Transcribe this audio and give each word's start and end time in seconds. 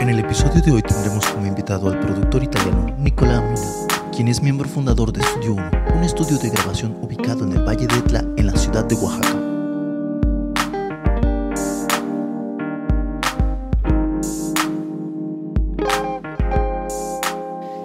En 0.00 0.08
el 0.08 0.18
episodio 0.20 0.62
de 0.62 0.72
hoy 0.72 0.82
tendremos 0.82 1.26
como 1.26 1.46
invitado 1.46 1.88
al 1.90 1.98
productor 1.98 2.42
italiano 2.42 2.94
Nicola 2.98 3.40
Mina, 3.40 4.10
quien 4.14 4.28
es 4.28 4.42
miembro 4.42 4.68
fundador 4.68 5.12
de 5.12 5.22
Studio 5.22 5.54
1, 5.54 5.70
un 5.96 6.04
estudio 6.04 6.38
de 6.38 6.50
grabación 6.50 6.96
ubicado 7.02 7.44
en 7.44 7.52
el 7.52 7.62
Valle 7.66 7.86
de 7.86 7.96
Etla, 7.98 8.24
en 8.36 8.46
la 8.46 8.56
ciudad 8.56 8.84
de 8.84 8.94
Oaxaca. 8.94 9.36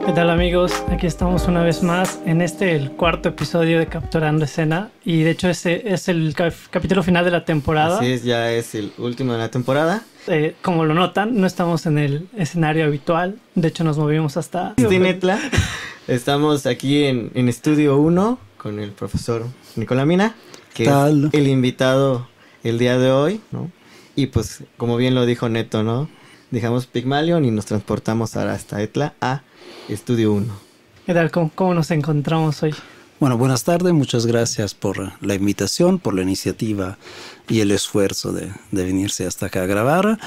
¿Qué 0.06 0.12
tal 0.12 0.30
amigos? 0.30 0.74
Aquí 0.92 1.08
estamos 1.08 1.48
una 1.48 1.64
vez 1.64 1.82
más 1.82 2.20
en 2.26 2.42
este, 2.42 2.76
el 2.76 2.92
cuarto 2.92 3.30
episodio 3.30 3.80
de 3.80 3.88
Capturando 3.88 4.44
Escena 4.44 4.92
y 5.06 5.24
de 5.24 5.32
hecho 5.32 5.48
ese 5.50 5.82
es 5.94 6.10
el 6.10 6.34
ca- 6.36 6.52
capítulo 6.70 7.04
final 7.04 7.24
de 7.24 7.32
la 7.32 7.46
temporada. 7.46 7.98
Así 7.98 8.12
es, 8.12 8.24
ya 8.24 8.52
es 8.52 8.76
el 8.76 8.92
último 8.98 9.32
de 9.32 9.40
la 9.40 9.50
temporada. 9.50 10.02
Eh, 10.28 10.56
como 10.62 10.86
lo 10.86 10.94
notan, 10.94 11.40
no 11.40 11.46
estamos 11.48 11.86
en 11.86 11.98
el 11.98 12.30
escenario 12.38 12.86
habitual, 12.86 13.40
de 13.56 13.68
hecho 13.68 13.84
nos 13.84 13.98
movimos 13.98 14.38
hasta... 14.38 14.74
Estamos 16.08 16.66
aquí 16.66 17.04
en, 17.04 17.32
en 17.34 17.50
Estudio 17.50 17.98
1 17.98 18.40
con 18.58 18.80
el 18.80 18.92
profesor 18.92 19.46
Nicolás 19.76 20.06
Mina, 20.06 20.36
que 20.74 20.86
Tal. 20.86 21.26
es 21.26 21.34
el 21.34 21.48
invitado 21.48 22.28
el 22.64 22.80
día 22.80 22.98
de 22.98 23.12
hoy, 23.12 23.42
¿no? 23.52 23.70
Y 24.16 24.28
pues, 24.28 24.64
como 24.78 24.96
bien 24.96 25.16
lo 25.16 25.26
dijo 25.26 25.50
Neto, 25.50 25.84
¿no? 25.84 26.10
Dejamos 26.52 26.86
Pygmalion 26.88 27.44
y 27.44 27.52
nos 27.52 27.66
transportamos 27.66 28.38
ahora 28.38 28.54
hasta 28.54 28.82
Etla 28.82 29.16
a 29.20 29.42
Estudio 29.90 30.32
1. 30.34 30.54
¿Qué 31.06 31.14
tal? 31.14 31.32
¿Cómo, 31.32 31.52
cómo 31.54 31.74
nos 31.74 31.92
encontramos 31.92 32.64
hoy? 32.64 32.74
Bueno, 33.20 33.38
buenas 33.38 33.64
tardes, 33.64 33.94
muchas 33.94 34.26
gracias 34.26 34.74
por 34.74 35.14
la 35.22 35.36
invitación, 35.36 35.98
por 36.00 36.14
la 36.14 36.24
iniciativa 36.24 36.98
y 37.48 37.62
el 37.62 37.72
esfuerzo 37.72 38.34
de, 38.34 38.52
de 38.72 38.84
venirse 38.84 39.26
hasta 39.26 39.46
acá 39.46 39.64
a 39.64 39.66
grabar. 39.66 40.20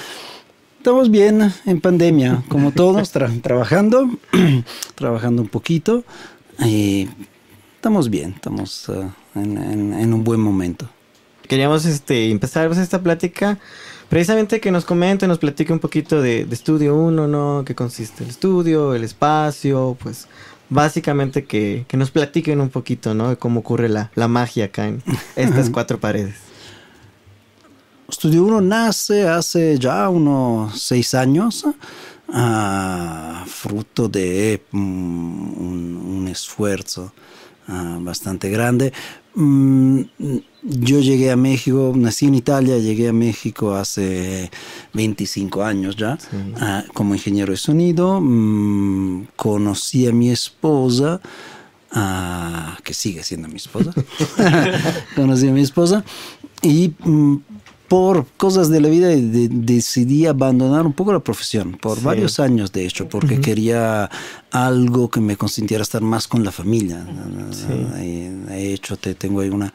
Estamos 0.79 1.11
bien 1.11 1.53
en 1.67 1.81
pandemia, 1.81 2.43
como 2.49 2.71
todos, 2.73 3.15
tra- 3.15 3.41
trabajando, 3.43 4.09
trabajando 4.95 5.43
un 5.43 5.49
poquito 5.49 6.05
y 6.65 7.09
estamos 7.75 8.09
bien, 8.09 8.33
estamos 8.37 8.89
eh, 8.89 9.09
en, 9.35 9.59
en- 9.59 9.95
en 9.95 10.15
un 10.15 10.25
buen 10.25 10.41
momento. 10.41 10.89
Queríamos 11.49 11.85
este, 11.85 12.31
empezar 12.31 12.67
pues, 12.69 12.79
esta 12.81 13.03
plática 13.03 13.59
precisamente 14.09 14.61
que 14.61 14.71
nos 14.71 14.85
comente, 14.85 15.27
nos 15.27 15.39
platique 15.39 15.73
un 15.73 15.81
poquito 15.81 16.23
de, 16.23 16.45
de 16.47 16.55
Estudio 16.55 16.97
1, 16.97 17.29
¿no? 17.29 17.63
¿Qué 17.67 17.75
consiste 17.75 18.25
el 18.25 18.31
estudio, 18.31 18.95
el 18.95 19.05
espacio? 19.05 19.97
Pues 20.01 20.29
básicamente 20.69 21.45
que, 21.45 21.85
que 21.89 21.97
nos 21.97 22.11
platiquen 22.11 22.61
un 22.61 22.71
poquito, 22.71 23.15
¿no? 23.15 23.31
De 23.31 23.37
cómo 23.37 23.61
ocurre 23.61 23.89
la, 23.89 24.11
la 24.15 24.29
magia 24.29 24.67
acá 24.67 24.89
en 24.89 25.03
estas 25.37 25.71
cuatro 25.71 25.99
paredes. 25.99 26.47
Estudio 28.09 28.45
1 28.45 28.61
nace 28.61 29.29
hace 29.29 29.79
ya 29.79 30.09
unos 30.09 30.81
seis 30.81 31.13
años, 31.13 31.67
ah, 32.33 33.45
fruto 33.47 34.09
de 34.09 34.63
mm, 34.71 34.79
un, 34.79 36.21
un 36.21 36.29
esfuerzo 36.29 37.13
ah, 37.67 37.99
bastante 38.01 38.49
grande. 38.49 38.93
Mm, 39.39 40.01
yo 40.63 41.01
llegué 41.01 41.31
a 41.31 41.37
México, 41.37 41.93
nací 41.95 42.27
en 42.27 42.35
Italia, 42.35 42.79
llegué 42.79 43.09
a 43.09 43.13
México 43.13 43.75
hace 43.75 44.51
25 44.95 45.63
años 45.63 45.95
ya, 45.97 46.19
Sí. 46.19 46.37
ah, 46.59 46.85
como 46.95 47.15
ingeniero 47.15 47.51
de 47.53 47.59
sonido. 47.59 48.19
Mm, 48.21 49.27
conocí 49.37 50.07
a 50.09 50.13
mi 50.13 50.31
esposa, 50.31 51.21
ah, 51.93 52.79
que 52.83 52.95
sigue 52.95 53.23
siendo 53.23 53.47
mi 53.49 53.57
esposa. 53.57 53.93
conocí 55.17 55.49
a 55.49 55.53
mi 55.53 55.61
esposa 55.61 56.03
y 56.63 56.95
mm, 57.05 57.37
por 57.89 58.27
cosas 58.37 58.69
de 58.69 58.81
la 58.81 58.89
vida 58.89 59.09
de- 59.09 59.49
decidí 59.49 60.27
abandonar 60.27 60.87
un 60.87 60.93
poco 60.93 61.13
la 61.13 61.21
profesión, 61.21 61.79
por 61.81 61.99
Sí. 61.99 62.05
varios 62.05 62.41
años 62.41 62.73
de 62.73 62.85
hecho, 62.87 63.09
porque 63.09 63.41
quería 63.41 64.11
algo 64.51 65.09
que 65.11 65.21
me 65.21 65.37
consintiera 65.37 65.83
estar 65.83 66.03
más 66.03 66.27
con 66.27 66.43
la 66.45 66.51
familia. 66.53 67.07
He, 67.99 68.33
he 68.51 68.73
hecho, 68.73 68.97
te, 68.97 69.15
tengo 69.15 69.41
ahí 69.41 69.51
una, 69.51 69.73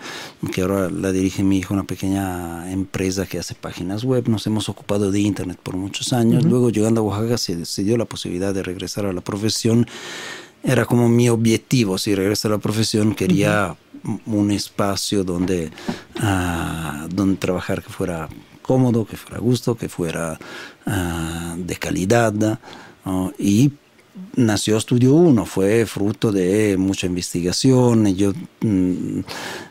que 0.54 0.62
ahora 0.62 0.90
la 0.90 1.12
dirige 1.12 1.44
mi 1.44 1.60
hijo, 1.60 1.74
una 1.74 1.84
pequeña 1.84 2.72
empresa 2.72 3.26
que 3.26 3.40
hace 3.40 3.56
páginas 3.56 4.04
web, 4.04 4.28
nos 4.28 4.46
hemos 4.48 4.70
ocupado 4.70 5.12
de 5.12 5.20
internet 5.22 5.58
por 5.62 5.76
muchos 5.78 6.14
años, 6.14 6.44
luego 6.46 6.70
llegando 6.70 7.02
a 7.02 7.04
Oaxaca 7.04 7.38
se, 7.38 7.66
se 7.66 7.84
dio 7.84 7.98
la 7.98 8.06
posibilidad 8.06 8.54
de 8.54 8.64
regresar 8.64 9.06
a 9.06 9.14
la 9.14 9.22
profesión 9.22 9.88
era 10.64 10.86
como 10.86 11.10
mi 11.10 11.30
objetivo, 11.30 11.98
si 11.98 12.14
regreso 12.16 12.48
a 12.48 12.52
la 12.52 12.58
profesión, 12.58 13.16
quería 13.16 13.76
un 14.26 14.52
espacio 14.52 15.24
donde, 15.24 15.72
ah, 16.20 17.08
donde 17.10 17.38
trabajar 17.38 17.84
que 17.84 17.90
fuera 17.90 18.30
cómodo, 18.62 19.06
que 19.06 19.18
fuera 19.18 19.38
a 19.38 19.42
gusto, 19.42 19.76
que 19.76 19.90
fuera 19.90 20.40
ah, 20.86 21.56
de 21.58 21.76
calidad. 21.76 22.34
¿no? 22.34 23.34
Y 23.38 23.72
nació 24.36 24.78
Estudio 24.78 25.14
1, 25.14 25.46
fue 25.46 25.86
fruto 25.86 26.32
de 26.32 26.78
mucha 26.78 27.08
investigación. 27.08 28.08
y 28.08 28.16
Yo, 28.16 28.34
mm, 28.62 29.22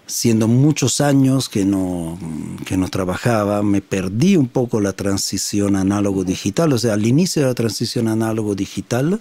siendo 0.06 0.48
muchos 0.48 1.00
años 1.00 1.48
que 1.48 1.64
no, 1.64 2.18
que 2.66 2.76
no 2.76 2.88
trabajaba, 2.88 3.62
me 3.62 3.80
perdí 3.80 4.36
un 4.36 4.48
poco 4.48 4.80
la 4.80 4.92
transición 4.92 5.76
análogo-digital. 5.76 6.72
O 6.72 6.78
sea, 6.78 6.94
al 6.94 7.06
inicio 7.06 7.42
de 7.42 7.48
la 7.48 7.54
transición 7.54 8.08
análogo-digital, 8.08 9.20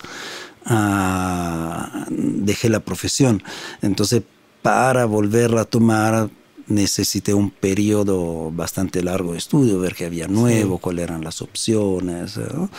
ah, 0.70 2.06
dejé 2.10 2.70
la 2.70 2.80
profesión. 2.80 3.44
Entonces, 3.82 4.24
para 4.62 5.06
volverla 5.06 5.62
a 5.62 5.66
tomar, 5.66 6.30
necesité 6.68 7.34
un 7.34 7.50
periodo 7.50 8.52
bastante 8.52 9.02
largo 9.02 9.32
de 9.32 9.40
estudio, 9.40 9.80
ver 9.80 9.96
qué 9.96 10.06
había 10.06 10.28
nuevo, 10.28 10.78
cuáles 10.78 11.04
eran 11.06 11.24
las 11.24 11.42
opciones, 11.42 12.38
¿no? 12.38 12.70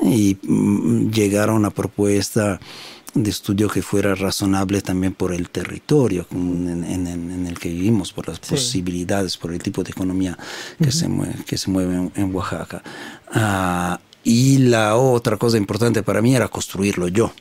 y 0.00 0.36
mm, 0.42 1.10
llegar 1.10 1.48
a 1.48 1.52
una 1.54 1.70
propuesta 1.70 2.60
de 3.14 3.28
estudio 3.28 3.68
que 3.68 3.82
fuera 3.82 4.14
razonable 4.14 4.80
también 4.80 5.12
por 5.12 5.34
el 5.34 5.50
territorio 5.50 6.26
en, 6.30 6.84
en- 6.84 7.06
en- 7.06 7.46
el 7.46 7.58
que 7.58 7.68
vivimos, 7.68 8.12
por 8.12 8.28
las 8.28 8.38
posibilidades, 8.38 9.36
por 9.36 9.52
el 9.52 9.60
tipo 9.62 9.82
de 9.82 9.90
economía 9.90 10.38
que, 10.82 10.90
se, 10.92 11.08
mueve, 11.08 11.34
que 11.44 11.58
se 11.58 11.70
mueve 11.70 11.94
en, 11.96 12.12
en 12.14 12.34
Oaxaca. 12.34 12.82
Ah, 13.34 14.00
y 14.24 14.58
la 14.58 14.96
otra 14.96 15.36
cosa 15.36 15.56
importante 15.56 16.02
para 16.02 16.22
mí 16.22 16.34
era 16.34 16.48
construirlo 16.48 17.08
yo, 17.08 17.32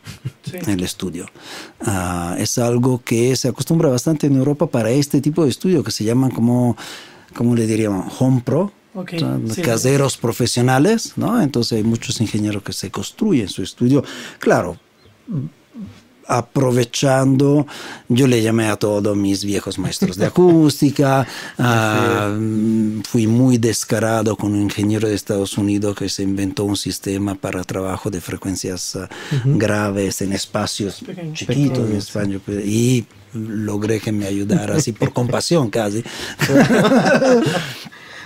el 0.68 0.84
estudio. 0.84 1.28
Ah, 1.82 2.36
es 2.40 2.58
algo 2.58 3.02
que 3.04 3.36
se 3.36 3.48
acostumbra 3.48 3.90
bastante 3.90 4.28
en 4.28 4.36
Europa 4.36 4.68
para 4.68 4.90
este 4.92 5.22
tipo 5.22 5.44
de 5.44 5.50
estudio 5.50 5.84
que 5.84 5.92
se 5.92 6.04
llaman 6.04 6.32
como, 6.32 6.76
¿cómo 7.36 7.56
le 7.56 7.68
diríamos? 7.68 8.14
Home 8.20 8.42
Pro. 8.44 8.72
Ok, 8.94 9.14
o 9.16 9.20
sea, 9.20 9.40
sí. 9.54 9.62
caseros 9.62 10.18
profesionales, 10.18 11.14
¿no? 11.16 11.42
Entonces 11.42 11.78
hay 11.78 11.84
muchos 11.84 12.20
ingenieros 12.20 12.62
que 12.62 12.74
se 12.74 12.92
construyen 12.92 13.48
su 13.48 13.64
estudio. 13.64 14.04
Claro, 14.40 14.78
aprovechando, 16.38 17.68
yo 18.10 18.28
le 18.28 18.42
llamé 18.42 18.68
a 18.70 18.76
todos 18.78 19.16
mis 19.18 19.44
viejos 19.44 19.78
maestros 19.78 20.16
de 20.18 20.26
acústica, 20.28 21.28
ah, 21.58 22.36
fui 23.08 23.28
muy 23.28 23.58
descarado 23.58 24.36
con 24.36 24.54
un 24.54 24.62
ingeniero 24.62 25.08
de 25.08 25.16
Estados 25.16 25.58
Unidos 25.58 25.96
que 25.96 26.08
se 26.10 26.24
inventó 26.24 26.64
un 26.64 26.78
sistema 26.78 27.36
para 27.36 27.64
trabajo 27.64 28.10
de 28.10 28.22
frecuencias 28.22 28.96
ah, 28.96 29.10
graves 29.46 30.22
en 30.22 30.34
espacios 30.34 31.02
Pequeños. 31.06 31.38
chiquitos 31.38 31.78
en 31.80 31.84
Pequeños, 31.86 32.08
España 32.08 32.40
y 32.66 33.06
logré 33.34 34.00
que 34.00 34.12
me 34.12 34.26
ayudara 34.26 34.76
así 34.76 34.92
por 34.92 35.14
compasión 35.20 35.70
casi. 35.70 36.04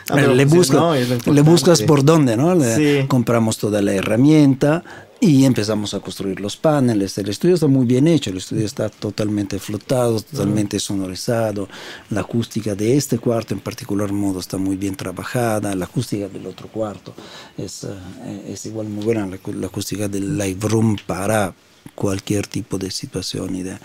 Pero 0.08 0.36
le, 0.36 0.46
pues, 0.46 0.70
buscas, 0.70 0.80
no, 1.26 1.34
le 1.34 1.42
buscas 1.42 1.82
por 1.82 2.04
dónde, 2.06 2.38
¿no? 2.38 2.54
Le- 2.54 2.76
Sí. 3.02 3.08
Compramos 3.08 3.58
toda 3.58 3.82
la 3.82 3.94
herramienta 3.94 4.84
y 5.20 5.46
empezamos 5.46 5.94
a 5.94 6.00
construir 6.00 6.40
los 6.40 6.58
paneles. 6.58 7.18
El 7.18 7.30
estudio 7.30 7.56
está 7.56 7.68
muy 7.68 7.86
bien 7.86 8.08
hecho, 8.08 8.30
el 8.30 8.38
estudio 8.38 8.66
está 8.66 8.90
totalmente 8.90 9.60
flotado, 9.60 10.20
totalmente 10.20 10.80
sonorizado. 10.80 11.68
La 12.10 12.22
acústica 12.22 12.76
de 12.76 12.98
este 12.98 13.18
cuarto 13.18 13.54
en 13.54 13.62
particular 13.62 14.12
modo 14.12 14.40
está 14.40 14.58
muy 14.58 14.76
bien 14.76 14.96
trabajada. 14.96 15.74
La 15.76 15.86
acústica 15.86 16.28
del 16.28 16.46
otro 16.46 16.68
cuarto 16.68 17.14
es, 17.58 17.86
eh, 17.86 18.46
es 18.50 18.66
igual 18.66 18.88
muy 18.90 19.06
buena. 19.06 19.26
La, 19.26 19.40
la 19.54 19.68
acústica 19.68 20.08
del 20.08 20.38
live 20.38 20.68
room 20.68 20.98
para 21.08 21.54
cualquier 21.96 22.48
tipo 22.48 22.78
de 22.78 22.92
situación 22.92 23.56
y 23.56 23.64
de, 23.64 23.78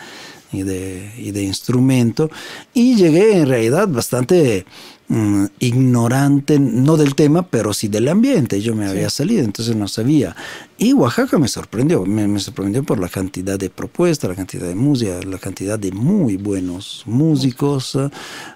y 0.53 0.63
de, 0.63 1.13
y 1.17 1.31
de 1.31 1.43
instrumento. 1.43 2.31
Y 2.75 2.97
llegué 2.97 3.39
en 3.39 3.49
realidad 3.49 3.89
bastante 3.89 4.67
mm, 5.11 5.45
ignorante, 5.59 6.59
no 6.59 6.97
del 6.97 7.15
tema, 7.15 7.43
pero 7.47 7.75
sí 7.75 7.89
del 7.89 8.09
ambiente. 8.09 8.63
Yo 8.63 8.75
me 8.75 8.89
había 8.89 9.11
salido, 9.11 9.45
entonces 9.45 9.77
no 9.77 9.87
sabía. 9.89 10.35
Y 10.79 10.95
Oaxaca 10.95 11.39
me 11.39 11.49
sorprendió, 11.49 12.07
me, 12.07 12.27
me 12.27 12.41
sorprendió 12.41 12.83
por 12.83 12.99
la 12.99 13.11
cantidad 13.11 13.59
de 13.59 13.69
propuestas, 13.69 14.31
la 14.31 14.37
cantidad 14.37 14.67
de 14.67 14.75
música, 14.75 15.21
la 15.27 15.37
cantidad 15.39 15.79
de 15.79 15.93
muy 15.93 16.39
buenos 16.39 17.03
músicos. 17.07 17.99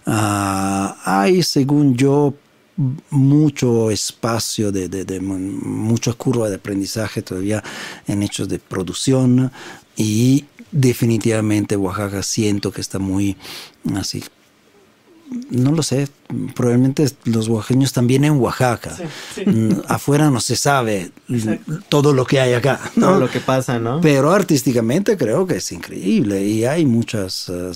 Ah, 0.07 0.97
hay, 1.05 1.43
según 1.43 1.95
yo, 1.97 2.35
mucho 3.11 3.91
espacio 3.91 4.73
de, 4.73 4.89
de- 4.89 5.05
de 5.05 5.21
mu- 5.21 5.39
mucha 5.39 6.13
curva 6.15 6.49
de 6.49 6.57
aprendizaje 6.57 7.23
todavía 7.23 7.63
en 8.09 8.23
hechos 8.25 8.49
de 8.49 8.59
producción 8.59 9.53
y 9.97 10.45
definitivamente 10.73 11.77
Oaxaca 11.77 12.25
siento 12.25 12.73
que 12.73 12.81
está 12.81 12.99
muy 12.99 13.37
así 13.95 14.25
no 15.51 15.71
lo 15.71 15.85
sé 15.85 16.09
probablemente 16.55 17.07
los 17.25 17.49
oaxaqueños 17.49 17.93
también 17.93 18.25
en 18.25 18.33
Oaxaca. 18.33 18.97
Mm, 19.45 19.73
afuera 19.89 20.31
no 20.31 20.41
se 20.41 20.57
sabe 20.57 21.11
todo 21.89 22.13
lo 22.13 22.25
que 22.27 22.41
hay 22.41 22.55
acá, 22.55 22.81
¿no? 22.97 23.09
Todo 23.09 23.21
lo 23.21 23.31
que 23.31 23.41
pasa, 23.41 23.79
¿no? 23.79 24.01
Pero 24.01 24.33
artísticamente 24.33 25.17
creo 25.17 25.47
que 25.47 25.57
es 25.57 25.73
increíble 25.73 26.45
y 26.45 26.65
hay 26.65 26.87
muchas, 26.87 27.49
eh, 27.49 27.73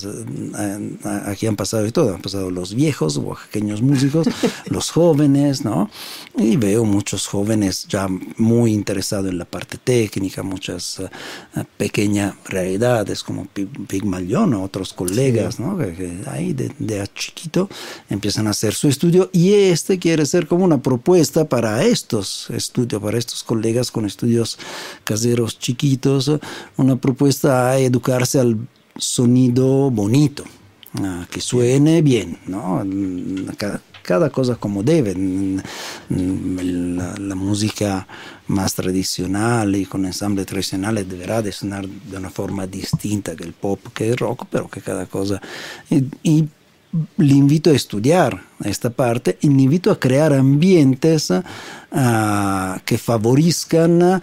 eh, 0.58 0.98
aquí 1.26 1.46
han 1.46 1.56
pasado 1.56 1.86
y 1.86 1.92
todo, 1.92 2.14
han 2.14 2.22
pasado 2.22 2.50
los 2.50 2.74
viejos 2.74 3.16
oaxaqueños 3.18 3.82
músicos, 3.82 4.28
los 4.66 4.90
jóvenes, 4.90 5.64
¿no? 5.64 5.90
Y 6.36 6.56
veo 6.56 6.84
muchos 6.84 7.26
jóvenes 7.26 7.86
ya 7.88 8.08
muy 8.36 8.72
interesados 8.72 9.30
en 9.30 9.38
la 9.38 9.44
parte 9.44 9.78
técnica, 9.78 10.42
muchas 10.42 11.00
eh, 11.00 11.64
pequeñas 11.76 12.34
realidades 12.46 13.22
como 13.22 13.46
Pigmalión 13.88 14.54
o 14.54 14.62
otros 14.62 14.92
colegas, 14.92 15.60
¿no? 15.60 15.76
Que, 15.76 16.22
ahí 16.26 16.52
de, 16.52 16.72
de 16.78 17.06
chiquito 17.14 17.68
empiezan 18.08 18.37
a 18.46 18.50
hacer 18.50 18.74
su 18.74 18.88
estudio 18.88 19.30
y 19.32 19.52
este 19.54 19.98
quiere 19.98 20.24
ser 20.26 20.46
como 20.46 20.64
una 20.64 20.82
propuesta 20.82 21.48
para 21.48 21.84
estos 21.84 22.48
estudios, 22.50 23.02
para 23.02 23.18
estos 23.18 23.42
colegas 23.42 23.90
con 23.90 24.06
estudios 24.06 24.58
caseros 25.04 25.58
chiquitos, 25.58 26.30
una 26.76 26.96
propuesta 26.96 27.70
a 27.70 27.78
educarse 27.78 28.38
al 28.38 28.56
sonido 28.96 29.90
bonito, 29.90 30.44
que 31.30 31.40
suene 31.40 32.02
bien, 32.02 32.38
¿no? 32.46 32.84
Cada, 34.02 34.30
cosa 34.30 34.56
como 34.56 34.82
debe. 34.82 35.14
La, 36.08 37.34
música 37.34 38.06
más 38.46 38.74
tradicional 38.74 39.76
y 39.76 39.84
con 39.84 40.06
ensambles 40.06 40.46
tradicionales 40.46 41.08
deberá 41.08 41.42
de 41.42 41.52
sonar 41.52 41.86
de 41.86 42.16
una 42.16 42.30
forma 42.30 42.66
distinta 42.66 43.36
que 43.36 43.44
el 43.44 43.52
pop, 43.52 43.80
que 43.94 44.08
el 44.08 44.16
rock, 44.16 44.46
pero 44.50 44.68
que 44.68 44.80
cada 44.80 45.06
cosa... 45.06 45.40
y 46.22 46.48
le 47.16 47.34
invito 47.34 47.70
a 47.70 47.74
estudiar 47.74 48.42
esta 48.64 48.90
parte 48.90 49.38
y 49.40 49.48
le 49.48 49.62
invito 49.62 49.90
a 49.90 50.00
crear 50.00 50.32
ambientes 50.32 51.32
ah, 51.92 52.80
que 52.84 52.98
favorezcan 52.98 54.22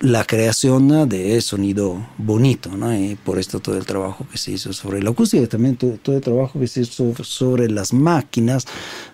la 0.00 0.24
creación 0.24 1.08
de 1.08 1.40
sonido 1.40 2.06
bonito, 2.18 2.76
¿no? 2.76 2.94
Y 2.94 3.16
por 3.16 3.38
esto 3.38 3.60
todo 3.60 3.76
el 3.78 3.86
trabajo 3.86 4.26
que 4.30 4.38
se 4.38 4.52
hizo 4.52 4.72
sobre 4.72 5.02
la 5.02 5.10
acústica 5.10 5.42
y 5.42 5.46
también 5.46 5.76
todo, 5.76 5.98
el 6.14 6.20
trabajo 6.20 6.60
que 6.60 6.68
se 6.68 6.82
hizo 6.82 7.14
sobre 7.24 7.70
las 7.70 7.92
máquinas 7.92 8.66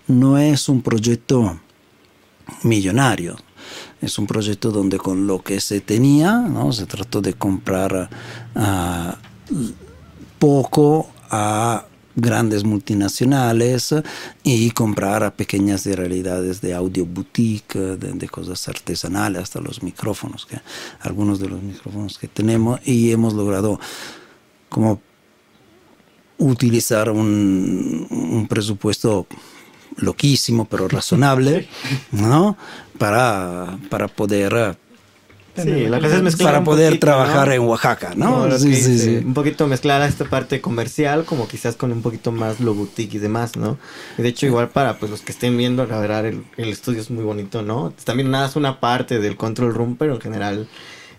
no 0.08 0.38
es 0.38 0.68
un 0.68 0.82
proyecto 0.82 1.60
millonario, 2.64 3.36
es 4.00 4.18
un 4.18 4.26
proyecto 4.26 4.72
donde 4.72 4.98
con 4.98 5.26
lo 5.26 5.42
que 5.42 5.60
se 5.60 5.80
tenía. 5.80 6.44
Se 6.72 6.86
trató 6.86 7.20
de 7.20 7.34
comprar 7.34 8.10
ah, 8.56 9.16
poco 10.40 11.08
a 11.30 11.86
grandes 12.14 12.64
multinacionales 12.64 13.94
y 14.42 14.70
comprar 14.70 15.24
a 15.24 15.34
pequeñas 15.34 15.86
realidades 15.86 16.60
de 16.60 16.74
audio 16.74 17.06
boutique, 17.06 17.78
de, 17.78 18.28
cosas 18.28 18.68
artesanales, 18.68 19.42
hasta 19.42 19.60
los 19.60 19.82
micrófonos, 19.82 20.46
que 20.46 20.60
algunos 21.00 21.38
de 21.40 21.48
los 21.48 21.62
micrófonos 21.62 22.18
que 22.18 22.28
tenemos 22.28 22.80
y 22.84 23.10
hemos 23.12 23.34
logrado 23.34 23.78
como 24.68 25.00
utilizar 26.38 27.10
un, 27.10 28.06
un 28.10 28.46
presupuesto 28.48 29.26
loquísimo 29.96 30.64
pero 30.64 30.88
razonable, 30.88 31.68
¿no? 32.12 32.56
Para, 32.98 33.78
para 33.90 34.08
poder 34.08 34.76
Sí, 35.54 35.86
la 35.86 36.00
cosa 36.00 36.16
es 36.16 36.22
mezclar 36.22 36.54
para 36.54 36.64
poder 36.64 36.98
trabajar 36.98 37.52
en 37.52 37.60
Oaxaca, 37.60 38.14
¿no? 38.16 38.50
Sí, 38.58 38.74
sí, 38.74 38.98
sí, 38.98 39.16
Un 39.16 39.34
poquito 39.34 39.66
mezclar 39.66 40.00
a 40.00 40.06
esta 40.06 40.24
parte 40.24 40.62
comercial, 40.62 41.24
como 41.24 41.46
quizás 41.46 41.76
con 41.76 41.92
un 41.92 42.00
poquito 42.00 42.32
más 42.32 42.60
lo 42.60 42.74
boutique 42.74 43.16
y 43.16 43.18
demás, 43.18 43.56
¿no? 43.56 43.76
Y 44.16 44.22
de 44.22 44.28
hecho, 44.28 44.46
igual 44.46 44.70
para 44.70 44.98
pues 44.98 45.10
los 45.10 45.20
que 45.20 45.32
estén 45.32 45.56
viendo, 45.58 45.84
la 45.86 45.98
verdad, 45.98 46.24
el, 46.24 46.44
estudio 46.56 47.02
es 47.02 47.10
muy 47.10 47.22
bonito, 47.22 47.62
¿no? 47.62 47.92
También 48.04 48.30
nada 48.30 48.48
es 48.48 48.56
una 48.56 48.80
parte 48.80 49.18
del 49.18 49.36
control 49.36 49.74
room, 49.74 49.96
pero 49.98 50.14
en 50.14 50.20
general 50.22 50.68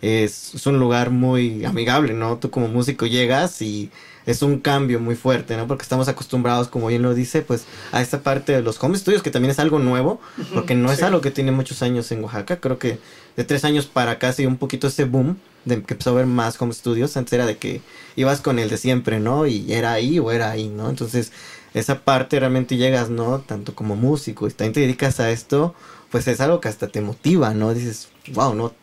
es, 0.02 0.56
es 0.56 0.66
un 0.66 0.80
lugar 0.80 1.12
muy 1.12 1.64
amigable, 1.64 2.14
¿no? 2.14 2.38
Tú 2.38 2.50
como 2.50 2.68
músico 2.68 3.06
llegas 3.06 3.62
y 3.62 3.92
es 4.26 4.42
un 4.42 4.60
cambio 4.60 5.00
muy 5.00 5.16
fuerte, 5.16 5.58
¿no? 5.58 5.68
Porque 5.68 5.84
estamos 5.84 6.08
acostumbrados, 6.08 6.68
como 6.68 6.88
bien 6.88 7.02
lo 7.02 7.14
dice, 7.14 7.42
pues 7.42 7.66
a 7.92 8.02
esta 8.02 8.22
parte 8.22 8.54
de 8.54 8.62
los 8.62 8.82
home 8.82 8.98
studios, 8.98 9.22
que 9.22 9.32
también 9.32 9.52
es 9.52 9.60
algo 9.60 9.80
nuevo, 9.80 10.22
porque 10.54 10.76
no 10.76 10.92
es 10.92 11.04
algo 11.04 11.22
que 11.22 11.32
tiene 11.32 11.52
muchos 11.52 11.82
años 11.82 12.12
en 12.12 12.24
Oaxaca. 12.24 12.58
Creo 12.58 12.80
que 12.80 13.00
de 13.36 13.44
tres 13.44 13.66
años 13.66 13.86
para 13.86 14.12
acá 14.12 14.34
sí 14.34 14.46
un 14.46 14.58
poquito 14.58 14.88
ese 14.88 15.06
boom 15.06 15.38
de 15.66 15.82
que 15.84 15.94
empezó 15.94 16.12
a 16.12 16.14
ver 16.14 16.26
más 16.26 16.62
home 16.62 16.74
studios. 16.74 17.18
Antes 17.18 17.34
era 17.34 17.46
de 17.46 17.58
que 17.58 17.82
ibas 18.16 18.42
con 18.42 18.60
el 18.60 18.70
de 18.70 18.78
siempre, 18.78 19.20
¿no? 19.20 19.48
Y 19.48 19.72
era 19.74 19.94
ahí 19.94 20.20
o 20.20 20.32
era 20.32 20.52
ahí, 20.52 20.70
¿no? 20.70 20.90
Entonces, 20.90 21.32
esa 21.74 22.04
parte 22.04 22.40
realmente 22.40 22.78
llegas, 22.78 23.10
¿no? 23.10 23.40
Tanto 23.40 23.76
como 23.76 23.96
músico 23.96 24.48
y 24.48 24.52
también 24.52 24.74
te 24.74 24.80
dedicas 24.82 25.20
a 25.20 25.32
esto, 25.32 25.74
pues 26.12 26.28
es 26.28 26.42
algo 26.42 26.62
que 26.62 26.70
hasta 26.70 26.88
te 26.88 27.02
motiva, 27.02 27.54
¿no? 27.54 27.74
Dices, 27.74 28.10
wow, 28.34 28.54
¿no? 28.54 28.74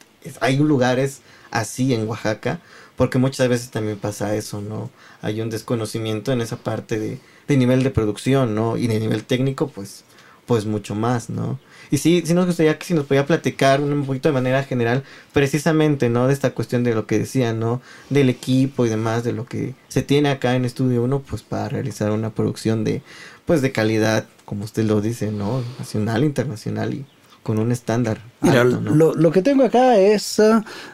hay 0.40 0.58
lugares 0.58 1.22
así 1.50 1.94
en 1.94 2.06
Oaxaca 2.06 2.60
porque 2.96 3.16
muchas 3.16 3.48
veces 3.48 3.70
también 3.70 3.98
pasa 3.98 4.34
eso, 4.36 4.60
¿no? 4.60 4.90
Hay 5.22 5.40
un 5.40 5.48
desconocimiento 5.48 6.32
en 6.32 6.42
esa 6.42 6.58
parte 6.58 6.98
de, 6.98 7.18
de 7.48 7.56
nivel 7.56 7.82
de 7.82 7.90
producción, 7.90 8.54
¿no? 8.54 8.76
Y 8.76 8.88
de 8.88 9.00
nivel 9.00 9.24
técnico, 9.24 9.68
pues, 9.68 10.04
pues 10.44 10.66
mucho 10.66 10.94
más, 10.94 11.30
¿no? 11.30 11.58
Y 11.90 11.98
sí, 11.98 12.22
sí 12.24 12.34
nos 12.34 12.46
gustaría 12.46 12.78
que 12.78 12.84
si 12.84 12.94
nos 12.94 13.06
podía 13.06 13.26
platicar 13.26 13.80
un 13.80 14.04
poquito 14.04 14.28
de 14.28 14.32
manera 14.32 14.62
general, 14.62 15.02
precisamente, 15.32 16.08
¿no? 16.08 16.26
De 16.26 16.32
esta 16.32 16.50
cuestión 16.50 16.84
de 16.84 16.94
lo 16.94 17.06
que 17.06 17.18
decía, 17.18 17.52
¿no? 17.52 17.80
Del 18.10 18.28
equipo 18.28 18.86
y 18.86 18.88
demás, 18.88 19.24
de 19.24 19.32
lo 19.32 19.46
que 19.46 19.74
se 19.88 20.02
tiene 20.02 20.30
acá 20.30 20.54
en 20.54 20.64
Estudio 20.64 21.02
1, 21.02 21.20
pues 21.20 21.42
para 21.42 21.68
realizar 21.68 22.10
una 22.12 22.30
producción 22.30 22.84
de, 22.84 23.02
pues 23.44 23.62
de 23.62 23.72
calidad, 23.72 24.26
como 24.44 24.64
usted 24.64 24.84
lo 24.84 25.00
dice, 25.00 25.32
¿no? 25.32 25.62
Nacional, 25.78 26.24
internacional 26.24 26.94
y 26.94 27.06
con 27.42 27.58
un 27.58 27.72
estándar. 27.72 28.20
Mira, 28.40 28.64
lo, 28.64 29.14
lo, 29.14 29.32
que 29.32 29.42
tengo 29.42 29.64
acá 29.64 29.98
es... 29.98 30.38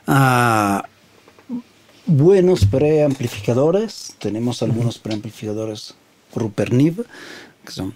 Uh, 0.06 0.80
buenos 2.06 2.64
preamplificadores. 2.64 4.14
Tenemos 4.18 4.62
algunos 4.62 4.98
preamplificadores 4.98 5.94
Ruperniv, 6.34 7.04
que 7.64 7.72
son 7.72 7.94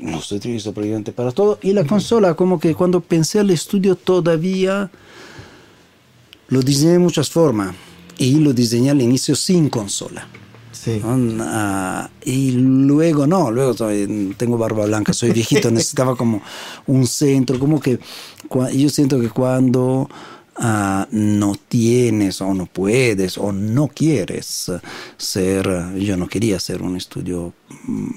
los 0.00 0.30
utilizo 0.32 0.72
prácticamente 0.72 1.12
para 1.12 1.32
todo. 1.32 1.58
Y 1.62 1.72
la 1.72 1.84
consola, 1.84 2.34
como 2.34 2.58
que 2.58 2.74
cuando 2.74 3.00
pensé 3.00 3.40
al 3.40 3.50
estudio 3.50 3.96
todavía 3.96 4.90
lo 6.48 6.62
diseñé 6.62 6.92
de 6.92 6.98
muchas 6.98 7.30
formas. 7.30 7.74
Y 8.16 8.36
lo 8.36 8.52
diseñé 8.52 8.90
al 8.90 9.02
inicio 9.02 9.34
sin 9.34 9.68
consola. 9.68 10.28
Sí. 10.72 11.00
Ah, 11.40 12.10
y 12.24 12.52
luego 12.52 13.26
no, 13.26 13.50
luego 13.50 13.74
tengo 14.36 14.58
barba 14.58 14.84
blanca, 14.86 15.12
soy 15.12 15.32
viejito, 15.32 15.70
necesitaba 15.72 16.14
como 16.14 16.42
un 16.86 17.06
centro, 17.06 17.58
como 17.58 17.80
que 17.80 17.98
yo 18.72 18.88
siento 18.90 19.18
que 19.20 19.30
cuando 19.30 20.08
Ah, 20.56 21.08
no 21.10 21.56
tienes 21.68 22.40
o 22.40 22.54
no 22.54 22.66
puedes 22.66 23.38
o 23.38 23.50
no 23.50 23.88
quieres 23.88 24.70
ser, 25.16 25.96
yo 25.96 26.16
no 26.16 26.28
quería 26.28 26.60
ser 26.60 26.80
un 26.82 26.96
estudio, 26.96 27.52
mm, 27.88 28.10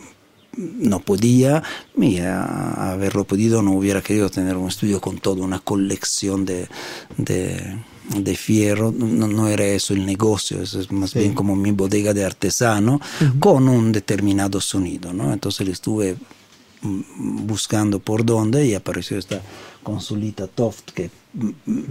no 0.57 0.99
podía, 0.99 1.63
y 1.95 2.19
haberlo 2.19 3.23
podido 3.25 3.61
no 3.61 3.73
hubiera 3.73 4.01
querido 4.01 4.29
tener 4.29 4.57
un 4.57 4.67
estudio 4.67 4.99
con 4.99 5.17
toda 5.19 5.43
una 5.43 5.59
colección 5.59 6.45
de, 6.45 6.67
de 8.15 8.35
fierro, 8.35 8.91
no, 8.91 9.47
era 9.47 9.65
eso 9.65 9.93
el 9.93 10.05
negocio, 10.05 10.61
es 10.61 10.91
más 10.91 11.13
bien 11.13 11.33
como 11.33 11.55
mi 11.55 11.71
bodega 11.71 12.13
de 12.13 12.25
artesano 12.25 13.01
con 13.39 13.67
un 13.67 13.91
determinado 13.91 14.61
sonido, 14.61 15.13
¿no? 15.13 15.33
Entonces 15.33 15.65
le 15.67 15.73
estuve 15.73 16.15
mm, 16.81 17.45
buscando 17.45 17.99
por 17.99 18.25
dónde 18.25 18.65
y 18.65 18.73
apareció 18.73 19.17
esta 19.17 19.41
consolita 19.83 20.47
Toft 20.47 20.91
que 20.91 21.09
mm, 21.33 21.81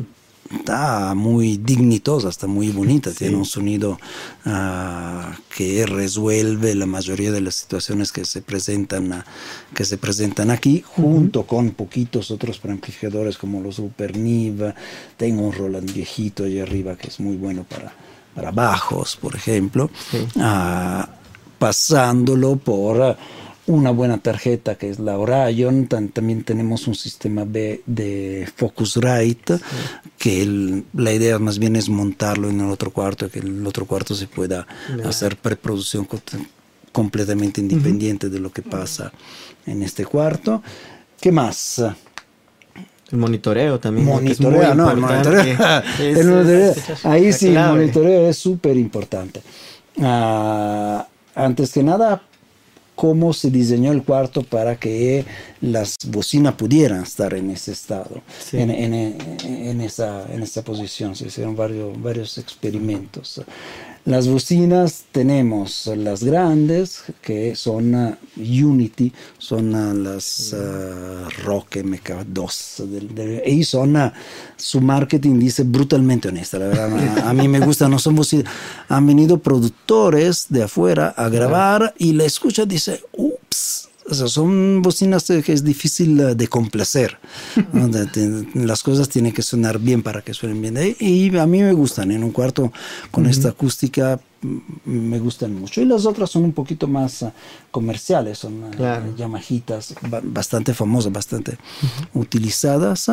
está 0.50 1.14
muy 1.14 1.56
dignitosa, 1.56 2.28
está 2.28 2.46
muy 2.46 2.70
bonita, 2.70 3.10
tiene 3.12 3.36
un 3.36 3.44
sonido 3.44 3.98
ah, 4.44 5.36
que 5.54 5.86
resuelve 5.86 6.74
la 6.74 6.86
mayoría 6.86 7.32
de 7.32 7.40
las 7.40 7.54
situaciones 7.54 8.12
que 8.12 8.24
se 8.24 8.42
presentan, 8.42 9.24
que 9.74 9.84
se 9.84 9.98
presentan 9.98 10.50
aquí, 10.50 10.82
junto 10.86 11.44
con 11.44 11.70
poquitos 11.70 12.30
otros 12.30 12.60
amplificadores 12.64 13.38
como 13.38 13.60
los 13.60 13.76
Super 13.76 14.16
Niva, 14.16 14.74
tengo 15.16 15.42
un 15.42 15.52
Roland 15.52 15.92
viejito 15.92 16.44
allá 16.44 16.62
arriba 16.62 16.96
que 16.96 17.08
es 17.08 17.20
muy 17.20 17.36
bueno 17.36 17.64
para, 17.64 17.92
para 18.34 18.50
bajos, 18.50 19.16
por 19.16 19.34
ejemplo, 19.34 19.90
ah, 20.38 21.08
pasándolo 21.58 22.56
por 22.56 23.16
una 23.66 23.90
buena 23.90 24.18
tarjeta 24.18 24.76
que 24.76 24.88
es 24.90 24.98
la 24.98 25.18
Orion, 25.18 25.86
también 25.86 26.44
tenemos 26.44 26.86
un 26.86 26.94
sistema 26.94 27.44
B 27.44 27.82
de 27.86 28.48
Focusrite, 28.56 29.58
que 30.18 30.82
la 30.94 31.12
idea 31.12 31.38
más 31.38 31.58
bien 31.58 31.76
es 31.76 31.88
montarlo 31.88 32.48
en 32.48 32.60
el 32.60 32.70
otro 32.70 32.92
cuarto, 32.92 33.28
que 33.28 33.40
el 33.40 33.66
otro 33.66 33.86
cuarto 33.86 34.14
se 34.14 34.26
pueda 34.26 34.66
hacer 35.04 35.36
preproducción 35.36 36.06
completamente 36.92 37.60
independiente 37.60 38.28
de 38.28 38.38
lo 38.38 38.50
que 38.50 38.62
pasa 38.62 39.12
en 39.66 39.82
este 39.82 40.04
cuarto. 40.04 40.62
¿Qué 41.20 41.32
más? 41.32 41.82
El 43.10 43.18
monitoreo 43.18 43.78
también. 43.78 44.06
Monitoreo, 44.06 44.74
no, 44.74 44.90
el 44.90 44.98
monitoreo. 44.98 45.56
ahí 47.04 47.32
sí, 47.32 47.48
el 47.48 47.68
monitoreo 47.68 48.28
es 48.28 48.38
súper 48.38 48.76
importante. 48.76 49.42
Ah, 50.00 51.06
antes 51.34 51.72
que 51.72 51.82
nada, 51.82 52.22
cómo 52.96 53.32
se 53.32 53.50
diseñó 53.50 53.92
el 53.92 54.02
cuarto 54.02 54.42
para 54.42 54.76
que 54.76 55.24
las 55.60 55.94
bocinas 56.08 56.54
pudieran 56.54 57.02
estar 57.02 57.32
en 57.34 57.50
ese 57.50 57.70
estado, 57.72 58.22
en, 58.52 58.70
en, 58.70 59.80
esa, 59.80 60.26
en 60.32 60.42
esa 60.42 60.62
posición. 60.62 61.14
Se 61.14 61.26
hicieron 61.26 61.54
varios, 61.54 62.00
varios 62.02 62.38
experimentos. 62.38 63.42
Las 64.06 64.28
bocinas 64.28 65.04
tenemos 65.10 65.90
las 65.96 66.22
grandes, 66.22 67.02
que 67.22 67.56
son 67.56 67.92
uh, 67.92 68.14
Unity, 68.36 69.12
son 69.36 69.74
uh, 69.74 69.94
las 69.94 70.52
uh, 70.52 71.28
Rock 71.42 71.78
MK2, 71.78 73.42
y 73.44 73.64
son, 73.64 74.12
su 74.56 74.80
marketing 74.80 75.40
dice 75.40 75.64
brutalmente 75.64 76.28
honesta, 76.28 76.56
la 76.56 76.68
verdad, 76.68 77.28
a, 77.28 77.32
mí 77.32 77.48
me 77.48 77.58
gusta, 77.58 77.88
no 77.88 77.98
son 77.98 78.14
bocinas. 78.14 78.44
Han 78.88 79.08
venido 79.08 79.38
productores 79.38 80.46
de 80.50 80.62
afuera 80.62 81.08
a 81.08 81.28
grabar 81.28 81.92
y 81.98 82.12
la 82.12 82.26
escucha 82.26 82.64
dice, 82.64 83.02
ups, 83.12 83.88
o 84.08 84.14
sea, 84.14 84.28
son 84.28 84.82
bocinas 84.82 85.24
que 85.24 85.52
es 85.52 85.64
difícil 85.64 86.36
de 86.36 86.48
complacer. 86.48 87.18
Las 88.54 88.82
cosas 88.82 89.08
tienen 89.08 89.32
que 89.32 89.42
sonar 89.42 89.78
bien 89.78 90.02
para 90.02 90.22
que 90.22 90.34
suenen 90.34 90.62
bien. 90.62 90.96
Y 90.98 91.36
a 91.36 91.46
mí 91.46 91.62
me 91.62 91.72
gustan 91.72 92.10
en 92.10 92.22
un 92.22 92.30
cuarto 92.30 92.72
con 93.10 93.26
esta 93.26 93.48
acústica 93.48 94.20
me 94.84 95.18
gustan 95.18 95.54
mucho. 95.54 95.80
Y 95.80 95.84
las 95.84 96.06
otras 96.06 96.30
son 96.30 96.44
un 96.44 96.52
poquito 96.52 96.86
más 96.86 97.22
ah, 97.22 97.32
comerciales, 97.70 98.38
son 98.38 98.64
uh, 98.64 98.70
claro. 98.70 99.14
Yamahitas 99.16 99.94
bastante 100.22 100.74
famosas, 100.74 101.12
bastante 101.12 101.58
utilizadas 102.14 103.10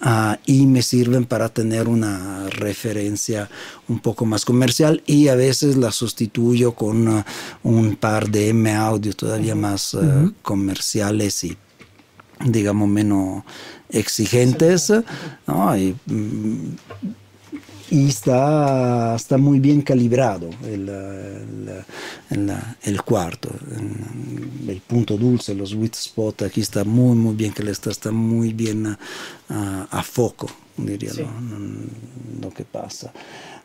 ah, 0.00 0.38
y 0.46 0.66
me 0.66 0.82
sirven 0.82 1.24
para 1.24 1.48
tener 1.48 1.88
una 1.88 2.48
referencia 2.50 3.48
un 3.88 4.00
poco 4.00 4.24
más 4.24 4.44
comercial 4.44 5.02
y 5.06 5.28
a 5.28 5.34
veces 5.34 5.76
las 5.76 5.94
sustituyo 5.94 6.72
con 6.72 7.24
un 7.62 7.96
par 7.96 8.28
de 8.28 8.48
M 8.48 8.74
audio 8.74 9.12
todavía 9.14 9.54
más 9.54 9.96
comerciales 10.42 11.44
y 11.44 11.56
digamos 12.44 12.88
menos 12.88 13.44
exigentes. 13.90 14.92
¿no? 15.46 15.76
Y, 15.76 15.94
mm, 16.06 16.76
y 17.90 18.08
está, 18.08 19.14
está 19.16 19.38
muy 19.38 19.60
bien 19.60 19.82
calibrado 19.82 20.50
el, 20.64 20.88
el, 22.30 22.52
el, 22.82 23.02
cuarto. 23.02 23.50
El 24.66 24.80
punto 24.82 25.16
dulce, 25.16 25.54
los 25.54 25.70
sweet 25.70 25.94
spot, 25.94 26.42
aquí 26.42 26.60
está 26.60 26.84
muy, 26.84 27.16
muy 27.16 27.34
bien, 27.34 27.52
que 27.52 27.68
está, 27.70 27.90
está 27.90 28.10
muy 28.10 28.52
bien 28.52 28.86
a, 29.48 29.88
a, 29.90 30.02
foco, 30.02 30.48
diría 30.76 31.12
lo, 32.40 32.50
que 32.50 32.64
pasa. 32.64 33.12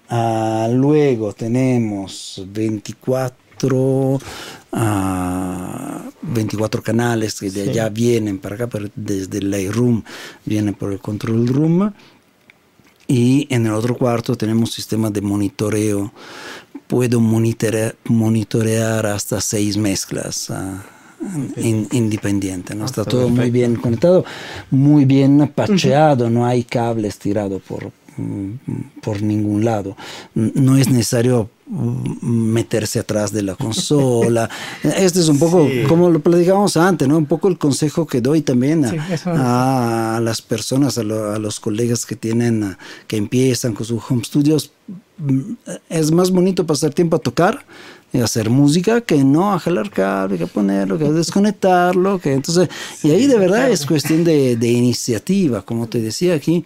Ah, 0.10 0.70
luego 0.72 1.34
tenemos 1.34 2.42
24 2.48 3.44
24 6.22 6.82
ah, 6.82 6.84
canales 6.84 7.40
que 7.40 7.52
de 7.52 7.70
allá 7.70 7.90
vienen 7.90 8.40
para 8.40 8.56
acá, 8.56 8.68
pero 8.68 8.90
desde 8.96 9.38
el 9.38 9.52
Lightroom 9.52 10.04
vienen 10.46 10.74
por 10.74 10.92
el 10.92 11.00
control 11.00 11.48
room 11.48 11.94
y 13.14 13.46
en 13.52 13.68
el 13.68 13.74
otro 13.74 13.96
cuarto 13.96 14.36
tenemos 14.36 14.74
sistema 14.74 15.12
de 15.12 15.22
monitoreo. 15.22 16.12
Puedo 16.88 17.20
monitorear, 17.20 19.06
hasta 19.06 19.40
seis 19.40 19.78
mezclas. 19.78 20.50
Uh, 20.50 20.80
independiente, 21.92 22.74
¿no? 22.74 22.86
Está 22.86 23.06
todo 23.06 23.30
muy 23.30 23.52
bien 23.52 23.76
conectado, 23.76 24.26
muy 24.72 25.06
bien 25.06 25.52
pacheado, 25.56 26.30
no 26.30 26.46
hay 26.46 26.64
cables 26.64 27.18
tirados 27.20 27.62
por, 27.62 27.92
por 29.02 29.22
ningún 29.22 29.64
lado. 29.64 29.96
No 30.34 30.76
es 30.76 30.90
necesario 30.90 31.50
meterse 31.66 33.00
atrás 33.00 33.32
de 33.32 33.42
la 33.44 33.56
consola. 33.56 34.50
Este 34.84 35.20
es 35.20 35.30
un 35.30 35.40
poco, 35.40 35.68
como 35.88 36.10
lo 36.10 36.20
platicábamos 36.20 36.76
antes, 36.78 37.08
¿no? 37.08 37.18
Un 37.18 37.26
poco 37.26 37.48
el 37.48 37.58
consejo 37.58 38.06
que 38.06 38.22
doy 38.22 38.42
también 38.42 38.86
a, 39.26 40.20
las 40.22 40.42
personas, 40.42 40.98
a, 40.98 41.04
los 41.04 41.60
colegas 41.60 42.06
que 42.06 42.16
tienen, 42.16 42.78
que 43.08 43.18
empiezan 43.18 43.74
con 43.74 43.86
sus 43.86 44.02
home 44.10 44.24
studios. 44.24 44.72
Es 45.90 46.12
más 46.12 46.32
bonito 46.32 46.66
pasar 46.66 46.94
tiempo 46.94 47.16
a 47.16 47.20
tocar 47.20 47.66
y 48.12 48.20
hacer 48.20 48.50
música 48.50 49.02
que 49.02 49.24
no 49.24 49.54
a 49.54 49.60
jalar 49.60 49.90
cable, 49.90 50.38
que 50.38 50.48
ponerlo, 50.48 51.00
que 51.00 51.06
desconectarlo, 51.12 52.20
que 52.20 52.34
entonces, 52.34 52.70
y 53.02 53.12
ahí 53.12 53.26
de 53.26 53.40
verdad 53.40 53.72
es 53.72 53.86
cuestión 53.86 54.24
de, 54.24 54.56
de 54.56 54.68
iniciativa, 54.68 55.64
como 55.64 55.88
te 55.88 56.00
decía 56.00 56.36
aquí, 56.36 56.64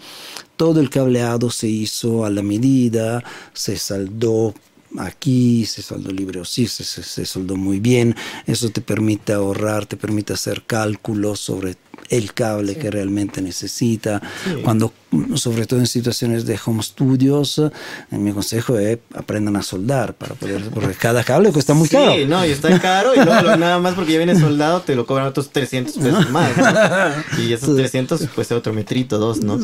todo 0.57 0.81
el 0.81 0.89
cableado 0.89 1.49
se 1.49 1.67
hizo 1.67 2.25
a 2.25 2.29
la 2.29 2.41
medida, 2.41 3.23
se 3.53 3.77
saldó 3.77 4.53
aquí, 4.99 5.65
se 5.65 5.81
saldó 5.81 6.11
libre 6.11 6.39
o 6.39 6.45
sí, 6.45 6.67
se, 6.67 6.83
se, 6.83 7.25
soldó 7.25 7.55
muy 7.55 7.79
bien, 7.79 8.15
eso 8.45 8.69
te 8.69 8.81
permite 8.81 9.33
ahorrar, 9.33 9.85
te 9.85 9.97
permite 9.97 10.33
hacer 10.33 10.63
cálculos 10.65 11.39
sobre 11.39 11.77
el 12.09 12.33
cable 12.33 12.77
que 12.77 12.89
realmente 12.89 13.41
necesita. 13.41 14.21
Cuando, 14.63 14.93
sobre 15.35 15.65
todo 15.65 15.79
en 15.79 15.87
situaciones 15.87 16.45
de 16.45 16.59
home 16.63 16.81
studios, 16.81 17.59
eh, 17.59 17.71
mi 18.11 18.31
consejo 18.31 18.77
es 18.77 18.99
aprendan 19.13 19.55
a 19.57 19.61
soldar 19.61 20.13
para 20.13 20.35
poder, 20.35 20.69
porque 20.69 20.93
cada 20.93 21.23
cable 21.23 21.51
cuesta 21.51 21.73
muy 21.73 21.89
caro. 21.89 22.13
Sí, 22.13 22.25
no, 22.25 22.45
y 22.45 22.51
está 22.51 22.79
caro 22.79 23.13
y 23.13 23.17
luego 23.17 23.55
nada 23.57 23.79
más 23.79 23.95
porque 23.95 24.13
ya 24.13 24.19
viene 24.19 24.39
soldado 24.39 24.81
te 24.81 24.95
lo 24.95 25.05
cobran 25.05 25.27
otros 25.27 25.49
300 25.49 25.97
pesos 25.97 26.29
más. 26.29 26.51
Y 27.37 27.53
esos 27.53 27.75
300 27.75 28.27
pues 28.33 28.51
otro 28.51 28.73
metrito, 28.73 29.17
dos, 29.17 29.41
¿no? 29.41 29.57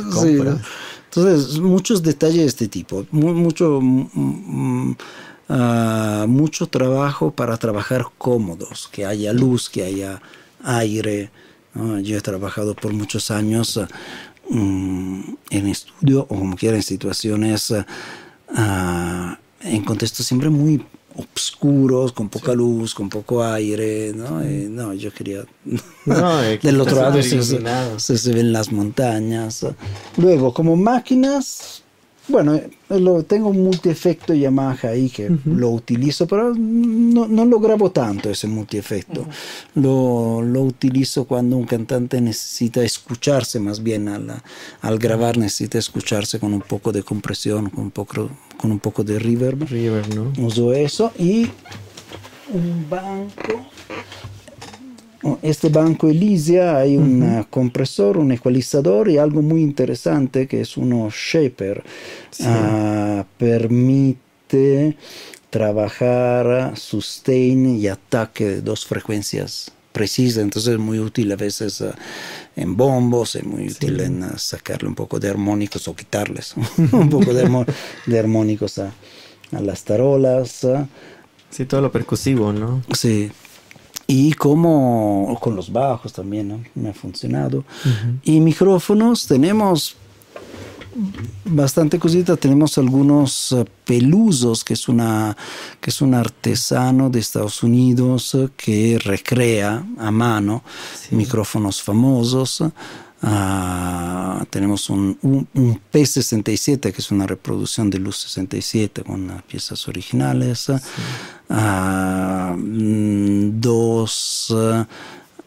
Entonces, 1.15 1.59
muchos 1.59 2.01
detalles 2.01 2.37
de 2.37 2.45
este 2.45 2.67
tipo, 2.67 3.05
mucho, 3.11 3.77
uh, 3.77 4.95
mucho 6.27 6.65
trabajo 6.65 7.29
para 7.29 7.55
trabajar 7.57 8.07
cómodos, 8.17 8.89
que 8.91 9.05
haya 9.05 9.31
luz, 9.31 9.69
que 9.69 9.83
haya 9.83 10.19
aire. 10.63 11.29
Yo 11.75 12.17
he 12.17 12.21
trabajado 12.21 12.73
por 12.73 12.93
muchos 12.93 13.29
años 13.29 13.79
mm, 14.49 15.21
en 15.51 15.67
estudio 15.67 16.21
o 16.21 16.35
como 16.39 16.55
quiera 16.55 16.77
en 16.77 16.83
situaciones, 16.83 17.69
uh, 17.69 17.83
en 19.61 19.85
contextos 19.85 20.25
siempre 20.25 20.49
muy 20.49 20.83
oscuros, 21.15 22.11
con 22.11 22.29
poca 22.29 22.53
luz, 22.53 22.93
con 22.93 23.09
poco 23.09 23.43
aire, 23.43 24.13
¿no? 24.13 24.41
no, 24.41 24.93
yo 24.93 25.11
quería... 25.13 25.45
Del 26.61 26.81
otro 26.81 27.01
lado 27.01 27.21
se, 27.21 28.17
se, 28.17 28.33
ven 28.33 28.51
las 28.51 28.71
montañas. 28.71 29.65
Luego, 30.17 30.53
como 30.53 30.75
máquinas, 30.75 31.82
bueno, 32.27 32.59
lo, 32.89 33.23
tengo 33.23 33.49
un 33.49 33.63
multiefecto 33.63 34.33
Yamaha 34.33 34.89
ahí 34.89 35.09
que 35.09 35.29
lo 35.45 35.71
utilizo, 35.71 36.25
pero 36.25 36.53
no, 36.55 37.27
no, 37.27 37.45
lo 37.45 37.59
grabo 37.59 37.91
tanto 37.91 38.29
ese 38.29 38.47
multiefecto. 38.47 39.27
lo, 39.75 40.41
lo, 40.41 40.61
utilizo 40.61 41.25
cuando 41.25 41.57
un 41.57 41.65
cantante 41.65 42.21
necesita 42.21 42.81
escucharse 42.83 43.59
más 43.59 43.83
bien 43.83 44.07
al, 44.07 44.41
al 44.81 44.97
grabar, 44.99 45.37
necesita 45.37 45.77
escucharse 45.77 46.39
con 46.39 46.53
un 46.53 46.61
poco 46.61 46.91
de 46.91 47.03
compresión, 47.03 47.69
con 47.69 47.85
un 47.85 47.91
poco, 47.91 48.29
con 48.57 48.71
un 48.71 48.79
poco 48.79 49.03
de 49.03 49.19
reverb. 49.19 49.67
Reverb, 49.67 50.15
¿no? 50.15 50.31
Uso 50.45 50.73
eso 50.73 51.11
y 51.19 51.49
un 52.53 52.89
banco 52.89 53.65
este 55.41 55.69
banco 55.69 56.09
Elysia 56.09 56.77
hay 56.77 56.97
un 56.97 57.45
compresor, 57.49 58.17
un 58.17 58.31
ecualizador 58.31 59.09
y 59.09 59.17
algo 59.17 59.41
muy 59.41 59.61
interesante 59.61 60.47
que 60.47 60.61
es 60.61 60.77
uno 60.77 61.09
shaper. 61.09 61.83
Ah, 62.43 63.25
permite 63.37 64.97
trabajar 65.49 66.73
sustain 66.75 67.79
y 67.79 67.87
ataque 67.87 68.45
de 68.45 68.61
dos 68.61 68.85
frecuencias 68.85 69.71
precisas, 69.91 70.41
entonces 70.41 70.73
es 70.73 70.79
muy 70.79 70.99
útil 70.99 71.31
a 71.31 71.35
veces 71.35 71.81
ah, 71.81 71.95
en 72.55 72.75
bombos, 72.75 73.35
es 73.35 73.43
muy 73.43 73.67
útil 73.67 73.99
en 73.99 74.23
ah, 74.23 74.37
sacarle 74.37 74.89
un 74.89 74.95
poco 74.95 75.19
de 75.19 75.29
armónicos 75.29 75.87
o 75.87 75.95
quitarles 75.95 76.55
un 76.91 77.09
poco 77.09 77.33
de, 77.33 77.65
de 78.07 78.19
armónicos 78.19 78.79
a, 78.79 78.91
a, 79.51 79.61
las 79.61 79.83
tarolas. 79.83 80.67
Sí, 81.51 81.65
todo 81.65 81.81
lo 81.81 81.91
percusivo, 81.91 82.51
¿no? 82.51 82.81
Sí 82.93 83.31
y 84.15 84.33
como 84.33 85.35
con 85.41 85.55
los 85.55 85.71
bajos 85.71 86.13
también 86.13 86.67
me 86.75 86.89
ha 86.89 86.93
funcionado. 86.93 87.63
Y 88.23 88.39
micrófonos 88.39 89.25
tenemos 89.25 89.95
bastante 91.45 91.97
cosita. 91.97 92.37
Tenemos 92.37 92.77
algunos 92.77 93.51
uh, 93.53 93.65
pelusos, 93.83 94.63
que 94.63 94.75
es, 94.75 94.87
una, 94.87 95.35
que 95.81 95.89
es 95.89 95.99
un 95.99 96.13
artesano 96.13 97.09
de 97.09 97.19
Estados 97.21 97.63
Unidos 97.63 98.35
uh, 98.35 98.51
que 98.55 98.99
recrea 99.03 99.83
a 99.97 100.11
mano 100.11 100.63
micrófonos 101.09 101.81
famosos. 101.81 102.63
Uh, 103.23 104.43
tenemos 104.49 104.89
un, 104.89 105.17
un, 105.21 105.81
P67 105.93 106.91
que 106.91 106.99
es 106.99 107.09
una 107.09 107.25
reproducción 107.25 107.89
de 107.89 107.97
Luz 107.97 108.17
67 108.17 109.01
con 109.03 109.41
piezas 109.47 109.87
originales. 109.87 110.69
Ah, 111.49 112.53
mm, 112.57 113.61
dos, 113.61 114.53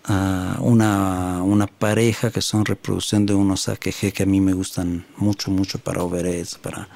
ah, 0.06 0.56
una, 0.61 1.42
una, 1.42 1.66
pareja 1.66 2.30
que 2.30 2.40
son 2.40 2.64
reproducción 2.64 3.26
de 3.26 3.35
unos 3.35 3.68
AKG 3.68 4.12
que 4.14 4.23
a 4.23 4.26
mí 4.26 4.40
me 4.40 4.54
gustan 4.54 5.04
mucho, 5.18 5.50
mucho 5.50 5.78
para 5.78 6.02
overheads, 6.02 6.54
para 6.56 6.88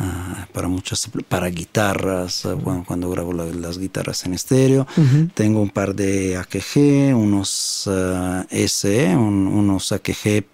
ah, 0.00 0.46
para 0.52 0.66
muchas, 0.68 1.08
para 1.28 1.46
guitarras, 1.48 2.44
ah, 2.46 2.56
cuando, 2.62 2.84
cuando 2.84 3.10
grabo 3.10 3.32
la- 3.32 3.44
las 3.46 3.78
guitarras 3.78 4.24
en 4.26 4.34
estéreo. 4.34 4.86
Tengo 5.34 5.60
un 5.60 5.70
par 5.70 5.94
de 5.94 6.36
AKG, 6.36 7.14
unos 7.14 7.84
ah, 7.86 8.44
SE, 8.50 9.14
un- 9.16 9.46
unos 9.46 9.92
AKG, 9.92 10.44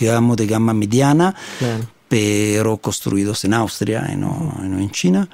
digamos, 0.00 0.36
de 0.36 0.46
gama 0.46 0.74
mediana, 0.74 1.34
Claro. 1.58 1.86
pero 2.08 2.76
construidos 2.78 3.44
en 3.44 3.54
Austria 3.54 4.10
y 4.12 4.16
no, 4.16 4.54
y 4.64 4.68
no 4.68 4.78
en 4.78 4.90
China. 4.90 5.28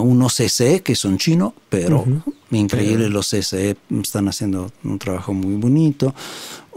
Unos 0.00 0.40
SE 0.40 0.80
que 0.82 0.94
son 0.94 1.18
chinos, 1.18 1.52
pero 1.68 2.06
increíble, 2.50 3.10
los 3.10 3.34
SE 3.34 3.76
están 4.00 4.28
haciendo 4.28 4.72
un 4.84 4.98
trabajo 4.98 5.34
muy 5.34 5.56
bonito. 5.56 6.14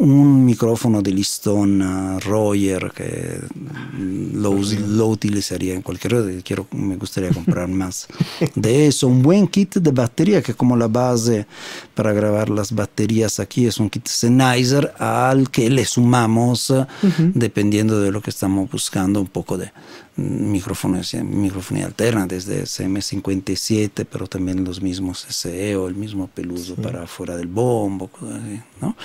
Un 0.02 0.46
micrófono 0.46 1.04
de 1.04 1.12
listón 1.12 1.80
ah, 1.84 2.18
Royer 2.20 2.92
que 2.92 3.40
mm, 3.54 4.42
lo, 4.42 4.56
lo 4.88 5.06
utilizaría 5.06 5.76
en 5.76 5.84
cualquier 5.84 6.14
red. 6.14 6.42
Quiero, 6.44 6.66
me 6.72 6.96
gustaría 6.96 7.30
comprar 7.30 7.68
más 7.68 8.08
de 8.56 8.88
eso. 8.88 9.08
Un 9.08 9.22
buen 9.22 9.48
kit 9.48 9.76
de 9.76 9.92
batería 9.92 10.42
que 10.42 10.56
como 10.56 10.76
la 10.76 10.88
base 10.88 11.46
para 11.94 12.14
grabar 12.14 12.50
las 12.50 12.74
baterías 12.74 13.40
aquí 13.40 13.68
es 13.68 13.78
un 13.78 13.92
kit 13.92 14.08
Sennheiser 14.08 14.92
al 14.98 15.52
que 15.52 15.70
le 15.70 15.86
sumamos 15.86 16.72
ah, 16.72 16.88
dependiendo 17.36 18.02
de 18.02 18.12
lo 18.12 18.22
que 18.24 18.32
estamos 18.32 18.72
buscando 18.72 19.22
un 19.22 19.28
poco 19.28 19.56
de 19.56 19.72
mm, 20.16 20.52
micrófonos, 20.52 21.14
microfonía 21.14 21.86
alterna 21.86 22.26
desde 22.26 22.64
CM57 22.64 24.08
pero 24.12 24.26
también 24.26 24.64
los 24.64 24.82
mismos 24.82 25.28
SE 25.30 25.76
o 25.76 25.88
el 25.88 25.94
mismo 25.94 26.26
peludo 26.26 26.74
para 26.74 27.06
fuera 27.06 27.38
del 27.38 27.48
bombo 27.48 28.10
¿no? 28.82 28.96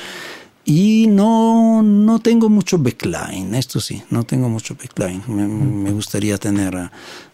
Y 0.69 1.07
no, 1.07 1.81
no 1.83 2.19
tengo 2.19 2.49
mucho 2.49 2.77
backline, 2.79 3.55
esto 3.55 3.79
sí, 3.79 4.03
no 4.11 4.25
tengo 4.25 4.49
mucho 4.49 4.75
backline. 4.75 5.23
Me, 5.29 5.47
me 5.47 5.93
gustaría 5.93 6.39
tener 6.39 6.77
ah, 6.77 6.91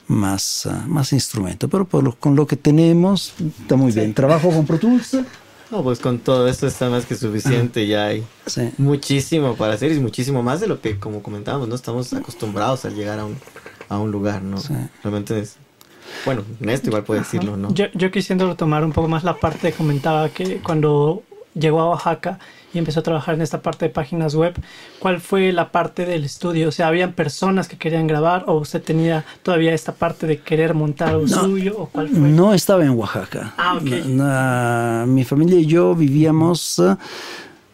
más, 0.06 0.66
ah, 0.66 0.84
más 0.86 1.14
instrumentos, 1.14 1.70
pero 1.70 1.86
por 1.86 2.04
lo- 2.04 2.14
con 2.14 2.36
lo 2.36 2.46
que 2.46 2.56
tenemos 2.56 3.32
está 3.62 3.74
muy 3.76 3.90
bien. 3.90 4.12
Trabajo 4.12 4.50
con 4.50 4.66
Pro 4.66 4.78
Tools. 4.78 5.16
No, 5.70 5.82
pues 5.82 5.98
con 6.00 6.18
todo 6.18 6.46
esto 6.46 6.66
está 6.66 6.90
más 6.90 7.06
que 7.06 7.14
suficiente, 7.14 7.86
ya 7.86 8.04
hay 8.08 8.22
Sí. 8.46 8.68
muchísimo 8.76 9.54
para 9.56 9.72
hacer 9.72 9.90
y 9.92 10.00
muchísimo 10.00 10.42
más 10.42 10.60
de 10.60 10.66
lo 10.66 10.82
que, 10.82 10.98
como 10.98 11.22
comentábamos, 11.22 11.66
no 11.68 11.74
estamos 11.74 12.12
acostumbrados 12.12 12.84
al 12.84 12.94
llegar 12.94 13.18
a 13.18 13.24
un, 13.24 13.38
a 13.88 13.98
un 13.98 14.10
lugar, 14.12 14.42
¿no? 14.42 14.58
Sí. 14.58 14.74
Realmente 15.02 15.38
es, 15.38 15.56
bueno, 16.26 16.42
Néstor 16.60 16.88
igual 16.88 17.04
puede 17.04 17.20
decirlo, 17.20 17.56
¿no? 17.56 17.72
Yo, 17.72 17.86
yo 17.94 18.10
quisiendo 18.10 18.46
retomar 18.46 18.84
un 18.84 18.92
poco 18.92 19.08
más 19.08 19.24
la 19.24 19.40
parte 19.40 19.70
que 19.70 19.74
comentaba 19.78 20.28
que 20.28 20.58
cuando 20.58 21.22
llegó 21.54 21.80
a 21.80 21.88
Oaxaca 21.88 22.38
y 22.74 22.78
empezó 22.78 23.00
a 23.00 23.02
trabajar 23.02 23.34
en 23.34 23.42
esta 23.42 23.60
parte 23.62 23.84
de 23.86 23.90
páginas 23.90 24.34
web, 24.34 24.54
¿cuál 24.98 25.20
fue 25.20 25.52
la 25.52 25.70
parte 25.72 26.06
del 26.06 26.24
estudio? 26.24 26.68
O 26.68 26.72
sea, 26.72 26.88
¿habían 26.88 27.12
personas 27.12 27.68
que 27.68 27.76
querían 27.76 28.06
grabar 28.06 28.44
o 28.46 28.54
usted 28.58 28.82
tenía 28.82 29.24
todavía 29.42 29.74
esta 29.74 29.92
parte 29.92 30.26
de 30.26 30.38
querer 30.38 30.72
montar 30.74 31.14
No. 31.14 31.26
suyo 31.28 31.74
o 31.78 31.86
cuál 31.86 32.08
fue? 32.08 32.18
No 32.18 32.54
estaba 32.54 32.82
en 32.84 32.90
Oaxaca. 32.90 33.54
Ah, 33.58 33.76
ok. 33.76 34.06
Na- 34.06 35.04
mi 35.06 35.24
familia 35.24 35.58
y 35.60 35.66
yo 35.66 35.94
vivíamos, 35.94 36.80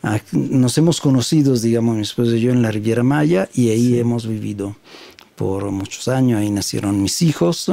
ac- 0.03 0.33
nos 0.33 0.77
hemos 0.79 1.01
conocido, 1.01 1.55
digamos, 1.57 1.95
mi 1.97 2.03
esposa 2.03 2.33
y 2.33 2.41
yo 2.41 2.51
en 2.53 2.63
la 2.63 2.71
Riviera 2.71 3.03
Maya 3.03 3.49
y 3.55 3.71
ahí 3.71 3.99
hemos 3.99 4.27
vivido 4.27 4.77
por 5.37 5.71
muchos 5.71 6.09
años. 6.09 6.41
Ahí 6.41 6.51
nacieron 6.51 7.01
mis 7.01 7.23
hijos. 7.23 7.71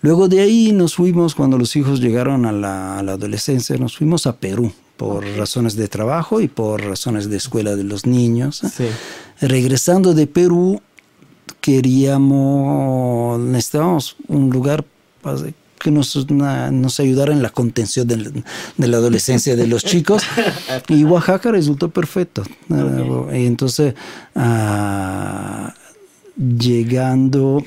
Luego 0.00 0.28
de 0.28 0.40
ahí 0.40 0.72
nos 0.72 0.94
fuimos, 0.94 1.34
cuando 1.34 1.58
los 1.58 1.74
hijos 1.76 2.00
llegaron 2.00 2.46
a 2.46 2.52
la, 2.52 2.98
a 2.98 3.02
la 3.02 3.12
adolescencia, 3.12 3.76
nos 3.76 3.96
fuimos 3.96 4.26
a 4.26 4.36
Perú 4.36 4.72
por 4.96 5.24
razones 5.36 5.76
de 5.76 5.88
trabajo 5.88 6.40
y 6.40 6.48
por 6.48 6.82
razones 6.82 7.28
de 7.28 7.36
escuela 7.36 7.76
de 7.76 7.84
los 7.84 8.06
niños. 8.06 8.62
Sí. 8.74 8.86
Regresando 9.40 10.14
de 10.14 10.26
Perú, 10.26 10.80
queríamos, 11.60 13.38
necesitábamos 13.40 14.16
un 14.28 14.50
lugar 14.50 14.84
para 15.22 15.36
que 15.78 15.90
nos, 15.90 16.30
na- 16.30 16.70
nos 16.70 16.98
ayudara 17.00 17.32
en 17.32 17.42
la 17.42 17.50
contención 17.50 18.06
de 18.08 18.42
la 18.88 18.96
adolescencia 18.96 19.56
de 19.56 19.66
los 19.66 19.84
chicos. 19.84 20.22
Y 20.88 21.04
Oaxaca 21.04 21.50
resultó 21.50 21.90
perfecto. 21.90 22.42
Y 22.70 23.44
entonces, 23.46 23.94
ah, 24.34 25.74
llegando, 26.36 27.62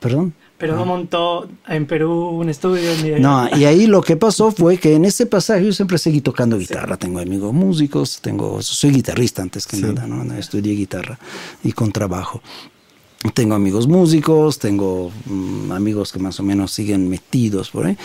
perdón. 0.00 0.34
Pero 0.64 0.78
no 0.78 0.86
montó 0.86 1.46
en 1.68 1.84
Perú 1.84 2.10
un 2.40 2.48
estudio 2.48 2.90
ni 3.02 3.20
No, 3.20 3.54
y 3.54 3.66
ahí 3.66 3.86
lo 3.86 4.00
que 4.00 4.16
pasó 4.16 4.50
fue 4.50 4.78
que 4.78 4.94
en 4.94 5.04
ese 5.04 5.26
pasaje 5.26 5.62
yo 5.62 5.74
siempre 5.74 5.98
seguí 5.98 6.22
tocando 6.22 6.56
guitarra. 6.56 6.96
Tengo 6.96 7.20
amigos 7.20 7.52
músicos, 7.52 8.18
tengo, 8.22 8.62
soy 8.62 8.92
guitarrista 8.92 9.42
antes 9.42 9.66
que 9.66 9.76
nada, 9.76 10.06
¿no? 10.06 10.32
Estudié 10.32 10.72
guitarra 10.72 11.18
y 11.62 11.72
contrabajo. 11.72 12.40
Tengo 13.32 13.54
amigos 13.54 13.86
músicos, 13.88 14.58
tengo 14.58 15.10
mm, 15.24 15.72
amigos 15.72 16.12
que 16.12 16.18
más 16.18 16.38
o 16.40 16.42
menos 16.42 16.72
siguen 16.72 17.08
metidos 17.08 17.70
por 17.70 17.86
ahí. 17.86 17.96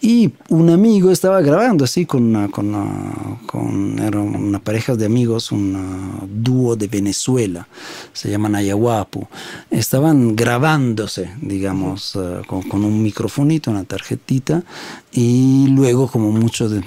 Y 0.00 0.30
un 0.50 0.70
amigo 0.70 1.10
estaba 1.10 1.40
grabando 1.40 1.84
así 1.84 2.06
con 2.06 2.22
una, 2.22 2.48
con 2.48 2.74
una, 2.74 3.40
con, 3.46 3.98
era 3.98 4.22
pareja 4.60 4.94
de 4.94 5.06
amigos, 5.06 5.50
un 5.50 5.74
ah, 5.76 6.24
dúo 6.28 6.76
de 6.76 6.86
Venezuela, 6.86 7.66
se 8.12 8.30
llaman 8.30 8.54
Ayahuapu. 8.54 9.26
Estaban 9.68 10.36
grabándose, 10.36 11.30
digamos, 11.42 12.14
ah, 12.14 12.42
con, 12.46 12.62
con 12.62 12.84
un 12.84 13.02
microfonito, 13.02 13.72
una 13.72 13.82
tarjetita, 13.82 14.62
y 15.10 15.66
luego 15.68 16.06
como 16.06 16.30
mucho 16.30 16.68
de, 16.68 16.84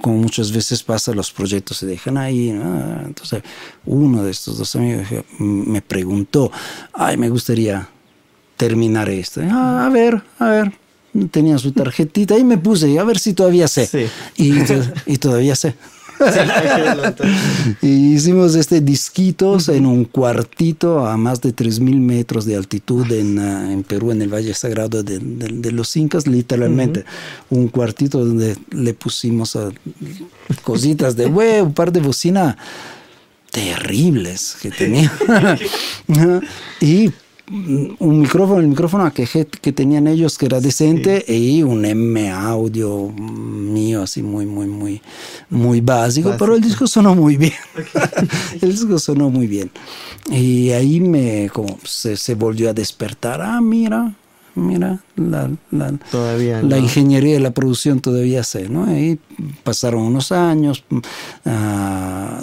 como 0.00 0.18
muchas 0.18 0.52
veces 0.52 0.82
pasa, 0.82 1.12
los 1.12 1.30
proyectos 1.30 1.78
se 1.78 1.86
dejan 1.86 2.16
ahí. 2.16 2.50
¿no? 2.50 3.02
Entonces, 3.04 3.42
uno 3.84 4.22
de 4.22 4.30
estos 4.30 4.58
dos 4.58 4.74
amigos 4.76 5.00
dije, 5.00 5.24
me 5.38 5.82
preguntó, 5.82 6.50
ay, 6.92 7.16
me 7.16 7.28
gustaría 7.28 7.88
terminar 8.56 9.08
esto. 9.08 9.40
Ah, 9.44 9.86
a 9.86 9.88
ver, 9.90 10.22
a 10.38 10.48
ver. 10.48 10.72
Tenía 11.30 11.58
su 11.58 11.72
tarjetita 11.72 12.36
y 12.36 12.44
me 12.44 12.58
puse, 12.58 12.98
a 12.98 13.04
ver 13.04 13.18
si 13.18 13.34
todavía 13.34 13.68
sé. 13.68 13.86
Sí. 13.86 14.06
Y, 14.36 14.52
y 15.06 15.18
todavía 15.18 15.54
sé. 15.54 15.74
y 17.82 18.14
hicimos 18.14 18.54
este 18.54 18.80
disquitos 18.80 19.68
en 19.68 19.86
un 19.86 20.04
cuartito 20.04 21.06
a 21.06 21.16
más 21.16 21.40
de 21.40 21.54
3.000 21.54 21.98
metros 22.00 22.44
de 22.44 22.56
altitud 22.56 23.10
en, 23.12 23.38
ah, 23.38 23.72
en 23.72 23.82
Perú, 23.82 24.10
en 24.12 24.22
el 24.22 24.32
Valle 24.32 24.54
Sagrado 24.54 25.02
de, 25.02 25.18
de- 25.18 25.48
de 25.48 25.72
los 25.72 25.96
Incas, 25.96 26.26
literalmente. 26.26 27.04
Un 27.50 27.68
cuartito 27.68 28.24
donde 28.24 28.56
le 28.70 28.94
pusimos 28.94 29.56
ah, 29.56 29.70
cositas 30.62 31.16
de 31.16 31.26
huevo, 31.26 31.66
un 31.68 31.74
par 31.74 31.92
de 31.92 32.00
bocinas 32.00 32.56
terribles 33.50 34.56
que 34.60 34.70
tenía. 34.70 35.12
y 36.80 37.10
un 37.50 38.20
micrófono, 38.20 38.60
el 38.60 38.68
micrófono 38.68 39.12
que, 39.12 39.26
que 39.26 39.72
tenían 39.72 40.06
ellos 40.06 40.38
que 40.38 40.46
era 40.46 40.60
decente 40.60 41.24
y 41.28 41.62
un 41.62 41.84
M 41.84 42.30
audio 42.30 43.10
mío 43.10 44.02
así 44.02 44.22
muy, 44.22 44.46
muy, 44.46 44.66
muy, 44.66 45.02
muy 45.50 45.80
básico, 45.80 46.34
pero 46.38 46.54
el 46.54 46.62
disco 46.62 46.86
sonó 46.86 47.14
muy 47.14 47.36
bien. 47.36 47.52
el 48.60 48.70
disco 48.70 48.98
sonó 48.98 49.28
muy 49.28 49.46
bien. 49.46 49.70
Y 50.30 50.70
ahí 50.70 51.00
me, 51.00 51.50
como 51.52 51.78
se, 51.84 52.16
se 52.16 52.34
volvió 52.34 52.70
a 52.70 52.72
despertar, 52.72 53.42
ah, 53.42 53.60
mira, 53.60 54.14
mira, 54.54 55.00
la, 55.16 55.50
la, 55.70 55.92
Todavía 56.10 56.62
la 56.62 56.76
no. 56.76 56.76
ingeniería 56.78 57.34
de 57.34 57.40
la 57.40 57.50
producción 57.50 58.00
todavía 58.00 58.42
sé, 58.42 58.70
¿no? 58.70 58.84
Ahí 58.86 59.18
pasaron 59.62 60.02
unos 60.02 60.32
años 60.32 60.84
ah, 61.44 62.42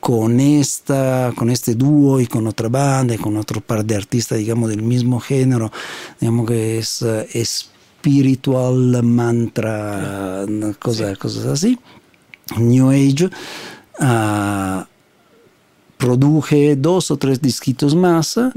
con 0.00 0.40
esta, 0.40 1.32
con 1.36 1.50
este 1.50 1.74
dúo 1.74 2.20
y 2.20 2.26
con 2.26 2.46
otra 2.46 2.68
banda 2.68 3.14
y 3.14 3.18
con 3.18 3.36
otro 3.36 3.60
par 3.60 3.84
de 3.84 3.94
artistas, 3.94 4.38
digamos, 4.38 4.70
del 4.70 4.82
mismo 4.82 5.20
género, 5.20 5.70
digamos 6.18 6.48
que 6.48 6.78
es 6.78 7.02
eh, 7.02 7.28
espiritual, 7.34 9.02
mantra, 9.02 10.46
cosas, 10.78 11.18
cosas 11.18 11.44
así, 11.46 11.78
New 12.56 12.90
Age. 12.90 13.30
ah, 14.00 14.86
produje 15.98 16.76
dos 16.76 17.10
o 17.10 17.18
tres 17.18 17.42
disquitos 17.42 17.94
más 17.94 18.38
eh, 18.38 18.50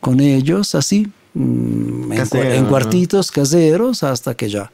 con 0.00 0.20
ellos, 0.20 0.76
así, 0.76 1.08
mm, 1.34 2.12
en, 2.12 2.36
en 2.36 2.62
¿no? 2.62 2.68
cuartitos 2.68 3.32
caseros, 3.32 4.04
hasta 4.04 4.36
que 4.36 4.48
ya 4.48 4.70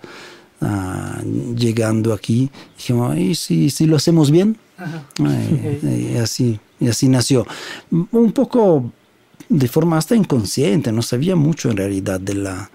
ah, 0.61 1.23
llegando 1.57 2.13
aquí, 2.13 2.51
dijimos, 2.77 3.17
¿y 3.17 3.35
si, 3.35 3.71
si 3.71 3.87
lo 3.87 3.97
hacemos 3.97 4.31
bien? 4.31 4.59
Ay, 4.77 6.13
y 6.15 6.17
así, 6.19 6.59
y 6.81 6.89
así 6.89 7.09
nació. 7.09 7.47
Un 7.91 8.33
poco 8.33 8.91
de 9.49 9.69
forma 9.69 9.99
hasta 9.99 10.17
inconsciente, 10.17 10.93
no 10.93 11.03
sabía 11.03 11.37
mucho 11.37 11.71
en 11.71 11.77
realidad 11.77 12.21
de 12.21 12.35
la, 12.35 12.71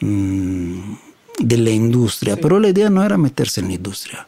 mm, 0.00 0.94
de 1.40 1.56
la 1.56 1.70
industria, 1.70 2.36
pero 2.36 2.60
la 2.60 2.68
idea 2.68 2.90
no 2.90 3.04
era 3.04 3.16
meterse 3.16 3.60
en 3.60 3.68
la 3.68 3.74
industria. 3.74 4.26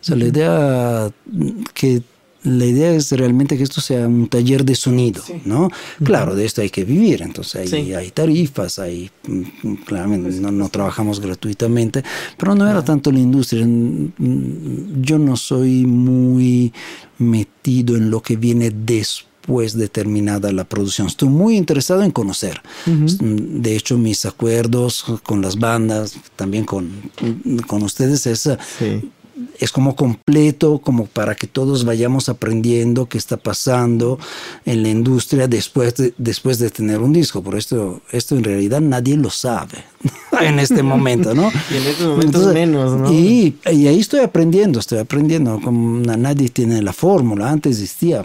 O 0.00 0.04
sea, 0.04 0.16
la 0.16 0.26
idea 0.26 1.10
que 1.74 2.02
la 2.48 2.64
idea 2.64 2.92
es 2.92 3.12
realmente 3.12 3.56
que 3.56 3.62
esto 3.62 3.80
sea 3.80 4.06
un 4.08 4.28
taller 4.28 4.64
de 4.64 4.74
sonido, 4.74 5.22
¿no? 5.44 5.70
Claro, 6.02 6.34
de 6.34 6.44
esto 6.44 6.62
hay 6.62 6.70
que 6.70 6.84
vivir, 6.84 7.22
entonces 7.22 7.56
hay, 7.56 7.68
Sí. 7.68 7.94
hay 7.94 8.10
tarifas, 8.10 8.78
hay, 8.78 9.10
mm, 9.26 9.74
claramente 9.86 10.30
no, 10.40 10.50
no 10.50 10.68
trabajamos 10.68 11.20
gratuitamente, 11.20 12.02
pero 12.36 12.54
no 12.54 12.68
era 12.68 12.84
tanto 12.84 13.12
la 13.12 13.18
industria. 13.20 13.66
Yo 15.00 15.18
no 15.18 15.36
soy 15.36 15.84
muy 15.86 16.72
metido 17.18 17.96
en 17.96 18.10
lo 18.10 18.22
que 18.22 18.36
viene 18.36 18.70
después 18.70 19.28
después 19.48 19.72
de 19.78 19.88
terminada 19.88 20.52
la 20.52 20.64
producción. 20.64 21.06
Estoy 21.06 21.30
muy 21.30 21.56
interesado 21.56 22.02
en 22.02 22.10
conocer. 22.10 22.60
De 22.84 23.76
hecho, 23.76 23.96
mis 23.96 24.26
acuerdos 24.26 25.06
con 25.22 25.40
las 25.40 25.58
bandas, 25.58 26.16
también 26.36 26.66
con, 26.66 26.90
con 27.66 27.82
ustedes, 27.82 28.26
es 28.26 28.46
es 29.58 29.72
como 29.72 29.96
completo, 29.96 30.78
como 30.78 31.06
para 31.06 31.34
que 31.34 31.46
todos 31.46 31.84
vayamos 31.84 32.28
aprendiendo 32.28 33.08
qué 33.08 33.18
está 33.18 33.36
pasando 33.36 34.18
en 34.64 34.82
la 34.82 34.88
industria 34.88 35.48
después 35.48 35.96
de, 35.96 36.14
después 36.18 36.58
de 36.58 36.70
tener 36.70 37.00
un 37.00 37.12
disco. 37.12 37.42
Por 37.42 37.56
esto, 37.56 38.00
esto 38.12 38.36
en 38.36 38.44
realidad 38.44 38.80
nadie 38.80 39.16
lo 39.16 39.30
sabe 39.30 39.84
en 40.40 40.58
este 40.58 40.82
momento, 40.82 41.34
¿no? 41.34 41.50
y 41.70 41.76
en 41.76 41.86
estos 41.86 42.06
momentos 42.06 42.52
menos, 42.52 42.92
¿no? 42.98 43.12
Y, 43.12 43.58
y, 43.70 43.86
ahí 43.86 44.00
estoy 44.00 44.20
aprendiendo, 44.20 44.80
estoy 44.80 44.98
aprendiendo. 44.98 45.60
Como 45.60 46.00
nadie 46.00 46.48
tiene 46.48 46.82
la 46.82 46.92
fórmula. 46.92 47.50
Antes 47.50 47.80
existía 47.80 48.24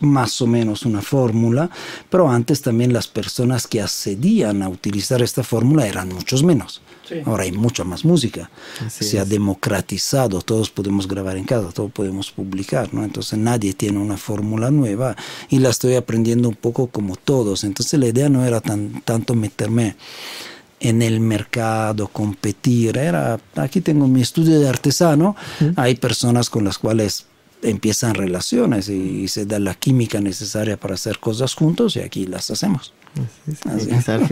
más 0.00 0.40
o 0.42 0.46
menos 0.46 0.84
una 0.84 1.02
fórmula, 1.02 1.70
pero 2.08 2.28
antes 2.30 2.62
también 2.62 2.92
las 2.92 3.06
personas 3.06 3.66
que 3.66 3.80
accedían 3.80 4.62
a 4.62 4.68
utilizar 4.68 5.22
esta 5.22 5.42
fórmula 5.42 5.86
eran 5.86 6.08
muchos 6.08 6.42
menos. 6.42 6.82
Ahora 7.24 7.42
hay 7.42 7.52
mucha 7.52 7.82
más 7.82 8.04
música. 8.04 8.50
Se 8.88 9.18
ha 9.18 9.24
democratizado, 9.24 10.40
todos 10.42 10.70
podemos 10.70 11.08
grabar 11.08 11.36
en 11.36 11.44
casa, 11.44 11.70
todos 11.72 11.90
podemos 11.90 12.30
publicar, 12.30 12.94
¿no? 12.94 13.04
Entonces 13.04 13.38
nadie 13.38 13.72
tiene 13.72 13.98
una 13.98 14.16
fórmula 14.16 14.70
nueva 14.70 15.16
y 15.48 15.58
la 15.58 15.70
estoy 15.70 15.96
aprendiendo 15.96 16.48
un 16.48 16.54
poco 16.54 16.86
como 16.86 17.16
todos. 17.16 17.64
Entonces 17.64 17.98
la 17.98 18.06
idea 18.06 18.28
no 18.28 18.44
era 18.44 18.60
tan, 18.60 19.02
tanto 19.04 19.34
meterme 19.34 19.96
en 20.78 21.02
el 21.02 21.20
mercado, 21.20 22.08
competir. 22.08 22.96
Era, 22.96 23.38
aquí 23.56 23.80
tengo 23.80 24.08
mi 24.08 24.22
estudio 24.22 24.58
de 24.58 24.68
artesano, 24.68 25.36
hay 25.76 25.96
personas 25.96 26.48
con 26.48 26.64
las 26.64 26.78
cuales 26.78 27.26
empiezan 27.62 28.14
relaciones 28.14 28.88
y, 28.88 29.28
se 29.28 29.46
da 29.46 29.58
la 29.58 29.74
química 29.74 30.20
necesaria 30.20 30.76
para 30.76 30.94
hacer 30.94 31.18
cosas 31.18 31.54
juntos 31.54 31.96
y 31.96 32.00
aquí 32.00 32.26
las 32.26 32.50
hacemos. 32.50 32.92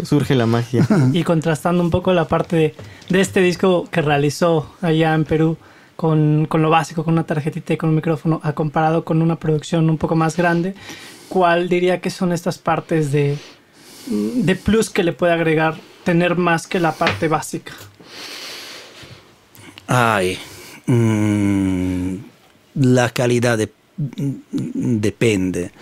Surge 0.04 0.34
la 0.34 0.46
magia. 0.46 0.86
Y 1.12 1.22
contrastando 1.24 1.82
un 1.82 1.90
poco 1.90 2.12
la 2.12 2.28
parte 2.28 2.74
de, 3.08 3.20
este 3.20 3.40
disco 3.40 3.88
que 3.90 4.02
realizó 4.02 4.72
allá 4.80 5.14
en 5.14 5.24
Perú 5.24 5.56
con, 5.96 6.46
con, 6.46 6.62
lo 6.62 6.70
básico, 6.70 7.04
con 7.04 7.14
una 7.14 7.24
tarjetita 7.24 7.74
y 7.74 7.76
con 7.76 7.90
un 7.90 7.96
micrófono, 7.96 8.40
a 8.42 8.52
comparado 8.52 9.04
con 9.04 9.20
una 9.20 9.36
producción 9.36 9.90
un 9.90 9.98
poco 9.98 10.14
más 10.14 10.36
grande, 10.36 10.74
¿cuál 11.28 11.68
diría 11.68 12.00
que 12.00 12.10
son 12.10 12.32
estas 12.32 12.58
partes 12.58 13.10
de, 13.10 13.36
de 14.06 14.54
plus 14.54 14.90
que 14.90 15.02
le 15.02 15.12
puede 15.12 15.32
agregar 15.32 15.76
tener 16.04 16.36
más 16.36 16.66
que 16.66 16.78
la 16.78 16.92
parte 16.92 17.28
básica? 17.28 17.72
Ay, 19.88 20.38
mmm, 20.86 22.16
la 22.78 23.10
calidad 23.10 23.58
depende 23.96 25.72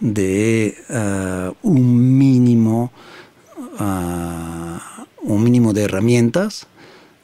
de 0.00 0.76
uh, 0.88 1.68
un 1.68 2.18
mínimo 2.18 2.92
uh, 3.80 4.94
un 5.24 5.42
mínimo 5.42 5.72
de 5.72 5.82
herramientas 5.82 6.66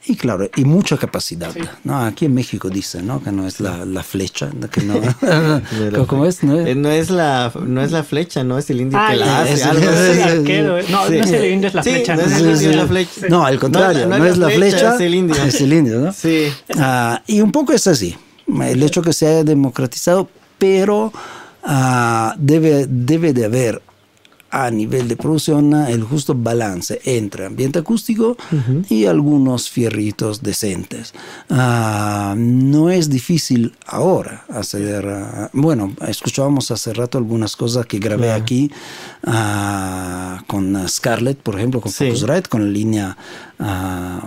y 0.03 0.15
claro, 0.15 0.49
y 0.55 0.65
mucha 0.65 0.97
capacidad. 0.97 1.55
¿no? 1.83 2.03
Aquí 2.03 2.25
en 2.25 2.33
México 2.33 2.69
dicen 2.69 3.05
¿no? 3.05 3.23
que 3.23 3.31
no 3.31 3.45
es 3.47 3.59
la, 3.59 3.85
la 3.85 4.01
flecha, 4.01 4.49
que 4.71 4.81
no, 4.81 4.99
¿cómo 6.07 6.25
es? 6.25 6.43
No, 6.43 6.59
es? 6.59 6.67
Eh, 6.69 6.75
no 6.75 6.89
es 6.89 7.11
la 7.11 7.51
no 7.63 7.83
es 7.83 7.91
la 7.91 8.03
flecha, 8.03 8.43
no 8.43 8.57
es 8.57 8.69
el 8.71 8.81
indio 8.81 8.99
que 9.07 9.15
la 9.15 9.41
hace. 9.41 9.53
Es, 9.53 9.63
algo 9.63 9.89
es, 9.89 10.17
el 10.17 10.39
arquero. 10.39 10.81
No, 10.89 11.07
no 11.07 11.15
es 11.15 11.31
el 11.31 11.51
indio, 11.51 11.67
es 11.67 11.75
la 11.75 11.83
flecha. 11.83 12.15
No, 12.15 12.21
es 12.23 12.61
el 12.63 12.77
la 12.77 12.87
flecha. 12.87 13.27
no, 13.29 13.45
al 13.45 13.59
contrario, 13.59 14.07
no, 14.07 14.25
es 14.25 14.37
la 14.37 14.49
flecha, 14.49 14.95
es 14.95 15.01
el 15.01 15.15
indio. 15.15 15.35
Es 15.45 15.61
el 15.61 15.73
indio, 15.73 15.99
¿no? 15.99 16.13
Sí. 16.13 16.47
Uh, 16.75 17.17
y 17.27 17.41
un 17.41 17.51
poco 17.51 17.73
es 17.73 17.85
así 17.85 18.15
el 18.59 18.83
hecho 18.83 19.01
que 19.01 19.13
se 19.13 19.27
haya 19.27 19.43
democratizado, 19.43 20.29
pero 20.57 21.11
uh, 21.63 22.31
debe, 22.37 22.85
debe 22.87 23.33
de 23.33 23.45
haber 23.45 23.81
a 24.51 24.69
nivel 24.69 25.07
de 25.07 25.15
producción 25.15 25.73
el 25.73 26.03
justo 26.03 26.35
balance 26.35 26.99
entre 27.05 27.45
ambiente 27.45 27.79
acústico 27.79 28.35
uh 28.51 28.55
-huh. 28.55 28.85
y 28.89 29.05
algunos 29.05 29.69
fierritos 29.69 30.43
decentes. 30.43 31.13
Uh, 31.49 32.35
no 32.35 32.89
es 32.89 33.09
difícil 33.09 33.73
ahora 33.85 34.45
a... 34.49 35.49
Bueno, 35.53 35.93
escuchábamos 36.05 36.69
hace 36.69 36.93
rato 36.93 37.17
algunas 37.17 37.55
cosas 37.55 37.85
que 37.85 37.97
grabé 37.99 38.33
aquí 38.33 38.69
uh, 39.25 40.43
con 40.47 40.87
Scarlett, 40.87 41.37
por 41.37 41.55
ejemplo, 41.55 41.79
con 41.79 41.91
sí. 41.91 42.05
Focusrite, 42.07 42.49
con 42.49 42.65
la 42.65 42.71
línea 42.71 43.17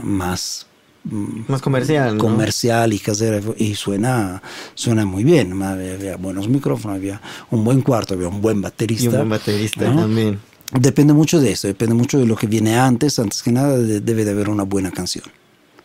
más 0.02 0.66
más 1.04 1.60
comercial 1.60 2.16
comercial 2.16 2.90
¿no? 2.90 2.96
y 2.96 2.98
casera 2.98 3.40
y 3.58 3.74
suena 3.74 4.42
suena 4.74 5.04
muy 5.04 5.22
bien 5.22 5.62
había, 5.62 5.94
había, 5.94 6.16
buenos 6.16 6.48
micrófonos 6.48 6.96
había 6.96 7.20
un 7.50 7.62
buen 7.62 7.82
cuarto 7.82 8.14
había 8.14 8.28
un 8.28 8.40
buen 8.40 8.62
baterista 8.62 9.04
y 9.04 9.08
un 9.08 9.14
buen 9.14 9.28
baterista 9.28 9.90
¿no? 9.90 10.02
también 10.02 10.40
depende 10.72 11.12
mucho 11.12 11.40
de 11.40 11.52
eso 11.52 11.68
depende 11.68 11.94
mucho 11.94 12.18
de 12.18 12.26
lo 12.26 12.36
que 12.36 12.46
viene 12.46 12.78
antes 12.78 13.18
antes 13.18 13.42
que 13.42 13.52
nada 13.52 13.76
de, 13.76 14.00
debe 14.00 14.24
de 14.24 14.30
haber 14.30 14.48
una 14.48 14.62
buena 14.62 14.90
canción 14.90 15.26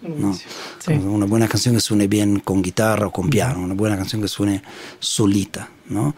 ¿no? 0.01 0.34
Sí. 0.79 0.93
una 0.93 1.25
buena 1.25 1.49
canción 1.49 1.75
que 1.75 1.82
suene 1.82 2.08
bien 2.08 2.39
con 2.39 2.62
guitarra 2.62 3.08
o 3.08 3.12
con 3.12 3.29
piano 3.29 3.62
una 3.62 3.73
buena 3.73 3.97
canción 3.97 4.21
que 4.21 4.29
suene 4.29 4.63
solita 4.99 5.69
¿no? 5.89 6.15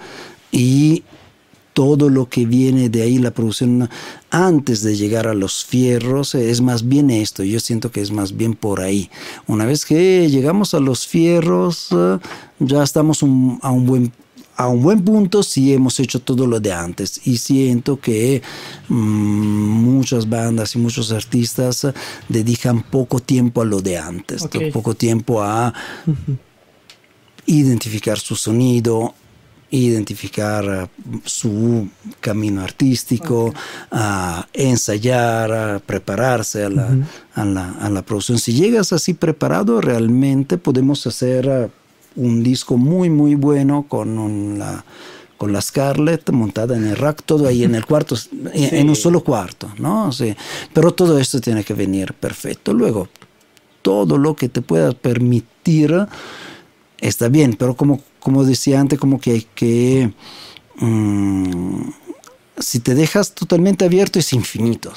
y 0.51 1.03
todo 1.73 2.09
lo 2.09 2.27
que 2.27 2.45
viene 2.45 2.89
de 2.89 3.01
ahí, 3.01 3.17
la 3.17 3.31
producción 3.31 3.89
antes 4.29 4.81
de 4.83 4.95
llegar 4.95 5.27
a 5.27 5.33
los 5.33 5.63
fierros, 5.63 6.35
es 6.35 6.61
más 6.61 6.87
bien 6.87 7.09
esto, 7.09 7.43
yo 7.43 7.59
siento 7.59 7.91
que 7.91 8.01
es 8.01 8.11
más 8.11 8.35
bien 8.35 8.53
por 8.55 8.81
ahí. 8.81 9.09
Una 9.47 9.65
vez 9.65 9.85
que 9.85 10.29
llegamos 10.29 10.73
a 10.73 10.79
los 10.79 11.07
fierros, 11.07 11.89
ya 12.59 12.83
estamos 12.83 13.23
un, 13.23 13.59
a 13.61 13.71
un 13.71 13.85
buen 13.85 14.11
a 14.57 14.67
un 14.67 14.83
buen 14.83 15.03
punto 15.03 15.41
si 15.41 15.73
hemos 15.73 15.99
hecho 15.99 16.19
todo 16.19 16.45
lo 16.45 16.59
de 16.59 16.71
antes 16.71 17.25
y 17.25 17.37
siento 17.37 17.99
que 17.99 18.43
mmm, 18.89 18.95
muchas 18.95 20.29
bandas 20.29 20.75
y 20.75 20.77
muchos 20.77 21.11
artistas 21.11 21.87
dedican 22.29 22.83
poco 22.83 23.19
tiempo 23.19 23.61
a 23.61 23.65
lo 23.65 23.81
de 23.81 23.97
antes, 23.97 24.43
okay. 24.43 24.71
poco 24.71 24.93
tiempo 24.93 25.41
a 25.41 25.73
uh 26.05 26.11
-huh. 26.11 26.37
identificar 27.47 28.19
su 28.19 28.35
sonido, 28.35 29.15
identificar 29.71 30.89
su 31.25 31.87
camino 32.19 32.61
artístico, 32.61 33.45
okay. 33.45 33.61
a 33.91 34.47
ensayar, 34.53 35.51
a 35.51 35.79
prepararse 35.79 36.65
a 36.65 36.69
la, 36.69 36.85
uh 36.87 36.89
-huh. 36.89 37.05
a, 37.35 37.45
la, 37.45 37.69
a 37.79 37.89
la, 37.89 38.01
producción. 38.01 38.37
Si 38.37 38.53
llegas 38.53 38.91
así 38.91 39.13
preparado, 39.13 39.79
realmente 39.79 40.57
podemos 40.57 41.07
hacer 41.07 41.71
un 42.15 42.43
disco 42.43 42.77
muy, 42.77 43.09
muy 43.09 43.35
bueno 43.35 43.85
con 43.87 44.19
un, 44.19 44.59
la, 44.59 44.83
con 45.37 45.53
la 45.53 45.61
Scarlett 45.61 46.29
montada 46.31 46.75
en 46.75 46.85
el 46.85 46.97
rack, 46.97 47.23
todo 47.25 47.47
ahí 47.47 47.63
en 47.63 47.75
el 47.75 47.85
cuarto, 47.85 48.15
sí. 48.17 48.29
en, 48.53 48.89
un 48.89 48.95
solo 48.95 49.23
cuarto, 49.23 49.71
¿no? 49.77 50.11
Sí. 50.11 50.35
Pero 50.73 50.93
todo 50.93 51.17
esto 51.17 51.39
tiene 51.39 51.63
que 51.63 51.73
venir 51.73 52.13
perfecto. 52.13 52.73
Luego, 52.73 53.07
todo 53.81 54.17
lo 54.17 54.35
que 54.35 54.49
te 54.49 54.61
pueda 54.61 54.91
permitir 54.91 56.07
está 56.99 57.29
bien, 57.29 57.55
pero 57.57 57.75
como 57.75 58.01
como 58.21 58.45
decía 58.45 58.79
antes, 58.79 58.99
como 58.99 59.19
que 59.19 59.31
hay 59.31 59.47
que... 59.53 60.13
Um, 60.79 61.91
si 62.57 62.79
te 62.79 62.95
dejas 62.95 63.33
totalmente 63.33 63.85
abierto 63.85 64.19
es 64.19 64.33
infinito. 64.33 64.93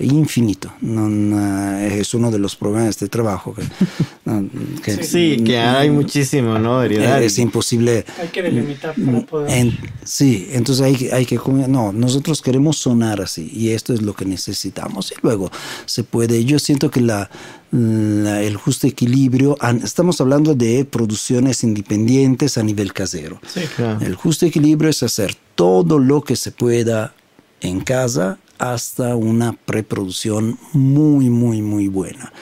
Infinito. 0.00 0.72
No, 0.80 1.08
no, 1.08 1.78
es 1.78 2.14
uno 2.14 2.30
de 2.30 2.38
los 2.38 2.54
problemas 2.54 2.84
de 2.84 2.90
este 2.90 3.08
trabajo. 3.08 3.54
Que, 3.54 3.62
no, 4.24 4.48
que, 4.82 5.02
sí, 5.02 5.42
que 5.44 5.58
hay 5.58 5.90
muchísimo, 5.90 6.58
¿no? 6.58 6.82
Heredar. 6.82 7.22
Es 7.22 7.38
imposible. 7.38 8.04
Hay 8.20 8.28
que 8.28 8.42
delimitar 8.42 8.94
para 8.94 9.20
poder. 9.22 9.50
En, 9.50 9.78
sí, 10.04 10.48
entonces 10.52 10.84
hay, 10.84 11.08
hay 11.10 11.26
que. 11.26 11.40
No, 11.68 11.92
nosotros 11.92 12.42
queremos 12.42 12.76
sonar 12.76 13.20
así 13.20 13.50
y 13.52 13.70
esto 13.70 13.92
es 13.92 14.02
lo 14.02 14.14
que 14.14 14.24
necesitamos. 14.24 15.10
Y 15.12 15.14
luego 15.22 15.50
se 15.86 16.04
puede. 16.04 16.44
Yo 16.44 16.58
siento 16.58 16.90
que 16.90 17.00
la, 17.00 17.28
la, 17.72 18.42
el 18.42 18.56
justo 18.56 18.86
equilibrio, 18.86 19.56
estamos 19.82 20.20
hablando 20.20 20.54
de 20.54 20.84
producciones 20.84 21.64
independientes 21.64 22.56
a 22.56 22.62
nivel 22.62 22.92
casero. 22.92 23.40
Sí, 23.46 23.62
claro. 23.74 24.04
El 24.04 24.14
justo 24.14 24.46
equilibrio 24.46 24.90
es 24.90 25.02
hacer 25.02 25.34
todo 25.56 25.98
lo 25.98 26.22
que 26.22 26.36
se 26.36 26.52
pueda 26.52 27.14
en 27.60 27.80
casa 27.80 28.38
hasta 28.58 29.14
una 29.14 29.52
preproducción 29.52 30.58
muy, 30.72 31.30
muy, 31.30 31.62
muy 31.62 31.88
buena. 31.88 32.32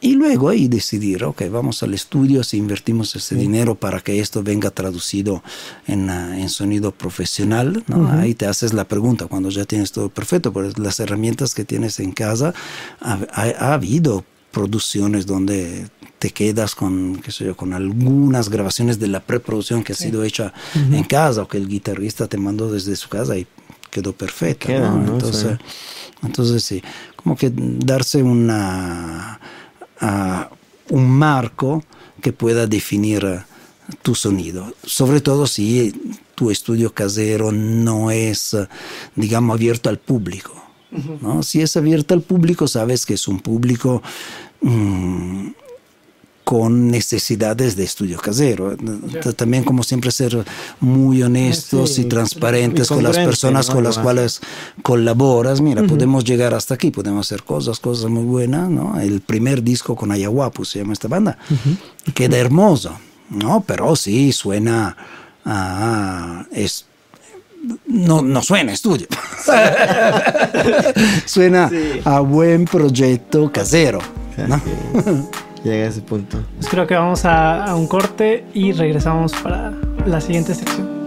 Y 0.00 0.14
luego 0.14 0.48
ahí 0.48 0.68
decidir, 0.68 1.24
ok, 1.24 1.42
vamos 1.50 1.82
al 1.82 1.94
estudio, 1.94 2.42
si 2.44 2.58
invertimos 2.58 3.14
ese 3.14 3.36
sí. 3.36 3.40
dinero 3.40 3.76
para 3.76 4.00
que 4.00 4.20
esto 4.20 4.42
venga 4.42 4.70
traducido 4.70 5.42
en, 5.86 6.10
uh, 6.10 6.34
en 6.34 6.48
sonido 6.48 6.92
profesional, 6.92 7.84
¿no? 7.86 7.98
uh 7.98 8.08
-huh. 8.08 8.20
ahí 8.20 8.34
te 8.34 8.46
haces 8.46 8.72
la 8.72 8.84
pregunta 8.84 9.26
cuando 9.26 9.48
ya 9.48 9.64
tienes 9.64 9.92
todo 9.92 10.08
perfecto, 10.08 10.52
pero 10.52 10.70
las 10.76 10.98
herramientas 11.00 11.54
que 11.54 11.64
tienes 11.64 12.00
en 12.00 12.12
casa, 12.12 12.52
ha, 13.00 13.20
ha, 13.32 13.42
ha 13.58 13.74
habido 13.74 14.24
producciones 14.50 15.24
donde 15.24 15.88
te 16.18 16.30
quedas 16.30 16.74
con, 16.74 17.16
qué 17.16 17.32
sé 17.32 17.44
yo, 17.46 17.56
con 17.56 17.72
algunas 17.72 18.48
grabaciones 18.48 18.98
de 18.98 19.08
la 19.08 19.20
preproducción 19.20 19.82
que 19.82 19.92
ha 19.92 19.96
sido 19.96 20.22
hecha 20.24 20.52
uh 20.74 20.78
-huh. 20.78 20.96
en 20.98 21.04
casa 21.04 21.42
o 21.42 21.48
que 21.48 21.58
el 21.58 21.68
guitarrista 21.68 22.28
te 22.28 22.38
mandó 22.38 22.70
desde 22.70 22.94
su 22.96 23.08
casa 23.08 23.36
y 23.36 23.46
quedó 23.92 24.12
perfecta. 24.14 24.66
Queda, 24.66 24.90
¿no? 24.90 24.96
¿no? 24.96 25.12
Entonces, 25.12 25.58
sí. 25.60 26.16
entonces, 26.24 26.64
sí, 26.64 26.82
como 27.14 27.36
que 27.36 27.52
darse 27.54 28.22
una, 28.22 29.38
uh, 30.00 30.94
un 30.94 31.10
marco 31.10 31.84
que 32.20 32.32
pueda 32.32 32.66
definir 32.66 33.44
tu 34.00 34.14
sonido, 34.14 34.74
sobre 34.84 35.20
todo 35.20 35.46
si 35.46 35.92
tu 36.34 36.50
estudio 36.50 36.94
casero 36.94 37.52
no 37.52 38.10
es, 38.10 38.56
digamos, 39.14 39.54
abierto 39.54 39.90
al 39.90 39.98
público. 39.98 40.54
¿no? 41.20 41.42
Si 41.42 41.60
es 41.60 41.76
abierto 41.76 42.14
al 42.14 42.22
público, 42.22 42.68
sabes 42.68 43.06
que 43.06 43.14
es 43.14 43.26
un 43.28 43.40
público 43.40 44.02
mm, 44.60 45.48
con 46.44 46.90
necesidades 46.90 47.76
de 47.76 47.84
estudio 47.84 48.18
casero. 48.18 48.76
También 49.36 49.64
como 49.64 49.82
siempre 49.82 50.10
ser 50.10 50.44
muy 50.80 51.22
honestos 51.22 51.98
y 51.98 52.04
transparentes 52.04 52.88
con 52.88 53.02
las 53.02 53.16
personas 53.18 53.70
con 53.70 53.84
las 53.84 53.98
cuales 53.98 54.40
colaboras. 54.82 55.60
Mira, 55.60 55.82
podemos 55.84 56.24
llegar 56.24 56.54
hasta 56.54 56.74
aquí, 56.74 56.90
podemos 56.90 57.26
hacer 57.26 57.44
cosas, 57.44 57.78
cosas 57.78 58.10
muy 58.10 58.24
buenas, 58.24 58.68
¿no? 58.68 58.98
El 59.00 59.20
primer 59.20 59.62
disco 59.62 59.94
con 59.94 60.10
Ayahuapu 60.10 60.64
se 60.64 60.80
llama 60.80 60.94
esta 60.94 61.08
banda. 61.08 61.38
Queda 62.14 62.36
hermoso, 62.36 62.98
¿no? 63.30 63.62
Pero 63.66 63.94
sí, 63.96 64.32
suena 64.32 64.96
a... 65.44 66.46
es, 66.52 66.86
no, 67.86 68.22
no 68.22 68.42
suena 68.42 68.72
estudio. 68.72 69.06
suena 71.24 71.70
a 72.04 72.20
buen 72.20 72.64
proyecto 72.64 73.52
casero. 73.52 74.00
¿no? 74.48 74.60
Llega 75.64 75.86
a 75.86 75.88
ese 75.88 76.00
punto. 76.00 76.38
Pues 76.56 76.68
creo 76.68 76.86
que 76.86 76.94
vamos 76.94 77.24
a, 77.24 77.74
un 77.74 77.86
corte 77.86 78.44
y 78.54 78.72
regresamos 78.72 79.32
para 79.34 79.72
la 80.06 80.20
siguiente 80.20 80.54
sección. 80.54 81.02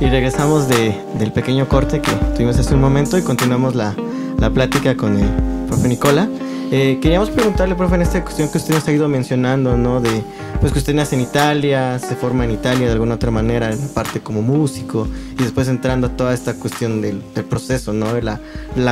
Y 0.00 0.06
regresamos 0.06 0.68
de, 0.68 0.94
del 1.18 1.32
pequeño 1.32 1.66
corte 1.66 2.00
que 2.00 2.10
tuvimos 2.34 2.58
hace 2.58 2.74
un 2.74 2.80
momento 2.80 3.16
y 3.16 3.22
continuamos 3.22 3.74
la, 3.74 3.94
la 4.38 4.50
plática 4.50 4.96
con 4.96 5.16
el 5.18 5.28
profe 5.66 5.88
Nicola. 5.88 6.28
Eh, 6.70 6.98
queríamos 7.00 7.30
preguntarle, 7.30 7.74
profe, 7.74 7.94
en 7.94 8.02
esta 8.02 8.22
cuestión 8.22 8.50
que 8.50 8.58
usted 8.58 8.74
nos 8.74 8.88
ha 8.88 8.92
ido 8.92 9.08
mencionando, 9.08 9.76
¿no? 9.76 10.00
De 10.00 10.22
pues 10.60 10.72
que 10.72 10.78
usted 10.78 10.94
nace 10.94 11.14
en 11.14 11.20
Italia, 11.20 11.98
se 11.98 12.16
forma 12.16 12.44
en 12.44 12.52
Italia 12.52 12.86
de 12.86 12.92
alguna 12.92 13.16
otra 13.16 13.30
manera, 13.30 13.70
en 13.70 13.88
parte 13.88 14.20
como 14.20 14.40
músico, 14.40 15.06
y 15.38 15.42
después 15.42 15.68
entrando 15.68 16.06
a 16.06 16.16
toda 16.16 16.32
esta 16.32 16.54
cuestión 16.54 17.02
del, 17.02 17.20
proceso, 17.48 17.92
¿no? 17.92 18.14
De 18.14 18.22
la, 18.22 18.40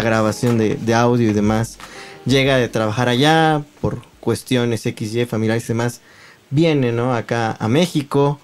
grabación 0.02 0.58
de, 0.58 0.76
de, 0.76 0.94
audio 0.94 1.30
y 1.30 1.32
demás. 1.32 1.78
Llega 2.26 2.56
de 2.56 2.68
trabajar 2.68 3.08
allá 3.08 3.64
por 3.80 4.02
cuestiones 4.20 4.82
XY, 4.82 5.24
familiares 5.24 5.64
y 5.64 5.68
demás. 5.68 6.02
Viene, 6.50 6.92
¿no? 6.92 7.14
Acá 7.14 7.56
a 7.58 7.68
México. 7.68 8.38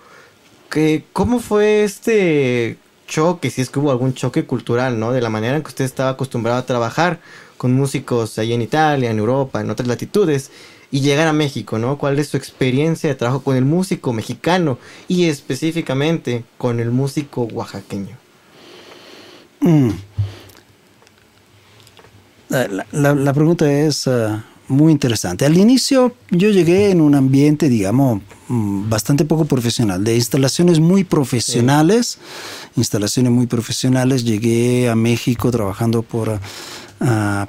¿Qué, 0.71 1.05
¿Cómo 1.13 1.39
fue 1.39 1.85
este 1.85 2.79
choque, 3.07 3.51
si 3.51 3.63
es 3.63 3.71
que 3.71 3.79
hubo 3.79 3.91
algún 3.91 4.15
choque 4.15 4.45
cultural, 4.45 5.01
¿no? 5.01 5.13
De 5.13 5.21
la 5.21 5.31
manera 5.31 5.57
en 5.57 5.63
que 5.63 5.69
usted 5.69 5.85
estaba 5.85 6.11
acostumbrado 6.11 6.59
a 6.59 6.67
trabajar 6.67 7.21
con 7.59 7.75
músicos 7.75 8.39
ahí 8.39 8.55
en 8.55 8.63
Italia, 8.63 9.11
en 9.11 9.19
Europa, 9.19 9.61
en 9.61 9.69
otras 9.69 9.87
latitudes, 9.87 10.51
y 10.91 11.03
llegar 11.03 11.29
a 11.29 11.35
México, 11.35 11.79
¿no? 11.79 11.99
¿Cuál 11.99 12.19
es 12.19 12.29
su 12.29 12.39
experiencia 12.39 13.11
de 13.11 13.15
trabajo 13.15 13.43
con 13.43 13.57
el 13.57 13.67
músico 13.67 14.15
mexicano 14.15 14.79
y 15.07 15.27
específicamente 15.27 16.45
con 16.57 16.81
el 16.81 16.91
músico 16.91 17.43
oaxaqueño? 17.43 18.17
Mm. 19.61 19.91
La, 22.93 23.35
pregunta 23.35 23.71
es 23.71 24.07
uh, 24.07 24.41
muy 24.69 24.93
interesante. 24.93 25.45
Al 25.47 25.57
inicio 25.57 26.15
yo 26.31 26.51
llegué 26.51 26.91
en 26.91 27.01
un 27.01 27.15
ambiente, 27.15 27.69
digamos, 27.69 28.23
mm, 28.49 28.89
bastante 28.89 29.25
poco 29.25 29.45
profesional, 29.45 30.05
de 30.05 30.15
instalaciones 30.15 30.81
muy 30.81 31.05
profesionales, 31.05 32.19
instalaciones 32.77 33.33
muy 33.33 33.47
profesionales. 33.47 34.25
Llegué 34.25 34.89
a 34.89 34.95
México 34.95 35.51
trabajando 35.51 36.03
por, 36.03 36.29
uh, 36.29 36.39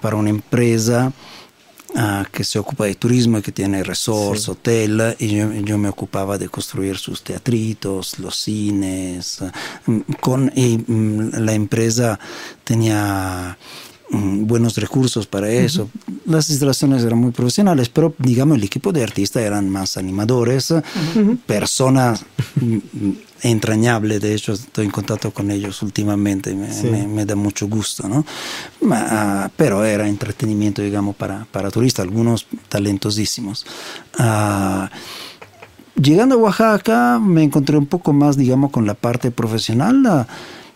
para 0.01 0.15
una 0.15 0.29
empresa 0.29 1.13
Ah, 1.95 2.23
que 2.31 2.43
se 2.43 2.59
ocupa 2.59 2.85
de 2.85 2.93
turismo 2.93 3.39
y 3.39 3.41
que 3.41 3.51
tiene 3.51 3.83
resorts, 3.83 4.47
hotel, 4.47 5.15
y 5.17 5.29
yo, 5.65 5.77
me 5.79 5.89
ocupaba 5.89 6.37
de 6.37 6.47
construir 6.47 6.97
sus 6.97 7.23
teatritos, 7.23 8.19
los 8.19 8.35
cines, 8.35 9.41
ah, 9.41 9.51
con, 10.21 10.51
y 10.55 10.77
mm, 10.77 11.31
la 11.39 11.53
empresa 11.53 12.19
tenía 12.63 13.57
mm, 13.57 13.88
buenos 14.11 14.75
recursos 14.77 15.27
para 15.27 15.49
eso. 15.49 15.89
Las 16.25 16.49
instalaciones 16.49 17.03
eran 17.03 17.19
muy 17.19 17.31
profesionales, 17.31 17.89
pero 17.89 18.13
digamos 18.17 18.57
el 18.57 18.63
equipo 18.63 18.91
de 18.91 19.03
artistas 19.03 19.43
eran 19.43 19.69
más 19.69 19.97
animadores, 19.97 20.73
personas 21.45 22.25
mm, 22.59 22.77
entrañable, 23.43 24.19
de 24.19 24.33
hecho 24.33 24.53
estoy 24.53 24.85
en 24.85 24.91
contacto 24.91 25.31
con 25.31 25.51
ellos 25.51 25.81
últimamente, 25.81 26.53
me, 26.53 27.25
da 27.25 27.35
mucho 27.35 27.67
gusto, 27.67 28.07
¿no? 28.07 28.25
Ah, 28.91 29.49
pero 29.55 29.85
era 29.85 30.07
entretenimiento, 30.07 30.81
digamos, 30.81 31.15
para, 31.15 31.45
para 31.51 31.71
turistas, 31.71 32.03
algunos 32.03 32.47
talentosísimos. 32.67 33.65
Ah, 34.17 34.89
llegando 36.01 36.35
a 36.35 36.37
Oaxaca 36.39 37.19
me 37.19 37.43
encontré 37.43 37.77
un 37.77 37.85
poco 37.85 38.13
más, 38.13 38.37
digamos, 38.37 38.71
con 38.71 38.85
la 38.85 38.93
parte 38.93 39.31
profesional. 39.31 40.27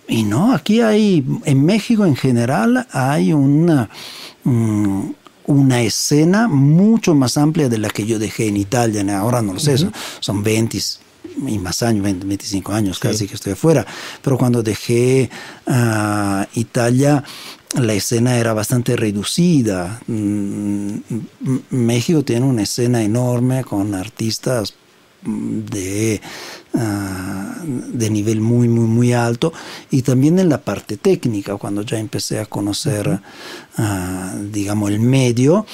Y 0.07 0.23
no, 0.23 0.53
aquí 0.53 0.81
hay, 0.81 1.25
en 1.45 1.65
México 1.65 2.05
en 2.05 2.15
general, 2.15 2.87
hay 2.91 3.33
una, 3.33 3.89
mm, 4.43 5.11
una 5.45 5.81
escena 5.81 6.47
mucho 6.47 7.15
más 7.15 7.37
amplia 7.37 7.69
de 7.69 7.77
la 7.77 7.89
que 7.89 8.05
yo 8.05 8.19
dejé 8.19 8.47
en 8.47 8.57
Italia. 8.57 9.17
Ahora 9.17 9.41
no 9.41 9.53
lo 9.53 9.59
sé, 9.59 9.77
son 10.19 10.43
20, 10.43 10.79
y 11.47 11.59
más 11.59 11.83
años, 11.83 12.03
20, 12.03 12.25
25 12.25 12.73
años 12.73 12.99
casi 12.99 13.27
que 13.27 13.35
estoy 13.35 13.53
afuera. 13.53 13.85
Pero 14.21 14.37
cuando 14.37 14.61
dejé 14.61 15.29
uh, 15.67 16.43
Italia, 16.53 17.23
la 17.75 17.93
escena 17.93 18.37
era 18.37 18.53
bastante 18.53 18.95
reducida. 18.95 20.01
Mm, 20.07 20.97
México 21.71 22.23
tiene 22.23 22.45
una 22.45 22.63
escena 22.63 23.03
enorme 23.03 23.63
con 23.63 23.95
artistas 23.95 24.75
de, 25.25 26.21
ah, 26.73 27.55
de 27.63 28.09
nivel 28.09 28.41
muy, 28.41 28.67
muy, 28.67 28.87
muy 28.87 29.13
alto 29.13 29.53
y 29.91 30.01
también 30.01 30.39
en 30.39 30.49
la 30.49 30.61
parte 30.61 30.97
técnica, 30.97 31.57
cuando 31.57 31.81
ya 31.81 31.99
empecé 31.99 32.39
a 32.39 32.45
conocer, 32.45 33.19
ah, 33.77 34.35
digamos, 34.51 34.91
el 34.91 34.99
medio, 34.99 35.65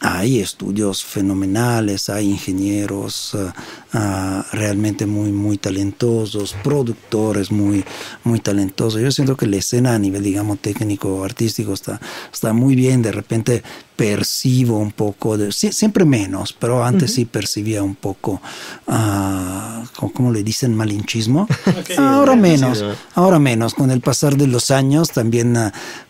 hay 0.00 0.40
estudios 0.40 1.04
fenomenales, 1.04 2.08
hay 2.08 2.30
ingenieros 2.30 3.34
uh, 3.34 3.50
uh, 3.96 4.42
realmente 4.52 5.04
muy, 5.04 5.30
muy 5.30 5.58
talentosos, 5.58 6.56
productores 6.64 7.52
muy, 7.52 7.84
muy 8.24 8.40
talentosos. 8.40 9.02
Yo 9.02 9.10
siento 9.12 9.36
que 9.36 9.46
la 9.46 9.58
escena 9.58 9.94
a 9.94 9.98
nivel, 9.98 10.22
digamos, 10.22 10.58
técnico, 10.60 11.22
artístico 11.22 11.74
está, 11.74 12.00
está 12.32 12.54
muy 12.54 12.74
bien. 12.76 13.02
De 13.02 13.12
repente 13.12 13.62
percibo 13.94 14.78
un 14.78 14.92
poco, 14.92 15.36
de, 15.36 15.52
siempre 15.52 16.06
menos, 16.06 16.54
pero 16.54 16.82
antes 16.82 17.12
sí 17.12 17.26
percibía 17.26 17.82
un 17.82 17.94
poco, 17.94 18.40
uh, 18.86 20.08
¿cómo 20.14 20.32
le 20.32 20.42
dicen? 20.42 20.74
Malinchismo. 20.74 21.46
ahora 21.98 22.36
menos, 22.36 22.82
ahora 23.14 23.38
menos. 23.38 23.74
Con 23.74 23.90
el 23.90 24.00
pasar 24.00 24.38
de 24.38 24.46
los 24.46 24.70
años 24.70 25.10
también 25.10 25.58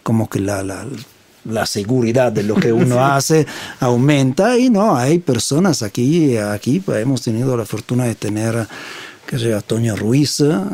como 0.04 0.30
que 0.30 0.38
la, 0.38 0.62
la 0.62 0.86
la 1.44 1.66
seguridad 1.66 2.32
de 2.32 2.42
lo 2.42 2.54
que 2.56 2.72
uno 2.72 3.04
hace 3.04 3.46
aumenta 3.80 4.58
y 4.58 4.70
no, 4.70 4.96
hay 4.96 5.18
personas 5.18 5.82
aquí, 5.82 6.36
aquí 6.36 6.82
hemos 6.88 7.22
tenido 7.22 7.56
la 7.56 7.64
fortuna 7.64 8.04
de 8.04 8.14
tener, 8.14 8.66
que 9.26 9.38
sea 9.38 9.60
Toño 9.60 9.96
Ruiz, 9.96 10.40
ah, 10.40 10.68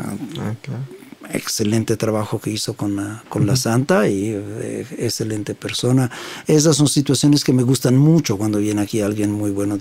excelente 1.31 1.97
trabajo 1.97 2.39
que 2.39 2.51
hizo 2.51 2.73
con, 2.73 2.95
la, 2.95 3.23
con 3.29 3.45
la 3.45 3.55
Santa 3.55 4.07
y 4.07 4.29
eh, 4.33 4.85
excelente 4.97 5.55
persona. 5.55 6.09
Esas 6.47 6.75
son 6.75 6.87
situaciones 6.87 7.43
que 7.43 7.53
me 7.53 7.63
gustan 7.63 7.97
mucho 7.97 8.37
cuando 8.37 8.59
viene 8.59 8.81
aquí 8.81 9.01
alguien 9.01 9.31
muy 9.31 9.51
bueno, 9.51 9.77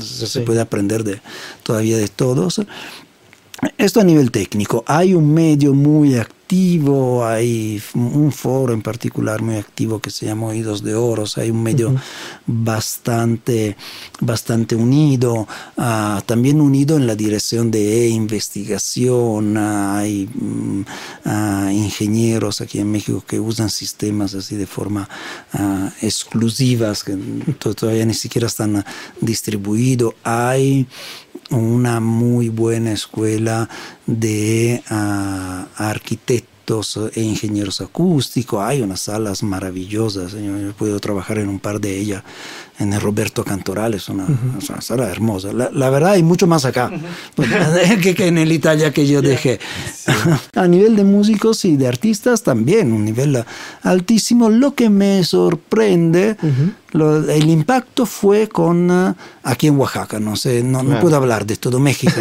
se 0.00 0.40
puede 0.40 0.60
aprender 0.60 1.04
de, 1.04 1.20
todavía 1.62 1.96
de 1.96 2.08
todos. 2.08 2.60
Esto 3.78 4.00
a 4.00 4.04
nivel 4.04 4.30
técnico. 4.30 4.84
Hay 4.86 5.14
un 5.14 5.32
medio 5.32 5.72
muy 5.72 6.16
activo, 6.16 6.36
hay 7.24 7.82
un 7.94 8.30
foro 8.30 8.72
en 8.72 8.82
particular 8.82 9.42
muy 9.42 9.56
activo 9.56 9.98
que 9.98 10.10
se 10.10 10.26
llama 10.26 10.46
Oídos 10.46 10.82
de 10.84 10.94
Oros, 10.94 11.38
hay 11.38 11.50
un 11.50 11.62
medio 11.62 11.94
bastante, 12.46 13.76
bastante 14.20 14.76
unido, 14.76 15.48
ah, 15.76 16.22
también 16.24 16.60
unido 16.60 16.96
en 16.96 17.06
la 17.06 17.16
dirección 17.16 17.70
de 17.70 18.08
investigación, 18.08 19.56
hay 19.56 20.28
mm, 20.32 20.82
ah, 21.24 21.70
ingenieros 21.72 22.60
aquí 22.60 22.78
en 22.78 22.92
México 22.92 23.24
que 23.26 23.40
usan 23.40 23.68
sistemas 23.68 24.34
así 24.34 24.54
de 24.56 24.66
forma 24.66 25.08
uh, 25.54 25.88
exclusivas, 26.00 27.02
que 27.02 27.16
todavía 27.58 28.04
ni 28.06 28.14
siquiera 28.14 28.46
están 28.46 28.84
distribuidos, 29.20 30.14
hay 30.22 30.86
una 31.50 32.00
muy 32.00 32.48
buena 32.48 32.92
escuela 32.92 33.68
de 34.06 34.82
arquitectos 34.88 36.35
arquitectos 36.66 36.98
e 37.14 37.22
ingenieros 37.22 37.80
acústicos, 37.80 38.62
hay 38.62 38.82
unas 38.82 39.00
salas 39.00 39.42
maravillosas, 39.42 40.32
yo, 40.32 40.56
he 40.56 40.72
podido 40.72 40.98
trabajar 41.00 41.38
en 41.38 41.48
un 41.48 41.60
par 41.60 41.80
de 41.80 41.98
ellas, 41.98 42.22
en 42.78 42.92
el 42.92 43.00
Roberto 43.00 43.44
Cantoral, 43.44 43.94
es 43.94 44.08
una, 44.08 44.26
sala 44.80 45.08
hermosa. 45.08 45.52
La, 45.52 45.90
verdad 45.90 46.12
hay 46.12 46.22
mucho 46.22 46.46
más 46.46 46.64
acá 46.64 46.90
que, 48.02 48.14
que, 48.14 48.26
en 48.26 48.38
el 48.38 48.52
Italia 48.52 48.92
que 48.92 49.06
yo 49.06 49.22
dejé. 49.22 49.58
A 50.54 50.66
nivel 50.66 50.96
de 50.96 51.04
músicos 51.04 51.64
y 51.64 51.76
de 51.76 51.86
artistas 51.86 52.42
también, 52.42 52.92
un 52.92 53.04
nivel 53.04 53.42
altísimo. 53.82 54.50
Lo 54.50 54.74
que 54.74 54.90
me 54.90 55.24
sorprende 55.24 56.36
el 57.28 57.50
impacto 57.50 58.06
fue 58.06 58.48
con 58.48 58.90
eh, 58.90 59.14
aquí 59.42 59.66
en 59.66 59.76
Oaxaca, 59.78 60.18
no 60.18 60.36
sé, 60.36 60.62
no, 60.62 60.82
puedo 61.00 61.16
hablar 61.16 61.44
de 61.44 61.56
todo 61.56 61.78
México, 61.78 62.20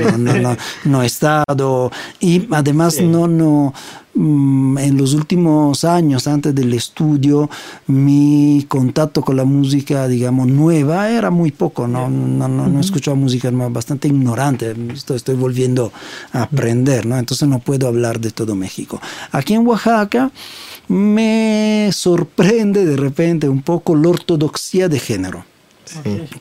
no, 0.86 1.04
he 1.04 1.06
estado. 1.06 1.92
Y 2.20 2.48
además 2.52 3.00
no, 3.02 3.28
no, 3.28 3.74
mm, 3.74 4.05
en 4.16 4.98
los 4.98 5.14
últimos 5.14 5.84
años 5.84 6.28
antes 6.28 6.56
del 6.56 6.74
estudio 6.74 7.50
mi 7.88 8.66
contacto 8.70 9.22
con 9.22 9.36
la 9.36 9.44
música, 9.44 10.08
digamos, 10.08 10.48
nueva 10.48 11.10
era 11.10 11.30
muy 11.30 11.52
poco, 11.52 11.88
no, 11.88 12.10
no, 12.10 12.48
no, 12.48 12.68
no 12.68 12.78
he 12.78 12.82
escuchado 12.82 13.18
música 13.18 13.52
nueva, 13.52 13.70
bastante 13.70 14.08
ignorante, 14.08 14.74
estoy, 14.94 15.18
estoy 15.18 15.36
volviendo 15.36 15.92
a 16.32 16.44
aprender, 16.44 17.06
¿no? 17.06 17.18
entonces 17.18 17.48
no 17.48 17.60
puedo 17.60 17.88
hablar 17.88 18.20
de 18.20 18.32
todo 18.32 18.56
México. 18.56 19.02
Aquí 19.32 19.54
en 19.54 19.68
Oaxaca, 19.68 20.32
me 20.88 21.90
sorprende 21.92 22.86
de 22.86 22.96
repente 22.96 23.50
un 23.50 23.62
poco 23.62 23.96
la 23.96 24.10
ortodoxia 24.10 24.88
de 24.88 25.00
género. 25.00 25.55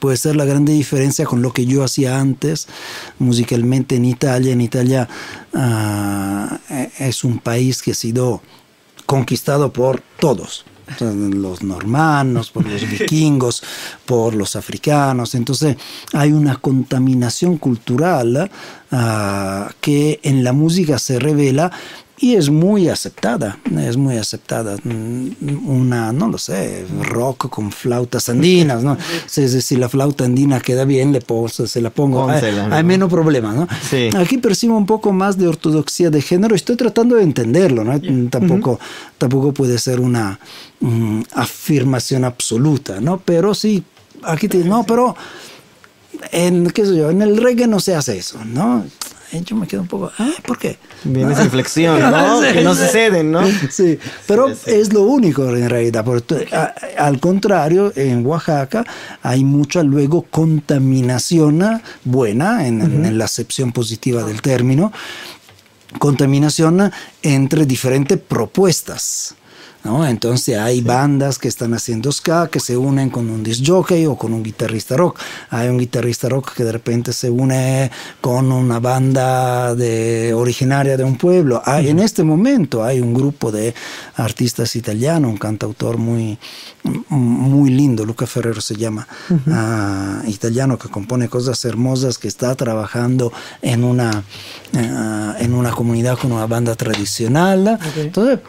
Puede 0.01 0.17
ser 0.17 0.37
la 0.37 0.45
grande 0.45 0.73
diferencia 0.73 1.25
con 1.25 1.43
lo 1.43 1.53
que 1.53 1.67
yo 1.67 1.85
hacía 1.85 2.21
antes 2.21 2.67
musicalmente 3.19 3.97
en 3.97 4.05
Italia. 4.05 4.53
En 4.53 4.61
Italia 4.61 5.09
ah, 5.53 6.59
e-, 6.71 6.91
es 6.99 7.25
un 7.25 7.39
país 7.39 7.83
que 7.83 7.93
ha 7.93 7.95
sido 7.95 8.43
conquistado 9.07 9.73
por 9.73 10.03
todos. 10.19 10.65
los 11.01 11.63
normanos, 11.63 12.51
por 12.51 12.67
los 12.67 12.89
vikingos, 12.91 13.63
por 14.05 14.35
los 14.35 14.55
africanos. 14.55 15.35
Entonces 15.35 15.77
hay 16.13 16.33
una 16.33 16.57
contaminación 16.57 17.57
cultural 17.57 18.51
ah, 18.91 19.71
que 19.81 20.21
en 20.23 20.45
la 20.45 20.53
música 20.53 20.99
se 20.99 21.19
revela 21.19 21.71
y 22.17 22.35
es 22.35 22.49
muy 22.49 22.89
aceptada, 22.89 23.59
es 23.77 23.97
muy 23.97 24.17
aceptada. 24.17 24.77
Mm, 24.85 25.31
una, 25.67 26.13
no 26.13 26.29
lo 26.29 26.39
sé, 26.39 26.87
rock 27.03 27.49
con 27.49 27.73
flautas 27.73 28.29
andinas, 28.29 28.85
¿no? 28.85 28.97
Si, 29.27 29.49
si 29.61 29.77
la 29.77 29.89
flauta 29.89 30.25
andina 30.25 30.61
queda 30.61 30.85
bien, 30.85 31.13
le 31.13 31.21
pongo, 31.21 31.49
se 31.49 31.81
la 31.81 31.91
pongo, 31.91 32.29
hay, 32.29 32.85
menos 32.85 33.11
problema, 33.11 33.53
¿no? 33.53 33.69
Aquí 34.17 34.39
percibo 34.39 34.77
un 34.77 34.87
poco 34.87 35.13
más 35.13 35.37
de 35.37 35.49
ortodoxia 35.49 36.11
de 36.11 36.23
género, 36.23 36.55
estoy 36.55 36.77
tratando 36.77 37.17
de 37.17 37.25
entenderlo, 37.25 37.83
¿no? 37.85 38.01
Tampoco, 38.31 38.79
tampoco 39.19 39.53
puede 39.53 39.79
ser 39.79 39.99
una 39.99 40.39
mm, 40.81 41.23
afirmación 41.33 42.25
absoluta, 42.25 43.01
¿no? 43.01 43.19
Pero 43.25 43.55
sí, 43.55 43.83
aquí 44.23 44.47
te 44.47 44.59
no, 44.59 44.85
pero 44.85 45.17
en, 46.31 46.71
qué 46.71 46.87
sé 46.87 46.97
yo, 46.97 47.11
en 47.11 47.23
el 47.23 47.37
reggae 47.37 47.67
no 47.67 47.81
se 47.81 47.95
hace 47.95 48.19
eso, 48.19 48.45
¿no? 48.45 48.85
Yo 49.43 49.57
me 49.57 49.67
quedo 49.67 49.83
un 49.83 49.89
poco, 49.89 50.11
¿ah? 50.19 50.31
¿Por 50.47 50.59
qué? 50.59 50.79
Viene 51.05 51.33
esa 51.33 51.45
inflexión, 51.45 52.01
¿no? 52.01 52.41
que 52.53 52.63
no 52.63 52.75
se 52.75 52.89
ceden, 52.89 53.31
¿no? 53.31 53.43
Sí, 53.71 53.99
pero 54.27 54.49
es 54.67 54.93
lo 54.93 55.03
único 55.03 55.49
en 55.49 55.69
realidad. 55.69 56.05
Porque, 56.05 56.49
al 56.97 57.21
contrario, 57.21 57.93
en 57.97 58.25
Oaxaca 58.25 58.85
hay 59.23 59.45
mucha 59.45 59.83
luego 59.83 60.23
contaminación 60.23 61.81
buena, 62.05 62.67
en, 62.67 62.81
en 62.83 63.19
la 63.19 63.25
acepción 63.25 63.73
positiva 63.73 64.23
del 64.23 64.43
término, 64.43 64.93
contaminación 65.99 66.91
entre 67.23 67.67
diferentes 67.67 68.19
propuestas. 68.19 69.35
Entonces 69.85 70.57
hay 70.59 70.81
bandas 70.81 71.39
que 71.39 71.49
están 71.49 71.75
haciendo 71.75 72.11
ska 72.11 72.49
que 72.49 72.59
se 72.59 72.75
unen 72.77 73.11
con 73.11 73.29
un 73.29 73.43
disc 73.43 73.63
jockey 73.67 74.07
o 74.07 74.17
con 74.17 74.33
un 74.33 74.43
guitarrista 74.43 74.97
rock. 74.97 75.19
Hay 75.51 75.69
un 75.69 75.79
guitarrista 75.79 76.29
rock 76.31 76.55
que 76.55 76.65
de 76.65 76.73
repente 76.73 77.13
se 77.13 77.29
une 77.29 77.91
con 78.23 78.51
una 78.51 78.81
banda 78.81 79.75
de, 79.75 80.33
originaria 80.33 80.97
de 80.97 81.05
un 81.05 81.17
pueblo. 81.17 81.63
Hay, 81.67 81.89
En 81.89 81.99
este 81.99 82.25
momento 82.25 82.83
hay 82.83 83.01
un 83.01 83.13
grupo 83.13 83.53
de 83.53 83.75
artistas 84.17 84.75
italianos, 84.75 85.31
un 85.31 85.37
cantautor 85.37 85.99
muy, 85.99 86.39
muy 87.11 87.71
lindo, 87.71 88.07
Luca 88.07 88.27
Ferrero 88.27 88.61
se 88.61 88.77
llama, 88.77 89.07
ah, 89.51 90.23
italiano 90.27 90.79
que 90.79 90.89
compone 90.89 91.29
cosas 91.29 91.63
hermosas, 91.65 92.17
que 92.17 92.29
está 92.29 92.55
trabajando 92.55 93.33
en 93.61 93.85
una, 93.85 94.25
ah, 94.75 95.37
en 95.39 95.53
una 95.53 95.73
comunidad 95.73 96.19
con 96.19 96.33
una 96.33 96.47
banda 96.47 96.75
tradicional. 96.75 97.79
Entonces, 97.97 98.41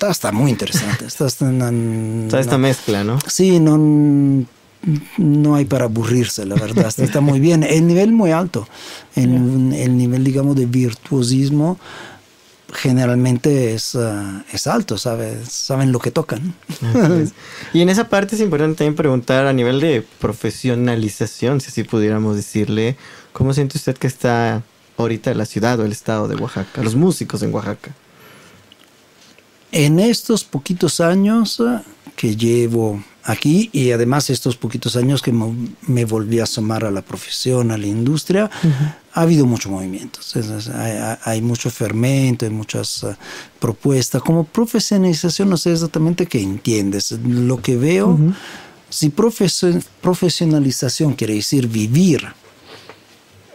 ah, 0.00 0.10
está, 0.10 0.32
muy 0.32 0.50
interesante. 0.50 1.06
Está, 1.06 1.26
esta 1.26 2.58
mezcla, 2.58 3.04
¿no? 3.04 3.18
Sí, 3.26 3.60
no, 3.60 3.76
no 5.18 5.54
hay 5.54 5.64
para 5.64 5.86
aburrirse, 5.86 6.46
la 6.46 6.56
verdad. 6.56 6.92
Está 6.98 7.20
muy 7.20 7.40
bien. 7.40 7.62
El 7.62 7.86
nivel 7.86 8.12
muy 8.12 8.32
alto. 8.32 8.68
El, 9.16 9.72
el 9.72 9.96
nivel, 9.96 10.24
digamos, 10.24 10.56
de 10.56 10.66
virtuosismo 10.66 11.78
generalmente 12.74 13.74
es, 13.74 13.94
ah, 13.94 14.44
es 14.52 14.66
alto, 14.66 14.98
¿sabes? 14.98 15.48
saben 15.48 15.92
lo 15.92 16.00
que 16.00 16.10
tocan. 16.10 16.54
y 17.72 17.80
en 17.80 17.88
esa 17.88 18.08
parte 18.08 18.34
es 18.34 18.42
importante 18.42 18.78
también 18.78 18.96
preguntar 18.96 19.46
a 19.46 19.52
nivel 19.52 19.80
de 19.80 20.04
profesionalización, 20.18 21.60
si 21.60 21.68
así 21.68 21.84
pudiéramos 21.84 22.36
decirle, 22.36 22.96
¿cómo 23.32 23.54
siente 23.54 23.78
usted 23.78 23.96
que 23.96 24.06
está 24.06 24.62
ahorita 24.96 25.32
la 25.34 25.46
ciudad 25.46 25.78
o 25.80 25.84
el 25.84 25.92
estado 25.92 26.28
de 26.28 26.36
Oaxaca, 26.36 26.82
los 26.82 26.96
músicos 26.96 27.42
en 27.42 27.54
Oaxaca? 27.54 27.92
En 29.76 29.98
estos 29.98 30.44
poquitos 30.44 31.00
años 31.00 31.58
eh, 31.58 31.80
que 32.14 32.36
llevo 32.36 33.02
aquí 33.24 33.70
y 33.72 33.90
además 33.90 34.30
estos 34.30 34.56
poquitos 34.56 34.94
años 34.94 35.20
que 35.20 35.32
me 35.32 36.04
volví 36.04 36.38
a 36.38 36.44
asomar 36.44 36.84
a 36.84 36.92
la 36.92 37.02
profesión, 37.02 37.72
a 37.72 37.76
la 37.76 37.88
industria, 37.88 38.48
ha 39.12 39.20
habido 39.20 39.46
mucho 39.46 39.70
movimiento. 39.70 40.20
hay, 41.24 41.42
mucho 41.42 41.70
fermento, 41.70 42.44
hay 42.44 42.52
muchas 42.52 43.02
eh, 43.02 43.16
propuestas. 43.58 44.22
Como 44.22 44.44
profesionalización 44.44 45.50
no 45.50 45.56
sé 45.56 45.72
exactamente 45.72 46.26
qué 46.26 46.40
entiendes. 46.40 47.10
Lo 47.26 47.60
que 47.60 47.76
veo, 47.76 48.16
si 48.88 49.10
profesionalización 49.10 51.14
quiere 51.14 51.34
decir 51.34 51.66
vivir 51.66 52.28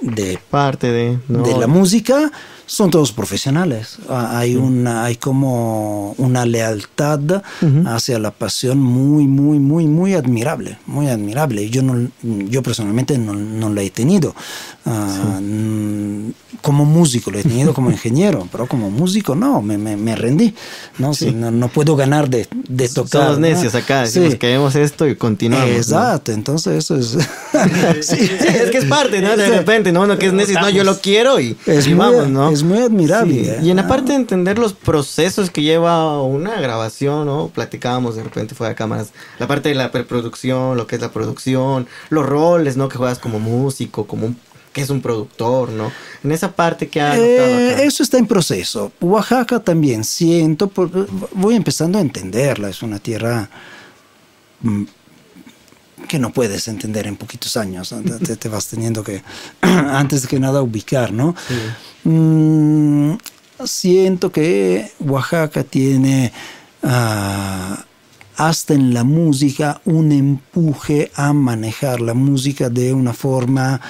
de 0.01 0.37
parte 0.49 0.91
de, 0.91 1.17
de 1.29 1.57
la 1.57 1.67
música, 1.67 2.29
son 2.69 2.91
todos 2.91 3.11
profesionales. 3.11 3.97
Ah, 4.09 4.37
hay, 4.37 4.55
una, 4.55 5.03
hay 5.03 5.15
como 5.15 6.11
una 6.19 6.45
lealtad 6.45 7.41
hacia 7.87 8.19
la 8.19 8.29
pasión 8.29 8.79
muy, 8.79 9.25
muy, 9.25 9.57
muy, 9.57 9.87
muy 9.87 10.13
admirable, 10.13 10.77
muy 10.85 11.07
admirable. 11.07 11.67
Yo, 11.71 11.81
no, 11.81 12.09
yo 12.21 12.61
personalmente 12.61 13.17
no, 13.17 13.33
no 13.33 13.73
la 13.73 13.81
he 13.81 13.89
tenido. 13.89 14.35
Ah, 14.85 15.39
mm, 15.41 16.29
como 16.61 16.85
músico, 16.85 17.31
lo 17.31 17.39
he 17.39 17.43
tenido 17.43 17.73
como 17.73 17.89
ingeniero, 17.91 18.47
pero 18.51 18.67
como 18.67 18.91
músico 18.91 19.33
no, 19.33 19.63
me, 19.63 19.77
me, 19.77 20.15
rendí. 20.15 20.53
¿no? 20.99 21.11
no, 21.51 21.67
puedo 21.69 21.95
ganar 21.95 22.29
de, 22.29 22.47
de 22.67 22.87
tocar. 22.87 23.23
Somos 23.23 23.39
necios 23.39 23.73
acá, 23.73 24.01
decimos 24.01 24.35
que 24.35 24.47
vemos 24.47 24.75
esto 24.75 25.07
y 25.07 25.15
continuamos. 25.15 25.69
Exacto, 25.69 26.31
entonces 26.31 26.75
eso 26.75 26.95
es... 26.97 27.15
es 27.95 28.69
que 28.69 28.77
es 28.77 28.85
parte, 28.85 29.21
¿no? 29.21 29.35
De 29.35 29.49
repente, 29.49 29.91
¿no? 29.91 30.07
que 30.19 30.27
es 30.27 30.33
necio, 30.33 30.59
no, 30.59 30.69
yo 30.69 30.83
lo 30.83 30.99
quiero 30.99 31.39
y, 31.39 31.57
es 31.65 31.95
vamos, 31.95 32.29
¿no? 32.29 32.49
Es 32.49 32.58
muy 32.63 32.79
admirable. 32.79 33.59
Y 33.61 33.69
en 33.69 33.77
la 33.77 33.87
parte 33.87 34.11
de 34.11 34.17
entender 34.17 34.57
los 34.57 34.73
procesos 34.73 35.49
que 35.49 35.61
lleva 35.61 36.21
una 36.21 36.59
grabación, 36.59 37.25
¿no? 37.25 37.49
Platicábamos 37.49 38.15
de 38.15 38.23
repente 38.23 38.55
fuera 38.55 38.69
de 38.69 38.75
cámaras, 38.75 39.11
la 39.39 39.47
parte 39.47 39.69
de 39.69 39.75
la 39.75 39.91
preproducción, 39.91 40.77
lo 40.77 40.87
que 40.87 40.95
es 40.95 41.01
la 41.01 41.11
producción, 41.11 41.87
los 42.09 42.25
roles, 42.25 42.77
¿no? 42.77 42.89
Que 42.89 42.97
juegas 42.97 43.19
como 43.19 43.39
músico, 43.39 44.07
como 44.07 44.27
un 44.27 44.37
que 44.73 44.81
es 44.81 44.89
un 44.89 45.01
productor, 45.01 45.69
¿no? 45.69 45.91
En 46.23 46.31
esa 46.31 46.51
parte 46.51 46.87
que 46.87 47.01
ha 47.01 47.17
eh, 47.17 47.83
Eso 47.85 48.03
está 48.03 48.17
en 48.17 48.27
proceso. 48.27 48.91
Oaxaca 48.99 49.59
también 49.59 50.03
siento, 50.03 50.71
voy 51.33 51.55
empezando 51.55 51.97
a 51.97 52.01
entenderla, 52.01 52.69
es 52.69 52.83
una 52.83 52.99
tierra 52.99 53.49
mm, 54.61 54.83
que 56.07 56.19
no 56.19 56.31
puedes 56.31 56.67
entender 56.67 57.07
en 57.07 57.15
poquitos 57.15 57.57
años, 57.57 57.93
te, 58.39 58.49
vas 58.49 58.67
teniendo 58.67 59.03
que, 59.03 59.21
antes 59.61 60.27
que 60.27 60.39
nada, 60.39 60.61
ubicar, 60.61 61.11
¿no? 61.11 61.35
Mm, 62.03 63.13
siento 63.65 64.31
que 64.31 64.91
Oaxaca 64.99 65.63
tiene... 65.63 66.31
Ah, 66.81 67.85
hasta 68.39 68.73
en 68.73 68.93
la 68.93 69.03
música 69.03 69.81
un 69.83 70.13
empuje 70.13 71.11
a 71.13 71.33
manejar 71.33 71.99
la 71.99 72.13
música 72.13 72.69
de 72.69 72.93
una 72.93 73.11
forma 73.11 73.81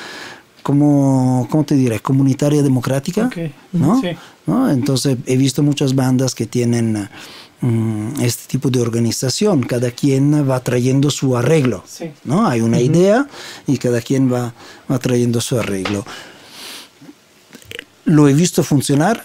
como, 0.64 1.48
¿cómo 1.52 1.64
te 1.64 1.76
diré? 1.76 2.00
Comunitaria 2.00 2.64
democrática, 2.64 3.30
¿no? 3.72 4.02
¿no? 4.48 4.72
Entonces 4.72 5.18
he 5.28 5.38
visto 5.38 5.62
muchas 5.62 5.94
bandas 5.94 6.34
que 6.34 6.48
tienen 6.48 7.10
este 8.22 8.48
tipo 8.48 8.70
de 8.70 8.80
organización, 8.80 9.64
cada 9.64 9.92
quien 9.92 10.50
va 10.50 10.64
trayendo 10.64 11.10
su 11.12 11.36
arreglo, 11.36 11.84
¿no? 12.24 12.48
Hay 12.48 12.62
una 12.62 12.80
idea 12.80 13.28
y 13.68 13.78
cada 13.78 14.02
quien 14.02 14.32
va, 14.32 14.54
va 14.90 15.00
trayendo 15.00 15.42
su 15.42 15.60
arreglo. 15.60 16.06
Lo 18.06 18.28
he 18.28 18.34
visto 18.34 18.64
funcionar 18.64 19.24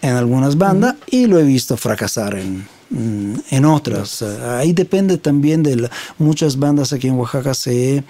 en 0.00 0.14
algunas 0.14 0.56
bandas 0.56 0.96
y 1.06 1.26
lo 1.26 1.38
he 1.38 1.44
visto 1.44 1.76
fracasar 1.76 2.38
en, 2.38 2.66
mm, 2.90 3.34
en 3.50 3.64
otras. 3.64 4.22
Ahí 4.22 4.72
depende 4.72 5.18
también 5.18 5.62
de 5.62 5.90
muchas 6.18 6.58
bandas 6.58 6.92
aquí 6.92 7.08
en 7.08 7.14
Oaxaca 7.14 7.52
se, 7.52 8.04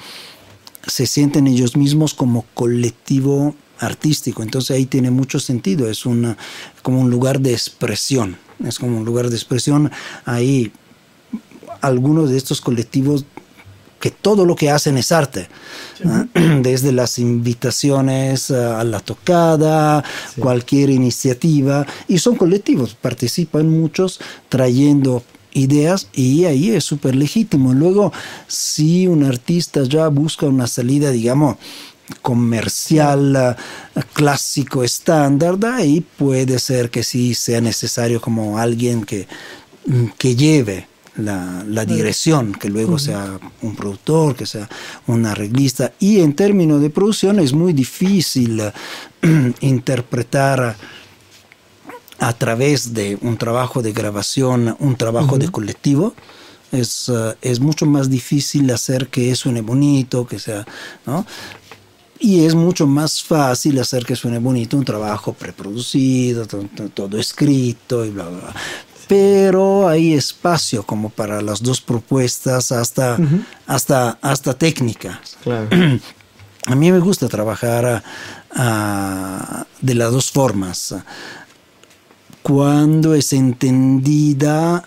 se 0.86 1.06
sienten 1.06 1.48
ellos 1.48 1.76
mismos 1.76 2.14
como 2.14 2.44
colectivo 2.54 3.54
artístico, 3.78 4.42
entonces 4.42 4.74
ahí 4.74 4.86
tiene 4.86 5.10
mucho 5.10 5.38
sentido, 5.38 5.90
es 5.90 6.06
una, 6.06 6.38
como 6.82 7.00
un 7.00 7.10
lugar 7.10 7.40
de 7.40 7.52
expresión, 7.52 8.38
es 8.64 8.78
como 8.78 8.98
un 8.98 9.04
lugar 9.04 9.28
de 9.28 9.36
expresión, 9.36 9.90
ahí 10.24 10.72
algunos 11.80 12.30
de 12.30 12.36
estos 12.36 12.60
colectivos 12.60 13.24
que 14.00 14.10
todo 14.10 14.44
lo 14.44 14.56
que 14.56 14.70
hacen 14.70 14.98
es 14.98 15.10
arte, 15.10 15.48
desde 16.62 16.92
las 16.92 17.18
invitaciones 17.18 18.50
a 18.50 18.84
la 18.84 19.00
tocada, 19.00 20.04
cualquier 20.38 20.90
iniciativa, 20.90 21.86
y 22.06 22.18
son 22.18 22.36
colectivos, 22.36 22.94
participan 22.94 23.68
muchos 23.68 24.20
trayendo 24.48 25.22
ideas 25.56 26.08
y 26.12 26.44
ahí 26.44 26.70
es 26.70 26.84
súper 26.84 27.16
legítimo. 27.16 27.72
Luego, 27.72 28.12
si 28.46 29.06
un 29.06 29.24
artista 29.24 29.82
ya 29.84 30.08
busca 30.08 30.46
una 30.46 30.66
salida, 30.66 31.10
digamos, 31.10 31.56
comercial 32.22 33.56
clásico 34.12 34.84
estándar, 34.84 35.56
ahí 35.64 36.00
puede 36.00 36.58
ser 36.58 36.90
que 36.90 37.02
sí 37.02 37.34
sea 37.34 37.60
necesario 37.60 38.20
como 38.20 38.58
alguien 38.58 39.04
que, 39.04 39.26
que 40.18 40.36
lleve 40.36 40.86
la, 41.16 41.84
dirección, 41.84 42.52
que 42.52 42.68
luego 42.68 42.98
sea 42.98 43.38
un 43.62 43.74
productor, 43.74 44.34
que 44.34 44.46
sea 44.46 44.68
un 45.06 45.26
arreglista. 45.26 45.92
Y 45.98 46.20
en 46.20 46.34
términos 46.34 46.80
de 46.80 46.90
producción 46.90 47.38
es 47.38 47.52
muy 47.52 47.72
difícil 47.72 48.62
interpretar 49.60 50.76
a 52.18 52.32
través 52.32 52.94
de 52.94 53.18
un 53.20 53.36
trabajo 53.36 53.82
de 53.82 53.92
grabación, 53.92 54.76
un 54.78 54.96
trabajo 54.96 55.38
de 55.38 55.48
colectivo. 55.48 56.14
Es, 56.72 57.08
eh, 57.08 57.36
es, 57.42 57.60
mucho 57.60 57.86
más 57.86 58.10
difícil 58.10 58.70
hacer 58.72 59.06
que 59.08 59.34
suene 59.36 59.60
bonito, 59.60 60.26
que 60.26 60.38
sea, 60.38 60.66
¿no? 61.06 61.24
Y 62.18 62.44
es 62.44 62.54
mucho 62.54 62.86
más 62.86 63.22
fácil 63.22 63.78
hacer 63.78 64.04
que 64.04 64.16
suene 64.16 64.38
bonito 64.38 64.76
un 64.76 64.84
trabajo 64.84 65.32
preproducido, 65.32 66.46
todo, 66.46 67.18
escrito 67.18 68.04
y 68.04 68.10
bla, 68.10 68.24
bla, 68.24 68.40
bla 68.40 68.54
pero 69.08 69.88
hay 69.88 70.14
espacio 70.14 70.82
como 70.82 71.10
para 71.10 71.40
las 71.40 71.62
dos 71.62 71.80
propuestas 71.80 72.72
hasta, 72.72 73.16
hasta, 73.66 74.18
hasta 74.20 74.54
técnicas. 74.54 75.36
A 76.66 76.74
mí 76.74 76.90
me 76.90 76.98
gusta 76.98 77.28
trabajar 77.28 78.02
de 79.80 79.94
las 79.94 80.12
dos 80.12 80.30
formas. 80.32 80.94
Cuando 82.42 83.14
es 83.14 83.32
entendida 83.32 84.84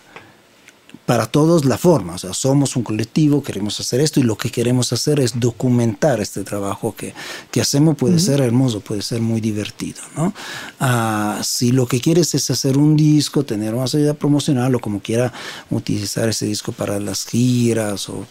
para 1.10 1.26
todos 1.26 1.66
la 1.66 1.80
forma. 1.80 2.14
O 2.14 2.18
sea, 2.20 2.36
somos 2.36 2.76
un 2.76 2.84
colectivo, 2.84 3.42
queremos 3.42 3.80
hacer 3.80 4.00
esto 4.00 4.20
y 4.20 4.24
lo 4.24 4.38
que 4.38 4.52
queremos 4.52 4.94
hacer 4.94 5.20
es 5.20 5.40
documentar 5.40 6.22
este 6.22 6.44
trabajo 6.44 6.94
que, 6.96 7.16
que 7.50 7.62
hacemos. 7.62 7.98
Puede 7.98 8.20
ser 8.20 8.42
hermoso, 8.42 8.80
puede 8.82 9.02
ser 9.02 9.20
muy 9.20 9.42
divertido. 9.42 10.02
¿no? 10.16 10.36
Ah, 10.80 11.42
si 11.44 11.72
lo 11.72 11.88
que 11.88 12.00
quieres 12.00 12.36
es 12.36 12.52
hacer 12.52 12.78
un 12.78 12.96
disco, 12.96 13.44
tener 13.44 13.74
una 13.74 13.88
salida 13.88 14.14
promocional 14.14 14.76
o 14.76 14.80
como 14.80 15.00
quiera 15.00 15.34
utilizar 15.72 16.30
ese 16.30 16.46
disco 16.46 16.74
para 16.74 17.00
las 17.00 17.26
giras 17.26 18.08
o 18.10 18.28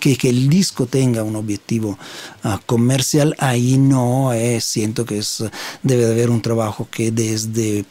que, 0.00 0.16
que 0.16 0.30
el 0.30 0.48
disco 0.48 0.86
tenga 0.86 1.22
un 1.22 1.36
objetivo 1.36 1.98
ah, 2.44 2.58
comercial, 2.64 3.34
ahí 3.38 3.76
no 3.76 4.32
es, 4.32 4.64
siento 4.64 5.04
que 5.04 5.18
es, 5.18 5.44
debe 5.82 6.06
de 6.06 6.12
haber 6.12 6.30
un 6.30 6.40
trabajo 6.40 6.88
que 6.90 7.10
desde 7.10 7.84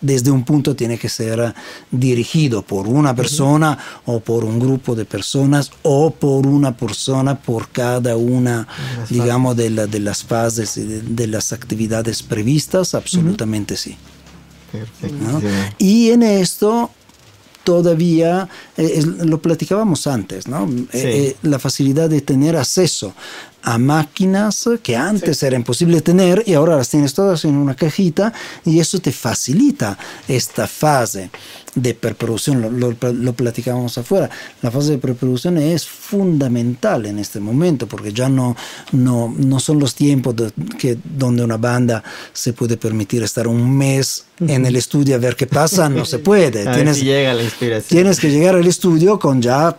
desde 0.00 0.30
un 0.30 0.44
punto 0.44 0.76
tiene 0.76 0.98
que 0.98 1.08
ser 1.08 1.54
dirigido 1.90 2.62
por 2.62 2.86
una 2.86 3.14
persona 3.14 3.78
o 4.04 4.20
por 4.20 4.44
un 4.44 4.58
grupo 4.58 4.94
de 4.94 5.04
personas 5.04 5.70
o 5.82 6.10
por 6.10 6.46
una 6.46 6.76
persona 6.76 7.38
por 7.38 7.68
cada 7.68 8.16
una, 8.16 8.66
digamos, 9.08 9.56
de, 9.56 9.70
de, 9.86 10.00
las 10.00 10.24
fases 10.24 10.74
de, 10.76 11.26
las 11.26 11.52
actividades 11.52 12.22
previstas, 12.22 12.94
absolutamente 12.94 13.76
sí. 13.76 13.96
Y 15.78 16.10
en 16.10 16.22
esto 16.22 16.90
todavía, 17.66 18.48
eh, 18.76 19.02
lo 19.24 19.42
platicábamos 19.42 20.06
antes, 20.06 20.46
¿no? 20.46 20.68
Eh, 20.68 20.86
eh, 20.92 21.36
la 21.42 21.58
facilidad 21.58 22.08
de 22.08 22.20
tener 22.20 22.56
acceso 22.56 23.12
a 23.66 23.78
máquinas 23.78 24.68
que 24.80 24.94
antes 24.94 25.42
era 25.42 25.56
imposible 25.56 26.00
tener 26.00 26.44
y 26.46 26.54
ahora 26.54 26.76
las 26.76 26.88
tienes 26.88 27.12
todas 27.14 27.44
en 27.44 27.56
una 27.56 27.74
cajita 27.74 28.32
y 28.64 28.78
eso 28.78 29.00
te 29.00 29.10
facilita 29.10 29.98
esta 30.28 30.68
fase 30.68 31.30
de 31.74 31.92
preproducción, 31.92 32.78
lo, 32.78 32.94
lo, 33.12 33.32
platicábamos 33.34 33.98
afuera, 33.98 34.30
la 34.62 34.70
fase 34.70 34.92
de 34.92 34.98
preproducción 34.98 35.58
es 35.58 35.84
fundamental 35.84 37.06
en 37.06 37.18
este 37.18 37.40
momento 37.40 37.88
porque 37.88 38.12
ya 38.12 38.28
no, 38.28 38.56
no, 38.92 39.34
no 39.36 39.58
son 39.58 39.80
los 39.80 39.96
tiempos 39.96 40.36
que, 40.78 40.96
donde 41.04 41.42
una 41.42 41.56
banda 41.56 42.04
se 42.32 42.52
puede 42.52 42.76
permitir 42.76 43.24
estar 43.24 43.48
un 43.48 43.76
mes 43.76 44.26
en 44.46 44.64
el 44.64 44.76
estudio 44.76 45.16
a 45.16 45.18
ver 45.18 45.34
qué 45.34 45.48
pasa, 45.48 45.88
no 45.88 46.04
se 46.04 46.20
puede. 46.20 46.64
tienes, 46.72 47.02
llega 47.02 47.34
la 47.34 47.42
inspiración. 47.42 47.88
tienes 47.88 48.20
que 48.20 48.30
llegar 48.30 48.54
al 48.54 48.66
estudio 48.66 49.18
con 49.18 49.42
ya 49.42 49.76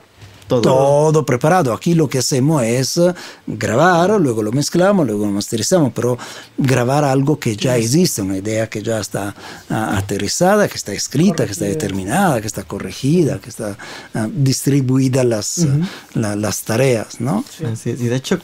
todo. 0.47 1.25
preparado. 1.25 1.73
Aquí 1.73 1.93
lo 1.93 2.07
que 2.07 2.19
hacemos 2.19 2.63
es 2.63 2.99
grabar, 3.45 4.19
luego 4.19 4.43
lo 4.43 4.51
mezclamos, 4.51 5.05
luego 5.05 5.25
lo 5.25 5.31
masterizamos, 5.31 5.91
pero 5.93 6.17
grabar 6.57 7.03
algo 7.03 7.39
que 7.39 7.55
ya 7.55 7.77
existe, 7.77 8.21
una 8.21 8.37
idea 8.37 8.69
que 8.69 8.81
ya 8.81 8.99
está 8.99 9.35
ah, 9.69 9.97
aterrizada, 9.97 10.67
que 10.67 10.75
está 10.75 10.93
escrita, 10.93 11.45
que 11.45 11.51
está 11.51 11.65
determinada, 11.65 12.41
que 12.41 12.47
está 12.47 12.63
corregida, 12.63 13.39
que 13.39 13.49
está 13.49 13.77
uh, 14.13 14.27
distribuida 14.33 15.23
las, 15.23 15.67
las 16.13 16.61
tareas, 16.63 17.19
¿no? 17.19 17.43
Sí. 17.49 17.91
Y 17.91 18.07
de 18.07 18.15
hecho, 18.15 18.39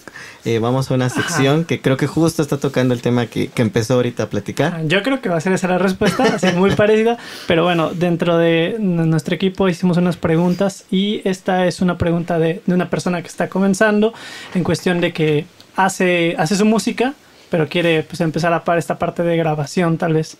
eh, 0.46 0.60
vamos 0.60 0.91
a 0.91 0.94
una 0.94 1.08
sección 1.10 1.64
que 1.64 1.80
creo 1.80 1.96
que 1.96 2.06
justo 2.06 2.41
está 2.41 2.58
tocando 2.58 2.94
el 2.94 3.02
tema 3.02 3.28
que, 3.28 3.48
que, 3.48 3.62
empezó 3.62 3.94
ahorita 3.94 4.24
a 4.24 4.30
platicar. 4.30 4.86
Yo 4.88 5.02
creo 5.02 5.22
que 5.22 5.30
va 5.30 5.38
a 5.38 5.41
ser 5.41 5.54
esa 5.54 5.70
la 5.70 5.78
respuesta, 5.78 6.24
así 6.24 6.48
muy 6.48 6.72
parecida, 6.76 7.18
pero 7.48 7.64
bueno, 7.64 7.91
dentro 7.94 8.38
de 8.38 8.76
nuestro 8.78 9.36
equipo 9.36 9.70
hicimos 9.70 9.96
unas 9.96 10.18
preguntas 10.18 10.84
y 10.91 11.22
esta 11.24 11.66
es 11.66 11.80
una 11.80 11.98
pregunta 11.98 12.39
de, 12.39 12.62
una 12.68 12.89
persona 12.89 13.22
que 13.22 13.30
está 13.30 13.48
comenzando 13.48 14.14
en 14.54 14.66
cuestión 14.66 15.00
de 15.00 15.14
que 15.14 15.46
hace, 15.78 16.36
hace 16.38 16.58
su 16.58 16.66
música, 16.66 17.14
pero 17.50 17.70
quiere 17.70 18.04
pues, 18.04 18.20
empezar 18.20 18.52
a 18.52 18.66
par 18.66 18.78
esta 18.78 19.00
parte 19.00 19.24
de 19.24 19.38
grabación 19.38 19.98
tal 19.98 20.14
vez. 20.14 20.38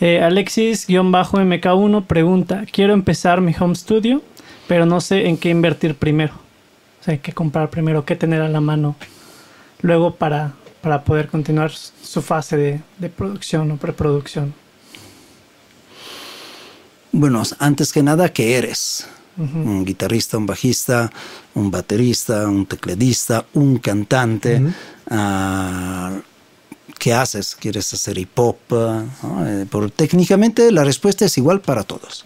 Eh, 0.00 0.20
Alexis-MK1 0.22 2.04
pregunta, 2.04 2.64
quiero 2.70 2.92
empezar 2.92 3.40
mi 3.40 3.54
home 3.58 3.76
studio, 3.76 4.20
pero 4.68 4.84
no 4.84 5.00
sé 5.00 5.28
en 5.28 5.38
qué 5.38 5.48
invertir 5.48 5.94
primero. 5.94 6.34
O 7.00 7.04
sea, 7.04 7.16
qué 7.16 7.32
comprar 7.32 7.70
primero, 7.70 8.04
qué 8.04 8.14
tener 8.14 8.42
a 8.42 8.48
la 8.48 8.60
mano 8.60 8.94
luego 9.82 10.14
para, 10.14 10.54
para 10.80 11.04
poder 11.04 11.28
continuar 11.28 11.72
su 11.72 12.22
fase 12.22 12.56
de, 12.56 12.80
de 12.98 13.08
producción 13.08 13.70
o 13.70 13.76
preproducción. 13.76 14.54
Bueno, 17.12 17.42
antes 17.58 17.92
que 17.92 18.02
nada, 18.02 18.32
¿qué 18.32 18.56
eres? 18.56 19.06
un 19.36 19.84
guitarrista, 19.84 20.36
un 20.36 20.46
bajista, 20.46 21.10
un 21.54 21.70
baterista, 21.70 22.48
un 22.48 22.66
tecladista, 22.66 23.46
un 23.54 23.78
cantante. 23.78 24.62
Ah, 25.08 26.18
¿Qué 26.98 27.12
haces? 27.12 27.56
¿Quieres 27.58 27.92
hacer 27.92 28.18
hip 28.18 28.38
hop? 28.38 28.56
Eh, 28.70 29.66
técnicamente 29.96 30.70
la 30.70 30.84
respuesta 30.84 31.24
es 31.24 31.36
igual 31.38 31.60
para 31.60 31.82
todos. 31.82 32.24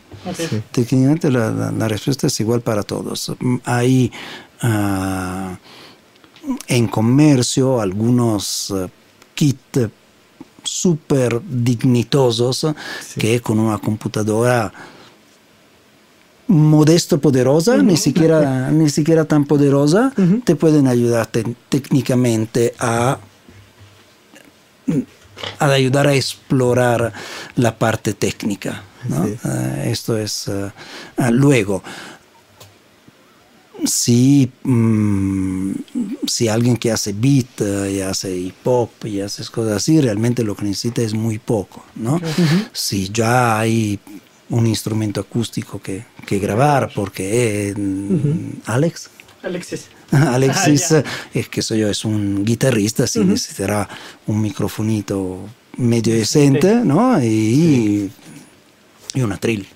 Técnicamente 0.73 1.31
la, 1.31 1.89
respuesta 1.89 2.27
es 2.27 2.41
igual 2.41 2.61
para 2.61 2.83
todos. 2.83 3.33
Hay 3.65 4.13
ah, 4.61 5.59
en 6.69 6.89
comercio 6.89 7.81
algunos 7.81 8.71
uh, 8.71 8.89
kits 9.35 9.89
súper 10.63 11.41
dignitosos 11.43 12.67
que 13.19 13.41
con 13.41 13.59
una 13.59 13.79
computadora 13.79 14.73
modesto 16.49 17.21
poderosa, 17.21 17.77
ni, 17.79 17.97
siquiera, 17.97 18.71
ni 18.73 18.89
siquiera 18.89 19.25
tan 19.25 19.45
poderosa, 19.45 20.13
te 20.45 20.57
pueden 20.57 20.87
ayudar 20.87 21.29
técnicamente 21.69 22.75
a, 22.79 23.19
a 25.59 25.67
ayudar 25.67 26.07
a 26.07 26.15
explorar 26.15 27.13
la 27.57 27.79
parte 27.79 28.15
técnica. 28.15 28.83
Eh, 29.11 29.91
esto 29.91 30.19
es 30.19 30.49
eh, 30.49 30.71
ah, 31.17 31.31
luego. 31.31 31.83
Si, 33.85 34.51
mm, 34.63 35.73
si 36.27 36.49
alguien 36.49 36.77
que 36.77 36.91
hace 36.91 37.13
beat 37.13 37.61
eh, 37.61 37.93
y 37.97 38.01
hace 38.01 38.37
hip 38.37 38.67
hop 38.67 38.91
y 39.05 39.21
hace 39.21 39.45
cosas 39.45 39.77
así, 39.77 40.01
realmente 40.01 40.43
lo 40.43 40.57
que 40.57 40.65
necesita 40.65 41.03
es 41.03 41.15
muy 41.15 41.39
poco, 41.39 41.85
¿no? 41.95 42.21
Si 42.73 43.11
ya 43.11 43.59
hay 43.59 44.01
un 44.49 44.67
instrumento 44.67 45.21
acústico 45.21 45.81
que, 45.81 46.05
que 46.27 46.39
grabar, 46.39 46.91
porque 46.95 47.75
Alex. 48.67 49.11
Alexis. 49.43 49.89
Alexis, 50.11 50.93
ah, 50.93 51.05
es 51.35 51.49
que 51.49 51.63
soy 51.63 51.81
yo, 51.81 51.89
es 51.89 52.05
un 52.05 52.45
guitarrista, 52.45 53.07
si 53.07 53.21
necesitará 53.21 53.89
un 54.27 54.41
microfonito 54.41 55.41
medio 55.77 56.15
decente, 56.15 56.77
¿no? 56.77 57.23
Y, 57.23 58.11
y 59.15 59.21
una 59.21 59.37
trill. 59.37 59.67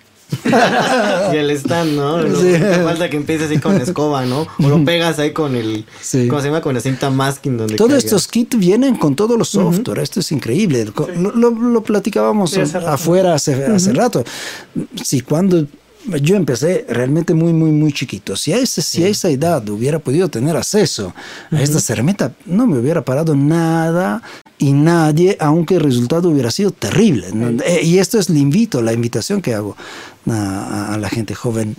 y 1.33 1.37
el 1.37 1.51
stand, 1.51 1.97
¿no? 1.97 2.23
Sí. 2.23 2.53
Te 2.53 2.83
falta 2.83 3.11
que 3.11 3.17
empieces 3.17 3.51
ahí 3.51 3.59
con 3.59 3.81
escoba, 3.81 4.25
¿no? 4.25 4.47
O 4.59 4.69
lo 4.69 4.85
pegas 4.85 5.19
ahí 5.19 5.33
con 5.33 5.57
el. 5.57 5.85
¿Cómo 6.29 6.41
se 6.41 6.49
llama? 6.49 6.61
Con 6.61 6.75
la 6.75 6.81
cinta 6.81 7.11
masking. 7.11 7.57
Donde 7.57 7.77
todos 7.77 8.05
estos 8.05 8.29
kits 8.29 8.59
vienen 8.59 8.97
con 8.97 9.15
todos 9.15 9.39
los 9.39 9.49
software. 9.49 9.99
Esto 9.99 10.21
es 10.21 10.33
increíble. 10.33 10.87
Lo, 11.17 11.51
lo, 11.51 11.83
platicábamos 11.83 12.57
afuera 12.57 13.35
hace, 13.35 13.65
hace 13.65 13.93
rato. 13.93 14.25
Sí, 15.03 15.21
cuando 15.21 15.67
yo 16.23 16.37
empecé 16.37 16.87
realmente 16.89 17.35
muy, 17.35 17.53
muy, 17.53 17.71
muy 17.71 17.93
chiquito. 17.93 18.37
Si 18.37 18.53
a, 18.53 18.59
ese, 18.59 18.83
si 18.83 19.05
a 19.05 19.09
esa 19.09 19.29
edad 19.29 19.69
hubiera 19.69 19.99
podido 19.99 20.29
tener 20.29 20.57
acceso 20.57 21.13
a 21.51 21.61
esta 21.61 21.93
herramienta, 21.93 22.33
no 22.47 22.67
me 22.67 22.79
hubiera 22.79 23.05
parado 23.05 23.35
nada 23.35 24.23
y 24.61 24.73
nadie, 24.75 25.39
aunque 25.41 25.77
el 25.77 25.81
resultado 25.81 26.29
hubiera 26.29 26.51
sido 26.51 26.71
terrible. 26.71 27.29
Eh, 27.65 27.81
y 27.83 27.99
esto 27.99 28.19
es 28.19 28.29
el 28.29 28.37
invito, 28.37 28.83
la 28.83 28.93
invitación 28.93 29.41
que 29.41 29.55
hago 29.55 29.75
a, 30.29 30.95
a 30.95 30.99
la 30.99 31.09
gente 31.09 31.35
joven. 31.35 31.75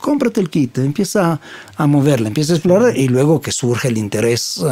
Cómprate 0.00 0.40
el 0.40 0.50
kit, 0.50 0.76
empieza 0.78 1.40
a 1.76 1.86
moverla, 1.86 2.28
empieza 2.28 2.52
a 2.52 2.56
explorar 2.56 2.94
y 2.94 3.08
luego 3.08 3.40
que 3.40 3.52
surge 3.52 3.88
el 3.88 3.96
interés 3.96 4.62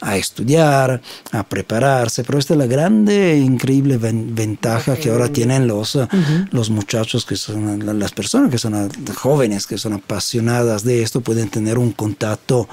a, 0.00 0.16
estudiar, 0.16 1.00
a 1.32 1.42
prepararse. 1.42 2.22
Pero 2.22 2.38
esta 2.38 2.54
es 2.54 2.58
la 2.58 2.66
grande, 2.66 3.38
increíble 3.38 3.96
ventaja 3.96 4.94
que 4.94 5.10
ahora 5.10 5.32
tienen 5.32 5.66
los, 5.66 5.98
los 6.52 6.70
muchachos, 6.70 7.24
que 7.24 7.34
son 7.34 7.98
las 7.98 8.12
personas 8.12 8.52
que 8.52 8.58
son 8.58 8.88
jóvenes, 9.16 9.66
que 9.66 9.78
son 9.78 9.94
apasionadas 9.94 10.84
de 10.84 11.02
esto, 11.02 11.22
pueden 11.22 11.48
tener 11.48 11.76
un 11.76 11.90
contacto 11.90 12.68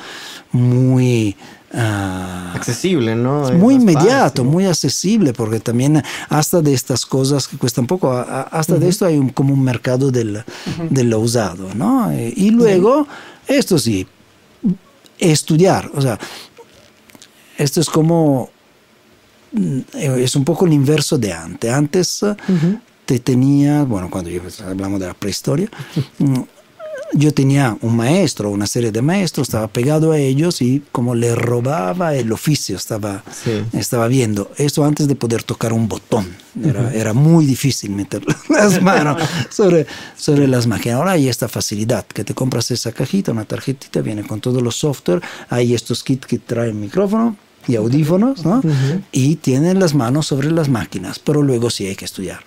muy 0.52 1.36
Ah, 1.78 2.54
accesible, 2.56 3.18
¿no? 3.18 3.52
muy 3.52 3.76
inmediato, 3.76 4.46
muy 4.46 4.66
accesible, 4.66 5.34
porque 5.34 5.60
también 5.60 6.02
hasta 6.30 6.62
de 6.62 6.74
estas 6.74 7.06
cosas 7.06 7.50
que 7.50 7.58
cuestan 7.58 7.86
poco, 7.86 8.14
hasta 8.14 8.78
de 8.78 8.88
esto 8.88 9.06
hay 9.06 9.18
un, 9.18 9.30
como 9.30 9.54
un 9.54 9.62
mercado 9.62 10.10
del, 10.10 10.42
lo 10.90 11.20
usado, 11.20 11.74
¿no? 11.76 12.10
Eh, 12.12 12.34
y 12.34 12.52
luego, 12.52 13.06
esto 13.46 13.78
sí, 13.78 14.08
estudiar, 15.20 15.92
o 15.94 16.02
sea, 16.02 16.18
esto 17.58 17.82
es 17.82 17.90
como, 17.90 18.50
mm, 19.52 19.80
es 19.94 20.34
un 20.38 20.46
poco 20.46 20.66
el 20.66 20.72
inverso 20.72 21.18
de 21.18 21.34
antes. 21.34 21.74
Antes 21.74 22.22
te 23.06 23.20
tenía, 23.20 23.84
bueno, 23.84 24.10
cuando 24.10 24.30
yo, 24.30 24.42
hablamos 24.66 25.02
de 25.02 25.08
la 25.08 25.14
prehistoria, 25.14 25.70
yo 27.14 27.34
tenía 27.34 27.78
un 27.82 27.96
maestro, 27.96 28.50
una 28.50 28.68
serie 28.68 28.92
de 28.92 29.02
maestros, 29.02 29.48
estaba 29.48 29.68
pegado 29.68 30.12
a 30.12 30.18
ellos 30.18 30.62
y 30.62 30.84
como 30.92 31.16
le 31.16 31.36
robaba 31.36 32.16
el 32.16 32.32
oficio, 32.32 32.76
estaba, 32.76 33.24
estaba 33.74 34.08
viendo. 34.08 34.52
Eso 34.58 34.84
antes 34.84 35.08
de 35.08 35.16
poder 35.16 35.44
tocar 35.44 35.74
un 35.74 35.88
botón. 35.88 36.28
Era, 36.64 36.94
era 36.94 37.14
muy 37.14 37.46
difícil 37.46 37.92
meter 37.92 38.24
las 38.50 38.82
manos 38.82 39.22
sobre, 39.50 39.86
sobre 40.16 40.48
las 40.48 40.68
máquinas. 40.68 40.98
Ahora 40.98 41.12
hay 41.12 41.28
esta 41.28 41.48
facilidad, 41.48 42.06
que 42.06 42.24
te 42.24 42.34
compras 42.34 42.72
esa 42.72 42.92
cajita, 42.92 43.32
una 43.32 43.46
tarjetita, 43.46 44.02
viene 44.02 44.26
con 44.26 44.40
todos 44.40 44.62
los 44.62 44.76
software, 44.76 45.22
hay 45.50 45.74
estos 45.74 46.04
kits 46.04 46.28
que 46.28 46.40
traen 46.40 46.80
micrófono 46.80 47.36
y 47.68 47.76
audífonos, 47.76 48.46
¿no? 48.46 48.62
Y 49.12 49.38
tienen 49.38 49.80
las 49.80 49.94
manos 49.94 50.28
sobre 50.28 50.52
las 50.52 50.70
máquinas, 50.70 51.20
pero 51.20 51.42
luego 51.42 51.70
sí 51.70 51.88
hay 51.88 51.96
que 51.96 52.06
estudiar. 52.06 52.40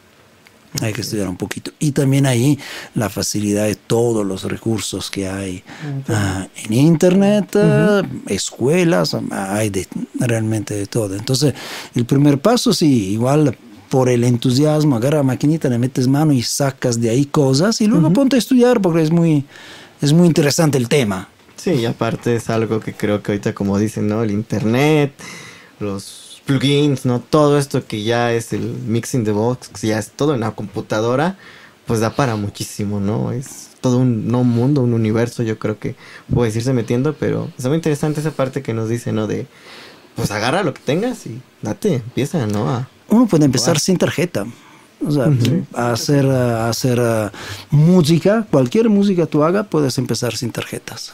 Hay 0.80 0.92
que 0.92 1.00
estudiar 1.00 1.28
un 1.28 1.36
poquito. 1.36 1.72
Y 1.78 1.92
también 1.92 2.26
ahí 2.26 2.58
la 2.94 3.08
facilidad 3.08 3.64
de 3.64 3.74
todos 3.74 4.24
los 4.24 4.44
recursos 4.44 5.10
que 5.10 5.28
hay 5.28 5.64
ah, 6.08 6.46
en 6.64 6.72
Internet, 6.72 7.56
ah, 7.56 8.02
escuelas, 8.26 9.16
hay 9.30 9.70
de, 9.70 9.86
realmente 10.20 10.74
de 10.74 10.86
todo. 10.86 11.16
Entonces, 11.16 11.54
el 11.94 12.04
primer 12.04 12.38
paso, 12.38 12.72
sí, 12.72 13.10
igual 13.10 13.56
por 13.88 14.08
el 14.08 14.24
entusiasmo, 14.24 14.96
agarra 14.96 15.18
la 15.18 15.22
maquinita, 15.24 15.68
le 15.68 15.78
metes 15.78 16.06
mano 16.06 16.32
y 16.32 16.42
sacas 16.42 17.00
de 17.00 17.10
ahí 17.10 17.24
cosas 17.24 17.80
y 17.80 17.86
luego 17.86 18.12
ponte 18.12 18.36
a 18.36 18.38
estudiar 18.38 18.80
porque 18.80 19.02
es 19.02 19.10
muy, 19.10 19.44
es 20.00 20.12
muy 20.12 20.26
interesante 20.26 20.78
el 20.78 20.88
tema. 20.88 21.28
Sí, 21.56 21.72
y 21.72 21.86
aparte 21.86 22.36
es 22.36 22.50
algo 22.50 22.78
que 22.78 22.92
creo 22.92 23.22
que 23.22 23.32
ahorita, 23.32 23.52
como 23.52 23.78
dicen, 23.78 24.06
¿no? 24.06 24.22
El 24.22 24.30
Internet, 24.30 25.12
los 25.80 26.27
plugins, 26.48 27.04
¿no? 27.04 27.20
Todo 27.20 27.58
esto 27.58 27.86
que 27.86 28.02
ya 28.02 28.32
es 28.32 28.54
el 28.54 28.62
mixing 28.62 29.22
the 29.22 29.32
box, 29.32 29.68
que 29.68 29.88
ya 29.88 29.98
es 29.98 30.10
todo 30.10 30.34
en 30.34 30.40
la 30.40 30.52
computadora, 30.52 31.36
pues 31.86 32.00
da 32.00 32.16
para 32.16 32.36
muchísimo, 32.36 33.00
¿no? 33.00 33.32
Es 33.32 33.68
todo 33.82 33.98
un 33.98 34.28
no 34.28 34.44
mundo, 34.44 34.80
un 34.80 34.94
universo, 34.94 35.42
yo 35.42 35.58
creo 35.58 35.78
que 35.78 35.94
puedes 36.32 36.56
irse 36.56 36.72
metiendo, 36.72 37.12
pero 37.12 37.50
es 37.58 37.66
muy 37.66 37.76
interesante 37.76 38.20
esa 38.20 38.30
parte 38.30 38.62
que 38.62 38.72
nos 38.72 38.88
dice, 38.88 39.12
¿no? 39.12 39.26
De, 39.26 39.46
pues 40.16 40.30
agarra 40.30 40.62
lo 40.62 40.72
que 40.72 40.80
tengas 40.80 41.26
y 41.26 41.38
date, 41.60 41.96
empieza, 41.96 42.46
¿no? 42.46 42.86
Uno 43.10 43.26
puede 43.26 43.44
empezar 43.44 43.78
sin 43.78 43.98
tarjeta. 43.98 44.46
O 45.06 45.12
sea, 45.12 45.30
hacer, 45.74 46.26
hacer 46.26 46.98
uh, 46.98 47.30
música, 47.70 48.48
cualquier 48.50 48.88
música 48.88 49.26
tú 49.26 49.44
hagas, 49.44 49.68
puedes 49.68 49.96
empezar 49.96 50.36
sin 50.36 50.50
tarjetas. 50.50 51.12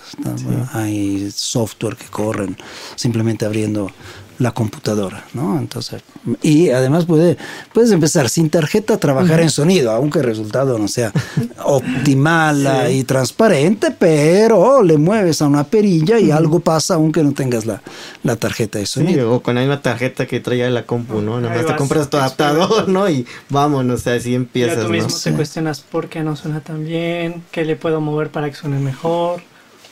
Hay 0.72 1.30
software 1.30 1.96
que 1.96 2.06
corren 2.06 2.56
simplemente 2.94 3.44
abriendo 3.44 3.90
la 4.38 4.52
computadora, 4.52 5.24
¿no? 5.32 5.58
Entonces, 5.58 6.02
y 6.42 6.70
además 6.70 7.04
puede, 7.04 7.36
puedes 7.72 7.90
empezar 7.92 8.28
sin 8.28 8.50
tarjeta 8.50 8.94
a 8.94 8.96
trabajar 8.98 9.40
en 9.40 9.50
sonido, 9.50 9.92
aunque 9.92 10.20
el 10.20 10.24
resultado 10.24 10.78
no 10.78 10.88
sea 10.88 11.12
optimal 11.64 12.90
y 12.90 13.04
transparente, 13.04 13.90
pero 13.90 14.82
le 14.82 14.98
mueves 14.98 15.42
a 15.42 15.46
una 15.46 15.64
perilla 15.64 16.18
y 16.18 16.30
algo 16.30 16.60
pasa 16.60 16.94
aunque 16.94 17.22
no 17.22 17.32
tengas 17.32 17.66
la, 17.66 17.82
la 18.22 18.36
tarjeta 18.36 18.78
de 18.78 18.86
sonido. 18.86 19.32
o 19.32 19.42
con 19.42 19.54
la 19.54 19.60
misma 19.60 19.82
tarjeta 19.82 20.26
que 20.26 20.40
traía 20.40 20.68
la 20.70 20.84
compu, 20.84 21.20
¿no? 21.20 21.40
Nada 21.40 21.54
más 21.54 21.66
te 21.66 21.76
compras 21.76 22.10
tu 22.10 22.16
adaptador, 22.16 22.88
¿no? 22.88 23.08
Y 23.08 23.26
vámonos, 23.48 24.00
o 24.00 24.02
sea, 24.02 24.14
así 24.14 24.34
empiezas. 24.34 24.76
Pero 24.76 24.86
tú 24.86 24.92
mismo 24.92 25.08
te 25.22 25.32
cuestionas 25.32 25.80
por 25.80 26.08
qué 26.08 26.22
no 26.22 26.36
suena 26.36 26.60
tan 26.60 26.84
bien, 26.84 27.42
qué 27.50 27.64
le 27.64 27.76
puedo 27.76 28.00
mover 28.00 28.30
para 28.30 28.50
que 28.50 28.56
suene 28.56 28.78
mejor. 28.78 29.42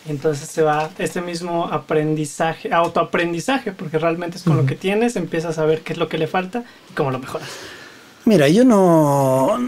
Entonces 0.08 0.48
se 0.48 0.62
va 0.62 0.90
este 0.98 1.20
mismo 1.20 1.66
aprendizaje, 1.66 2.72
autoaprendizaje, 2.72 3.72
porque 3.72 3.98
realmente 3.98 4.36
es 4.36 4.42
con 4.42 4.56
lo 4.56 4.66
que 4.66 4.74
tienes, 4.74 5.16
empiezas 5.16 5.58
a 5.58 5.64
ver 5.64 5.82
qué 5.82 5.92
es 5.92 5.98
lo 5.98 6.08
que 6.08 6.18
le 6.18 6.26
falta 6.26 6.64
y 6.90 6.94
cómo 6.94 7.10
lo 7.10 7.18
mejoras. 7.18 7.48
Mira, 8.24 8.48
yo 8.48 8.64
no, 8.64 9.58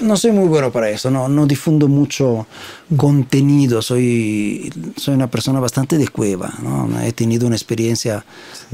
no 0.00 0.16
soy 0.16 0.32
muy 0.32 0.48
bueno 0.48 0.72
para 0.72 0.90
eso, 0.90 1.12
no, 1.12 1.28
no 1.28 1.46
difundo 1.46 1.86
mucho 1.86 2.44
contenido, 2.96 3.82
soy, 3.82 4.72
soy 4.96 5.14
una 5.14 5.30
persona 5.30 5.60
bastante 5.60 5.96
de 5.96 6.08
cueva, 6.08 6.52
¿no? 6.60 6.88
he 7.02 7.12
tenido 7.12 7.46
una 7.46 7.54
experiencia 7.54 8.24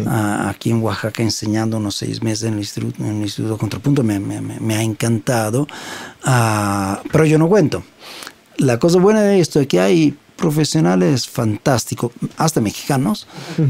aquí 0.06 0.70
en 0.70 0.82
Oaxaca 0.82 1.22
enseñando 1.22 1.76
unos 1.76 1.96
seis 1.96 2.22
meses 2.22 2.44
en 2.44 2.54
el 2.54 2.60
Instituto, 2.60 3.02
en 3.02 3.16
el 3.16 3.22
instituto 3.22 3.58
Contrapunto, 3.58 4.02
me, 4.02 4.18
me, 4.18 4.40
me 4.40 4.74
ha 4.74 4.82
encantado, 4.82 5.68
uh, 6.26 7.06
pero 7.12 7.26
yo 7.26 7.38
no 7.38 7.46
cuento. 7.46 7.84
La 8.56 8.78
cosa 8.78 8.98
buena 8.98 9.20
de 9.20 9.38
esto 9.38 9.60
es 9.60 9.66
que 9.66 9.80
hay 9.80 10.16
profesionales 10.36 11.28
fantásticos, 11.28 12.12
hasta 12.36 12.60
mexicanos, 12.60 13.26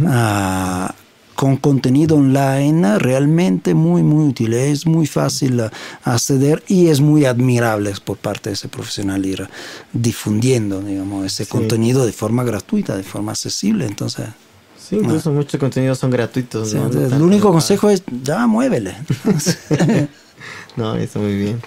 ah, 0.07 0.95
con 1.35 1.59
contenido 1.59 2.17
online 2.17 2.99
realmente 2.99 3.75
muy, 3.75 4.03
muy 4.03 4.29
útil. 4.31 4.55
Es 4.55 4.87
muy 4.87 5.07
fácil 5.07 5.63
acceder 6.03 6.65
y 6.67 6.89
es 6.89 7.01
muy 7.01 7.27
admirable 7.27 7.93
por 8.05 8.17
parte 8.17 8.51
de 8.51 8.55
ese 8.55 8.69
profesional 8.69 9.25
ir 9.27 9.49
difundiendo, 9.93 10.81
digamos, 10.81 11.27
ese 11.27 11.47
contenido 11.47 12.07
de 12.07 12.13
forma 12.13 12.43
gratuita, 12.43 12.97
de 12.97 13.03
forma 13.03 13.33
accesible. 13.33 13.87
Entonces, 13.87 14.27
Sí, 14.89 14.95
incluso 14.95 15.33
muchos 15.33 15.59
contenidos 15.59 15.99
son 15.99 16.11
gratuitos. 16.13 16.73
el 16.73 17.21
único 17.21 17.51
consejo 17.51 17.91
es, 17.91 18.05
ya 18.23 18.47
muévele. 18.47 18.95
No, 20.87 20.95
está 20.95 21.19
muy 21.19 21.35
bien. 21.37 21.61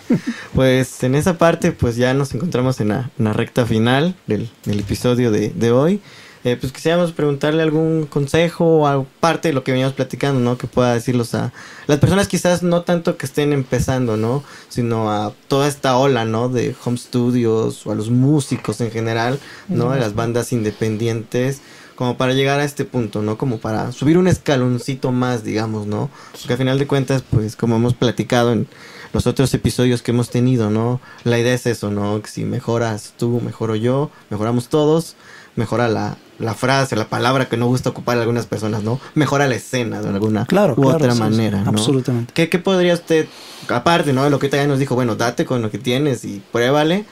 Pues 0.54 1.04
en 1.04 1.16
esa 1.16 1.38
parte, 1.38 1.72
pues 1.72 1.96
ya 1.96 2.14
nos 2.14 2.34
encontramos 2.34 2.80
en 2.80 2.90
la, 2.90 3.34
recta 3.34 3.66
final 3.66 4.16
del, 4.28 4.50
episodio 4.66 5.32
de, 5.32 5.72
hoy. 5.72 6.02
Eh, 6.46 6.56
pues 6.56 6.72
quisiéramos 6.72 7.12
preguntarle 7.12 7.62
algún 7.64 8.06
consejo 8.06 8.66
o 8.66 8.88
aparte 8.88 9.50
de 9.50 9.54
lo 9.54 9.66
que 9.66 9.74
veníamos 9.74 9.94
platicando, 9.94 10.40
¿no? 10.40 10.58
Que 10.58 10.68
pueda 10.68 10.94
decirlos 10.94 11.36
a 11.36 11.52
las 11.86 11.98
personas 11.98 12.30
quizás 12.30 12.64
no 12.64 12.84
tanto 12.84 13.18
que 13.18 13.26
estén 13.26 13.52
empezando, 13.52 14.16
¿no? 14.16 14.44
Sino 14.70 15.12
a 15.12 15.34
toda 15.50 15.68
esta 15.68 15.98
ola, 15.98 16.24
¿no? 16.24 16.48
De 16.48 16.74
home 16.86 16.98
studios 16.98 17.86
o 17.86 17.92
a 17.92 17.96
los 17.96 18.10
músicos 18.10 18.80
en 18.80 18.90
general, 18.90 19.38
¿no? 19.68 19.92
De 19.92 20.00
las 20.00 20.16
bandas 20.16 20.54
independientes 20.54 21.62
como 22.00 22.16
para 22.16 22.32
llegar 22.32 22.62
a 22.62 22.64
este 22.64 22.86
punto, 22.86 23.22
¿no? 23.22 23.38
Como 23.38 23.58
para 23.58 23.92
subir 23.92 24.18
un 24.18 24.30
escaloncito 24.30 25.12
más, 25.12 25.44
digamos, 25.44 25.86
¿no? 25.86 26.10
Porque 26.32 26.54
al 26.54 26.58
final 26.58 26.80
de 26.80 26.88
cuentas, 26.88 27.26
pues 27.30 27.58
como 27.58 27.76
hemos 27.76 27.94
platicado 27.94 28.54
en 28.54 28.70
los 29.14 29.28
otros 29.28 29.54
episodios 29.54 30.02
que 30.02 30.12
hemos 30.12 30.30
tenido, 30.30 30.70
¿no? 30.70 31.00
La 31.24 31.40
idea 31.40 31.54
es 31.54 31.66
eso, 31.66 31.90
¿no? 31.90 32.22
Que 32.22 32.30
si 32.30 32.46
mejoras 32.46 33.14
tú, 33.18 33.42
mejoro 33.44 33.76
yo, 33.76 34.12
mejoramos 34.30 34.70
todos, 34.70 35.16
mejora 35.56 35.88
la, 35.88 36.18
la 36.40 36.54
frase, 36.54 36.96
la 36.96 37.10
palabra 37.10 37.50
que 37.50 37.58
no 37.58 37.68
gusta 37.68 37.90
ocupar 37.90 38.18
a 38.18 38.22
algunas 38.22 38.46
personas, 38.46 38.84
¿no? 38.84 39.00
Mejora 39.16 39.48
la 39.48 39.56
escena 39.56 40.02
de 40.02 40.10
alguna 40.10 40.46
claro, 40.46 40.76
u 40.78 40.88
otra 40.88 41.16
manera, 41.16 41.62
¿no? 41.64 41.70
Absolutamente. 41.70 42.34
¿Qué, 42.34 42.50
¿Qué, 42.50 42.60
podría 42.60 42.94
usted, 42.94 43.28
aparte, 43.68 44.14
¿no? 44.14 44.30
Lo 44.30 44.40
que 44.40 44.50
ya 44.50 44.66
nos 44.68 44.80
dijo, 44.80 44.96
bueno, 44.96 45.16
date 45.16 45.46
con 45.46 45.62
lo 45.62 45.72
que 45.72 45.78
tienes 45.78 46.24
y 46.26 46.42
pruébale. 46.52 47.06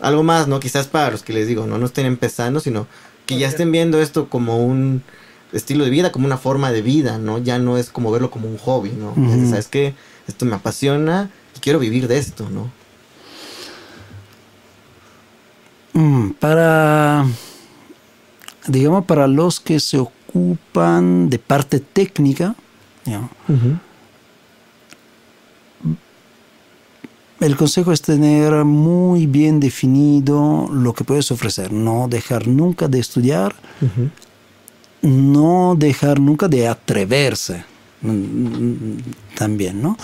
Algo 0.00 0.22
más, 0.22 0.48
¿no? 0.48 0.60
Quizás 0.60 0.86
para 0.88 1.12
los 1.12 1.22
que 1.22 1.32
les 1.32 1.46
digo, 1.46 1.66
no, 1.66 1.78
no 1.78 1.86
estén 1.86 2.06
empezando, 2.06 2.60
sino 2.60 2.86
que 3.26 3.38
ya 3.38 3.48
estén 3.48 3.72
viendo 3.72 4.00
esto 4.00 4.28
como 4.28 4.58
un 4.58 5.02
estilo 5.52 5.84
de 5.84 5.90
vida, 5.90 6.12
como 6.12 6.26
una 6.26 6.36
forma 6.36 6.72
de 6.72 6.82
vida, 6.82 7.18
¿no? 7.18 7.38
Ya 7.38 7.58
no 7.58 7.78
es 7.78 7.90
como 7.90 8.10
verlo 8.10 8.30
como 8.30 8.48
un 8.48 8.58
hobby, 8.58 8.90
¿no? 8.90 9.14
¿Sabes 9.48 9.68
qué? 9.68 9.94
Esto 10.26 10.44
me 10.46 10.56
apasiona 10.56 11.30
quiero 11.64 11.78
vivir 11.78 12.06
de 12.06 12.18
esto, 12.18 12.46
¿no? 12.50 12.70
Mm, 15.94 16.32
para, 16.32 17.24
digamos, 18.66 19.06
para 19.06 19.26
los 19.26 19.60
que 19.60 19.80
se 19.80 19.98
ocupan 19.98 21.30
de 21.30 21.38
parte 21.38 21.80
técnica, 21.80 22.54
el 27.40 27.56
consejo 27.56 27.92
es 27.92 28.02
tener 28.02 28.52
muy 28.66 29.26
bien 29.26 29.58
definido 29.58 30.68
lo 30.70 30.92
que 30.92 31.04
puedes 31.04 31.30
ofrecer, 31.30 31.72
no 31.72 32.08
dejar 32.08 32.46
nunca 32.46 32.88
de 32.88 32.98
estudiar, 32.98 33.54
no 35.00 35.76
dejar 35.78 36.20
nunca 36.20 36.46
de 36.46 36.68
atreverse 36.68 37.64
también, 39.34 39.82
¿no? 39.82 39.96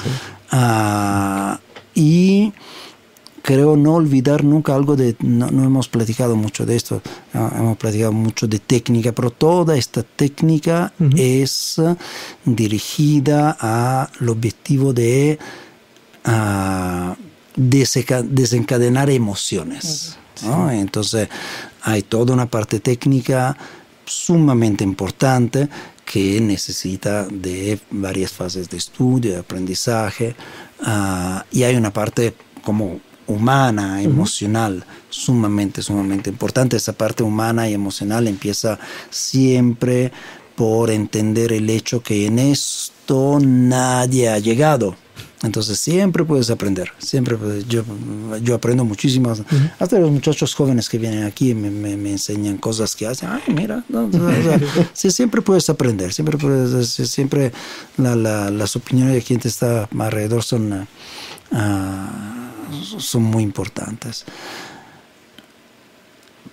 Ah, 0.51 1.61
y 1.94 2.53
creo 3.42 3.76
no 3.76 3.94
olvidar 3.94 4.44
nunca 4.44 4.74
algo 4.74 4.96
de, 4.96 5.16
no, 5.20 5.48
hemos 5.48 5.88
platicado 5.88 6.36
mucho 6.36 6.66
de 6.66 6.76
esto, 6.76 7.03
hemos 7.34 7.76
platicado 7.78 8.12
mucho 8.12 8.46
de 8.46 8.59
técnica, 8.59 9.12
pero 9.12 9.30
toda 9.30 9.76
esta 9.76 10.03
técnica 10.03 10.92
es 11.16 11.80
dirigida 12.44 13.57
al 13.59 14.28
objetivo 14.28 14.92
de 14.92 15.38
uh, 16.26 17.14
desencadenar 17.57 19.11
emociones. 19.11 20.16
Entonces 20.70 21.28
hay 21.82 22.03
toda 22.03 22.32
una 22.32 22.46
parte 22.46 22.80
técnica 22.80 23.57
sumamente 24.11 24.85
importante 24.85 25.69
que 26.05 26.41
necesita 26.41 27.27
de 27.27 27.79
varias 27.91 28.33
fases 28.33 28.69
de 28.69 28.77
estudio, 28.77 29.33
de 29.33 29.39
aprendizaje, 29.39 30.35
uh, 30.81 31.41
y 31.53 31.63
hay 31.63 31.77
una 31.77 31.93
parte 31.93 32.35
como 32.65 33.01
humana, 33.29 34.03
emocional, 34.03 34.85
sumamente, 35.09 35.83
sumamente 35.83 36.31
importante. 36.31 36.77
Esa 36.77 36.95
parte 36.95 37.23
humana 37.23 37.69
y 37.69 37.75
emocional 37.75 38.27
empieza 38.27 38.79
siempre 39.09 40.11
por 40.57 40.91
entender 40.91 41.53
el 41.53 41.71
hecho 41.71 42.03
que 42.03 42.27
en 42.27 42.41
esto 42.41 43.39
nadie 43.41 44.29
ha 44.29 44.39
llegado. 44.39 44.97
Entonces 45.43 45.78
siempre 45.78 46.24
puedes 46.24 46.51
aprender, 46.51 46.93
siempre 46.99 47.38
yo, 47.66 47.82
yo 48.43 48.55
aprendo 48.55 48.84
muchísimo, 48.84 49.32
hasta 49.78 49.99
los 49.99 50.11
muchachos 50.11 50.55
jóvenes 50.55 50.88
que 50.88 50.99
vienen 50.99 51.24
aquí 51.24 51.55
me, 51.55 51.70
me, 51.70 52.11
enseñan 52.11 52.59
cosas 52.59 52.95
que 52.95 53.07
hacen, 53.07 53.30
ay 53.30 53.55
mira, 53.55 53.82
siempre 54.93 55.41
puedes 55.41 55.70
aprender, 55.70 56.12
siempre 56.12 56.36
puedes, 56.36 56.88
siempre 56.88 57.53
la, 57.97 58.14
la, 58.14 58.51
las 58.51 58.76
opiniones 58.76 59.14
de 59.14 59.22
quien 59.22 59.41
te 59.41 59.49
está 59.49 59.88
alrededor 59.99 60.43
son... 60.43 60.86
Uh, 61.53 62.30
son 62.99 63.22
muy 63.22 63.43
importantes. 63.43 64.24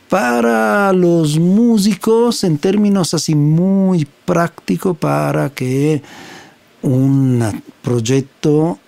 Para 0.10 0.94
los 0.94 1.38
músicos, 1.38 2.44
en 2.44 2.58
términos 2.58 3.14
así 3.14 3.36
muy 3.36 4.08
prácticos, 4.26 4.98
para 4.98 5.50
que 5.50 6.02
un 6.82 7.64
proyecto 7.82 8.80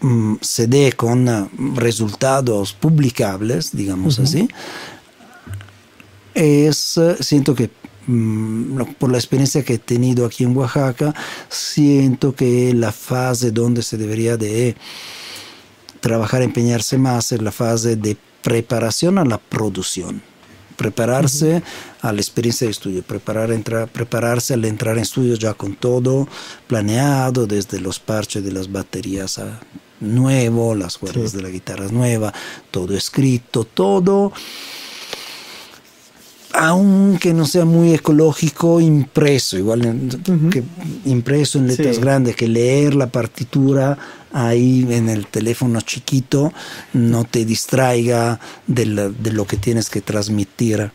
mm, 0.00 0.34
se 0.40 0.66
dé 0.66 0.92
con 0.92 1.50
resultados 1.76 2.72
publicables, 2.72 3.70
digamos 3.72 4.18
así, 4.18 4.48
es, 6.34 7.00
siento 7.20 7.54
que 7.54 7.70
Mm, 8.06 8.82
por 8.98 9.10
la 9.10 9.18
experiencia 9.18 9.62
que 9.62 9.74
he 9.74 9.78
tenido 9.78 10.26
aquí 10.26 10.44
en 10.44 10.56
Oaxaca, 10.56 11.14
siento 11.48 12.34
que 12.34 12.74
la 12.74 12.92
fase 12.92 13.50
donde 13.50 13.82
se 13.82 13.96
debería 13.96 14.36
de 14.36 14.76
trabajar, 16.00 16.42
empeñarse 16.42 16.98
más 16.98 17.32
es 17.32 17.40
la 17.40 17.52
fase 17.52 17.96
de 17.96 18.16
preparación 18.42 19.18
a 19.18 19.24
la 19.24 19.38
producción. 19.38 20.22
Prepararse 20.76 21.62
a 22.04 22.12
la 22.12 22.20
experiencia 22.20 22.66
de 22.66 22.70
estudio, 22.70 23.02
preparar, 23.02 23.50
entrar, 23.50 23.88
prepararse 23.88 24.52
al 24.52 24.64
entrar 24.66 24.96
en 24.96 25.02
estudio 25.02 25.36
ya 25.36 25.54
con 25.54 25.74
todo 25.74 26.28
planeado, 26.66 27.46
desde 27.46 27.80
los 27.80 27.98
parches 27.98 28.44
de 28.44 28.52
las 28.52 28.70
baterías 28.70 29.38
a 29.38 29.60
nuevo, 30.00 30.74
las 30.74 30.98
cuerdas 30.98 31.32
de 31.32 31.40
la 31.40 31.48
guitarra 31.48 31.88
nueva, 31.88 32.34
todo 32.70 32.94
escrito, 32.94 33.64
todo 33.64 34.32
aunque 36.56 37.34
no 37.34 37.46
sea 37.46 37.64
muy 37.64 37.94
ecológico, 37.94 38.80
impreso, 38.80 39.58
igual 39.58 40.08
que 40.52 40.62
impreso 41.04 41.58
en 41.58 41.66
letras 41.66 41.98
grandes, 41.98 42.36
que 42.36 42.46
leer 42.46 42.94
la 42.94 43.08
partitura 43.08 43.98
ahí 44.32 44.86
en 44.90 45.08
el 45.08 45.26
teléfono 45.26 45.80
chiquito 45.80 46.52
no 46.92 47.24
te 47.24 47.44
distraiga 47.44 48.38
de, 48.66 48.86
lo 48.86 49.46
que 49.46 49.56
tienes 49.56 49.90
que 49.90 50.00
transmitir. 50.00 50.92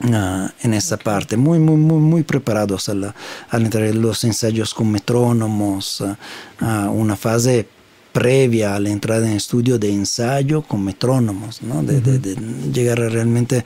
Ah, 0.00 0.52
en 0.62 0.74
esa 0.74 0.96
parte, 0.96 1.36
muy, 1.36 1.58
muy, 1.58 1.76
muy, 1.76 1.98
muy 1.98 2.22
preparados 2.24 2.88
al, 2.88 3.14
entrar 3.52 3.84
en 3.84 4.02
los 4.02 4.24
ensayos 4.24 4.74
con 4.74 4.90
metrónomos, 4.90 6.00
uh, 6.00 6.90
una 6.90 7.16
fase 7.16 7.68
previa 8.12 8.74
a 8.74 8.80
la 8.80 8.90
entrada 8.90 9.26
en 9.26 9.36
estudio 9.36 9.78
de 9.78 9.92
ensayo 9.92 10.62
con 10.62 10.84
metrónomos, 10.84 11.62
¿no? 11.62 11.82
de, 11.82 12.00
de, 12.00 12.36
llegar 12.72 12.98
realmente 12.98 13.64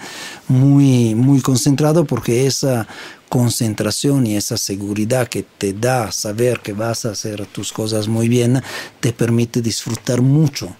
muy, 0.49 1.14
muy 1.14 1.41
concentrado 1.41 2.05
porque 2.05 2.47
esa 2.47 2.87
concentración 3.29 4.26
y 4.26 4.37
esa 4.37 4.57
seguridad 4.57 5.29
que 5.29 5.43
te 5.43 5.72
da 5.72 6.12
saber 6.12 6.61
que 6.61 6.72
vas 6.72 7.05
a 7.05 7.11
hacer 7.11 7.45
tus 7.47 7.72
cosas 7.72 8.09
muy 8.09 8.29
bien 8.29 8.62
te 9.01 9.12
permite 9.12 9.61
disfrutar 9.61 10.22
mucho 10.22 10.74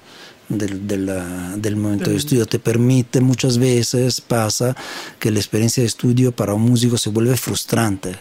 del, 0.49 0.87
del, 0.87 1.77
momento 1.77 2.11
de 2.11 2.17
estudio. 2.17 2.47
Te 2.47 2.59
permite, 2.59 3.21
muchas 3.21 3.59
veces 3.59 4.21
pasa 4.21 4.77
que 5.19 5.31
la 5.31 5.39
experiencia 5.39 5.83
de 5.83 5.87
estudio 5.87 6.33
para 6.33 6.55
un 6.55 6.63
músico 6.63 6.97
se 6.97 7.11
vuelve 7.11 7.37
frustrante. 7.37 8.17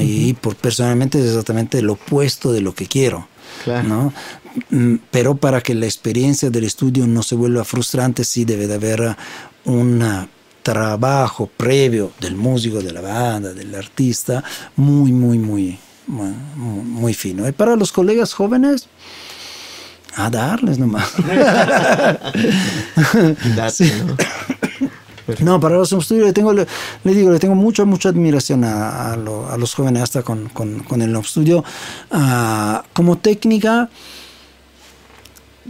Y 0.00 0.32
por, 0.34 0.56
personalmente 0.56 1.20
es 1.20 1.26
exactamente 1.26 1.80
lo 1.82 1.94
opuesto 1.94 2.52
de 2.52 2.60
lo 2.60 2.74
que 2.74 2.86
quiero. 2.86 3.28
¿no? 3.84 4.12
Mm, 4.70 4.96
pero 5.10 5.36
para 5.36 5.60
que 5.60 5.74
la 5.74 5.86
experiencia 5.86 6.50
del 6.50 6.64
estudio 6.64 7.06
no 7.06 7.22
se 7.22 7.34
vuelva 7.34 7.64
frustrante, 7.64 8.24
sí 8.24 8.44
debe 8.44 8.66
de 8.66 8.74
haber 8.74 9.16
un 9.64 10.28
trabajo 10.62 11.46
previo 11.46 12.12
del 12.20 12.36
músico, 12.36 12.80
de 12.82 12.92
la 12.92 13.00
banda, 13.00 13.52
del 13.52 13.74
artista, 13.74 14.44
muy, 14.76 15.12
muy, 15.12 15.38
muy, 15.38 15.78
muy, 16.06 17.14
fino. 17.14 17.48
Y 17.48 17.52
para 17.52 17.76
los 17.76 17.92
colegas 17.92 18.34
jóvenes, 18.34 18.88
a 20.16 20.30
darles 20.30 20.78
nomás. 20.78 21.12
¿no? 25.40 25.60
para 25.60 25.76
los 25.76 25.92
estudios 25.92 26.26
le 26.26 26.32
tengo, 26.32 26.52
le, 26.52 26.66
digo, 27.04 27.30
le 27.30 27.38
tengo 27.38 27.54
mucha, 27.54 27.84
mucha 27.84 28.08
admiración 28.08 28.64
a, 28.64 29.16
los 29.16 29.74
jóvenes 29.74 30.02
hasta 30.02 30.22
con, 30.22 30.48
con, 30.48 31.02
el 31.02 31.14
estudio. 31.16 31.64
Ah, 32.10 32.84
como 32.92 33.18
técnica, 33.18 33.88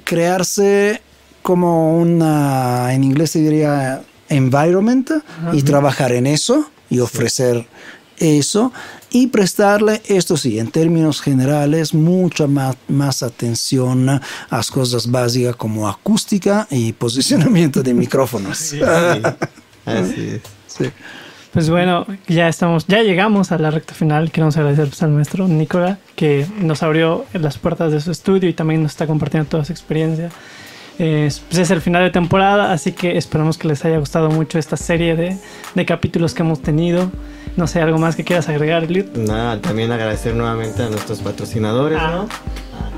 crearse 0.05 1.03
como 1.43 1.99
una, 1.99 2.95
en 2.95 3.05
inglés 3.05 3.33
se 3.33 3.41
diría 3.41 4.03
environment, 4.29 5.11
y 5.53 5.63
trabajar 5.63 6.13
en 6.13 6.27
eso 6.27 6.71
y 6.91 7.01
ofrecer 7.01 7.67
eso 8.21 8.73
y 9.11 9.29
prestarle, 9.29 10.03
esto 10.07 10.37
sí, 10.37 10.59
en 10.59 10.71
términos 10.71 11.21
generales, 11.21 11.95
mucha 11.95 12.47
más, 12.47 12.77
más 12.89 13.23
atención 13.23 14.09
a 14.09 14.21
las 14.51 14.71
cosas 14.71 15.11
básicas 15.11 15.57
como 15.57 15.89
acústica 15.89 16.67
y 16.71 16.93
posicionamiento 16.95 17.83
de 17.83 17.95
micrófonos. 17.95 18.75
Así 19.85 20.41
es. 20.77 20.93
Pues 21.53 21.71
bueno, 21.71 22.07
ya 22.29 22.49
estamos, 22.49 22.87
ya 22.87 23.03
llegamos 23.03 23.53
a 23.53 23.59
la 23.59 23.71
recta 23.71 23.95
final. 23.95 24.31
Queremos 24.31 24.57
agradecer 24.59 24.91
al 25.01 25.11
maestro 25.11 25.49
Nicola 25.49 25.99
que 26.15 26.47
nos 26.61 26.83
abrió 26.83 27.25
las 27.33 27.57
puertas 27.57 27.91
de 27.91 28.01
su 28.01 28.11
estudio 28.11 28.49
y 28.49 28.53
también 28.53 28.83
nos 28.83 28.93
está 28.93 29.07
compartiendo 29.07 29.49
toda 29.49 29.65
su 29.65 29.73
experiencia. 29.73 30.31
pues 30.99 31.41
es 31.51 31.71
el 31.71 31.81
final 31.81 32.05
de 32.05 32.11
temporada, 32.11 32.73
así 32.73 32.93
que 32.93 33.17
esperamos 33.17 33.57
que 33.57 33.67
les 33.69 33.83
haya 33.87 33.99
gustado 33.99 34.31
mucho 34.31 34.59
esta 34.59 34.77
serie 34.77 35.17
de, 35.17 35.39
de 35.75 35.87
capítulos 35.87 36.35
que 36.35 36.43
hemos 36.43 36.61
tenido. 36.61 37.11
No 37.57 37.67
sé, 37.67 37.81
¿algo 37.81 37.99
más 37.99 38.17
que 38.17 38.25
quieras 38.25 38.49
agregar, 38.49 38.85
Eliud? 38.85 39.07
Nada, 39.17 39.61
también 39.61 39.91
agradecer 39.93 40.35
nuevamente 40.35 40.83
a 40.83 40.89
nuestros 40.89 41.21
patrocinadores, 41.21 41.99
ah. 42.01 42.11
¿no? 42.11 42.29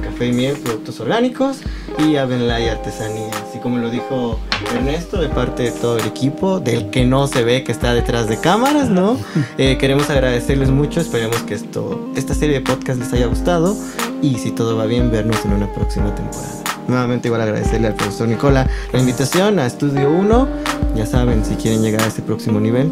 Café 0.03 0.28
y 0.28 0.32
Miel, 0.32 0.57
productos 0.57 0.98
orgánicos 1.01 1.59
y 1.98 2.16
Avenlay 2.16 2.68
Artesanía. 2.68 3.30
Así 3.48 3.59
como 3.59 3.78
lo 3.78 3.90
dijo 3.90 4.38
Ernesto, 4.74 5.20
de 5.20 5.28
parte 5.28 5.64
de 5.64 5.72
todo 5.72 5.98
el 5.98 6.07
equipo, 6.07 6.61
del 6.61 6.90
que 6.90 7.05
no 7.05 7.26
se 7.26 7.44
ve 7.44 7.64
que 7.64 7.72
está 7.72 7.92
detrás 7.92 8.28
de 8.28 8.40
cámaras, 8.40 8.88
¿no? 8.88 9.16
Eh, 9.59 9.76
queremos 9.78 10.09
agradecerles 10.09 10.70
mucho, 10.70 11.01
esperemos 11.01 11.38
que 11.42 11.55
esto, 11.55 12.11
esta 12.16 12.34
serie 12.34 12.57
de 12.57 12.61
podcast 12.62 12.98
les 12.98 13.12
haya 13.12 13.26
gustado 13.26 13.76
y 14.22 14.38
si 14.38 14.53
todo 14.53 14.76
va 14.76 14.86
bien, 14.86 15.11
vernos 15.11 15.44
en 15.44 15.53
una 15.53 15.70
próxima 15.72 16.14
temporada. 16.14 16.62
Nuevamente 16.88 17.28
igual 17.28 17.42
agradecerle 17.42 17.88
al 17.88 17.94
profesor 17.94 18.26
Nicola 18.26 18.66
la 18.92 18.98
invitación 18.98 19.59
a 19.59 19.66
Estudio 19.66 20.11
1. 20.11 20.48
Ya 20.96 21.05
saben, 21.05 21.44
si 21.44 21.57
quieren 21.57 21.82
llegar 21.82 22.03
a 22.03 22.07
ese 22.07 22.22
próximo 22.22 22.59
nivel, 22.59 22.90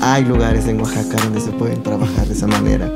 hay 0.00 0.24
lugares 0.24 0.66
en 0.66 0.80
Oaxaca 0.80 1.16
donde 1.22 1.40
se 1.40 1.50
pueden 1.50 1.82
trabajar 1.82 2.26
de 2.26 2.34
esa 2.34 2.46
manera. 2.46 2.90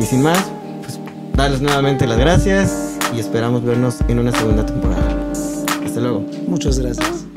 Y 0.00 0.04
sin 0.04 0.22
más, 0.22 0.50
pues 0.82 0.98
darles 1.34 1.60
nuevamente 1.60 2.06
las 2.06 2.18
gracias 2.18 2.98
y 3.14 3.20
esperamos 3.20 3.64
vernos 3.64 3.98
en 4.08 4.18
una 4.18 4.32
segunda 4.32 4.64
temporada. 4.66 5.32
Hasta 5.84 6.00
luego. 6.00 6.24
Muchas 6.46 6.78
gracias. 6.78 7.31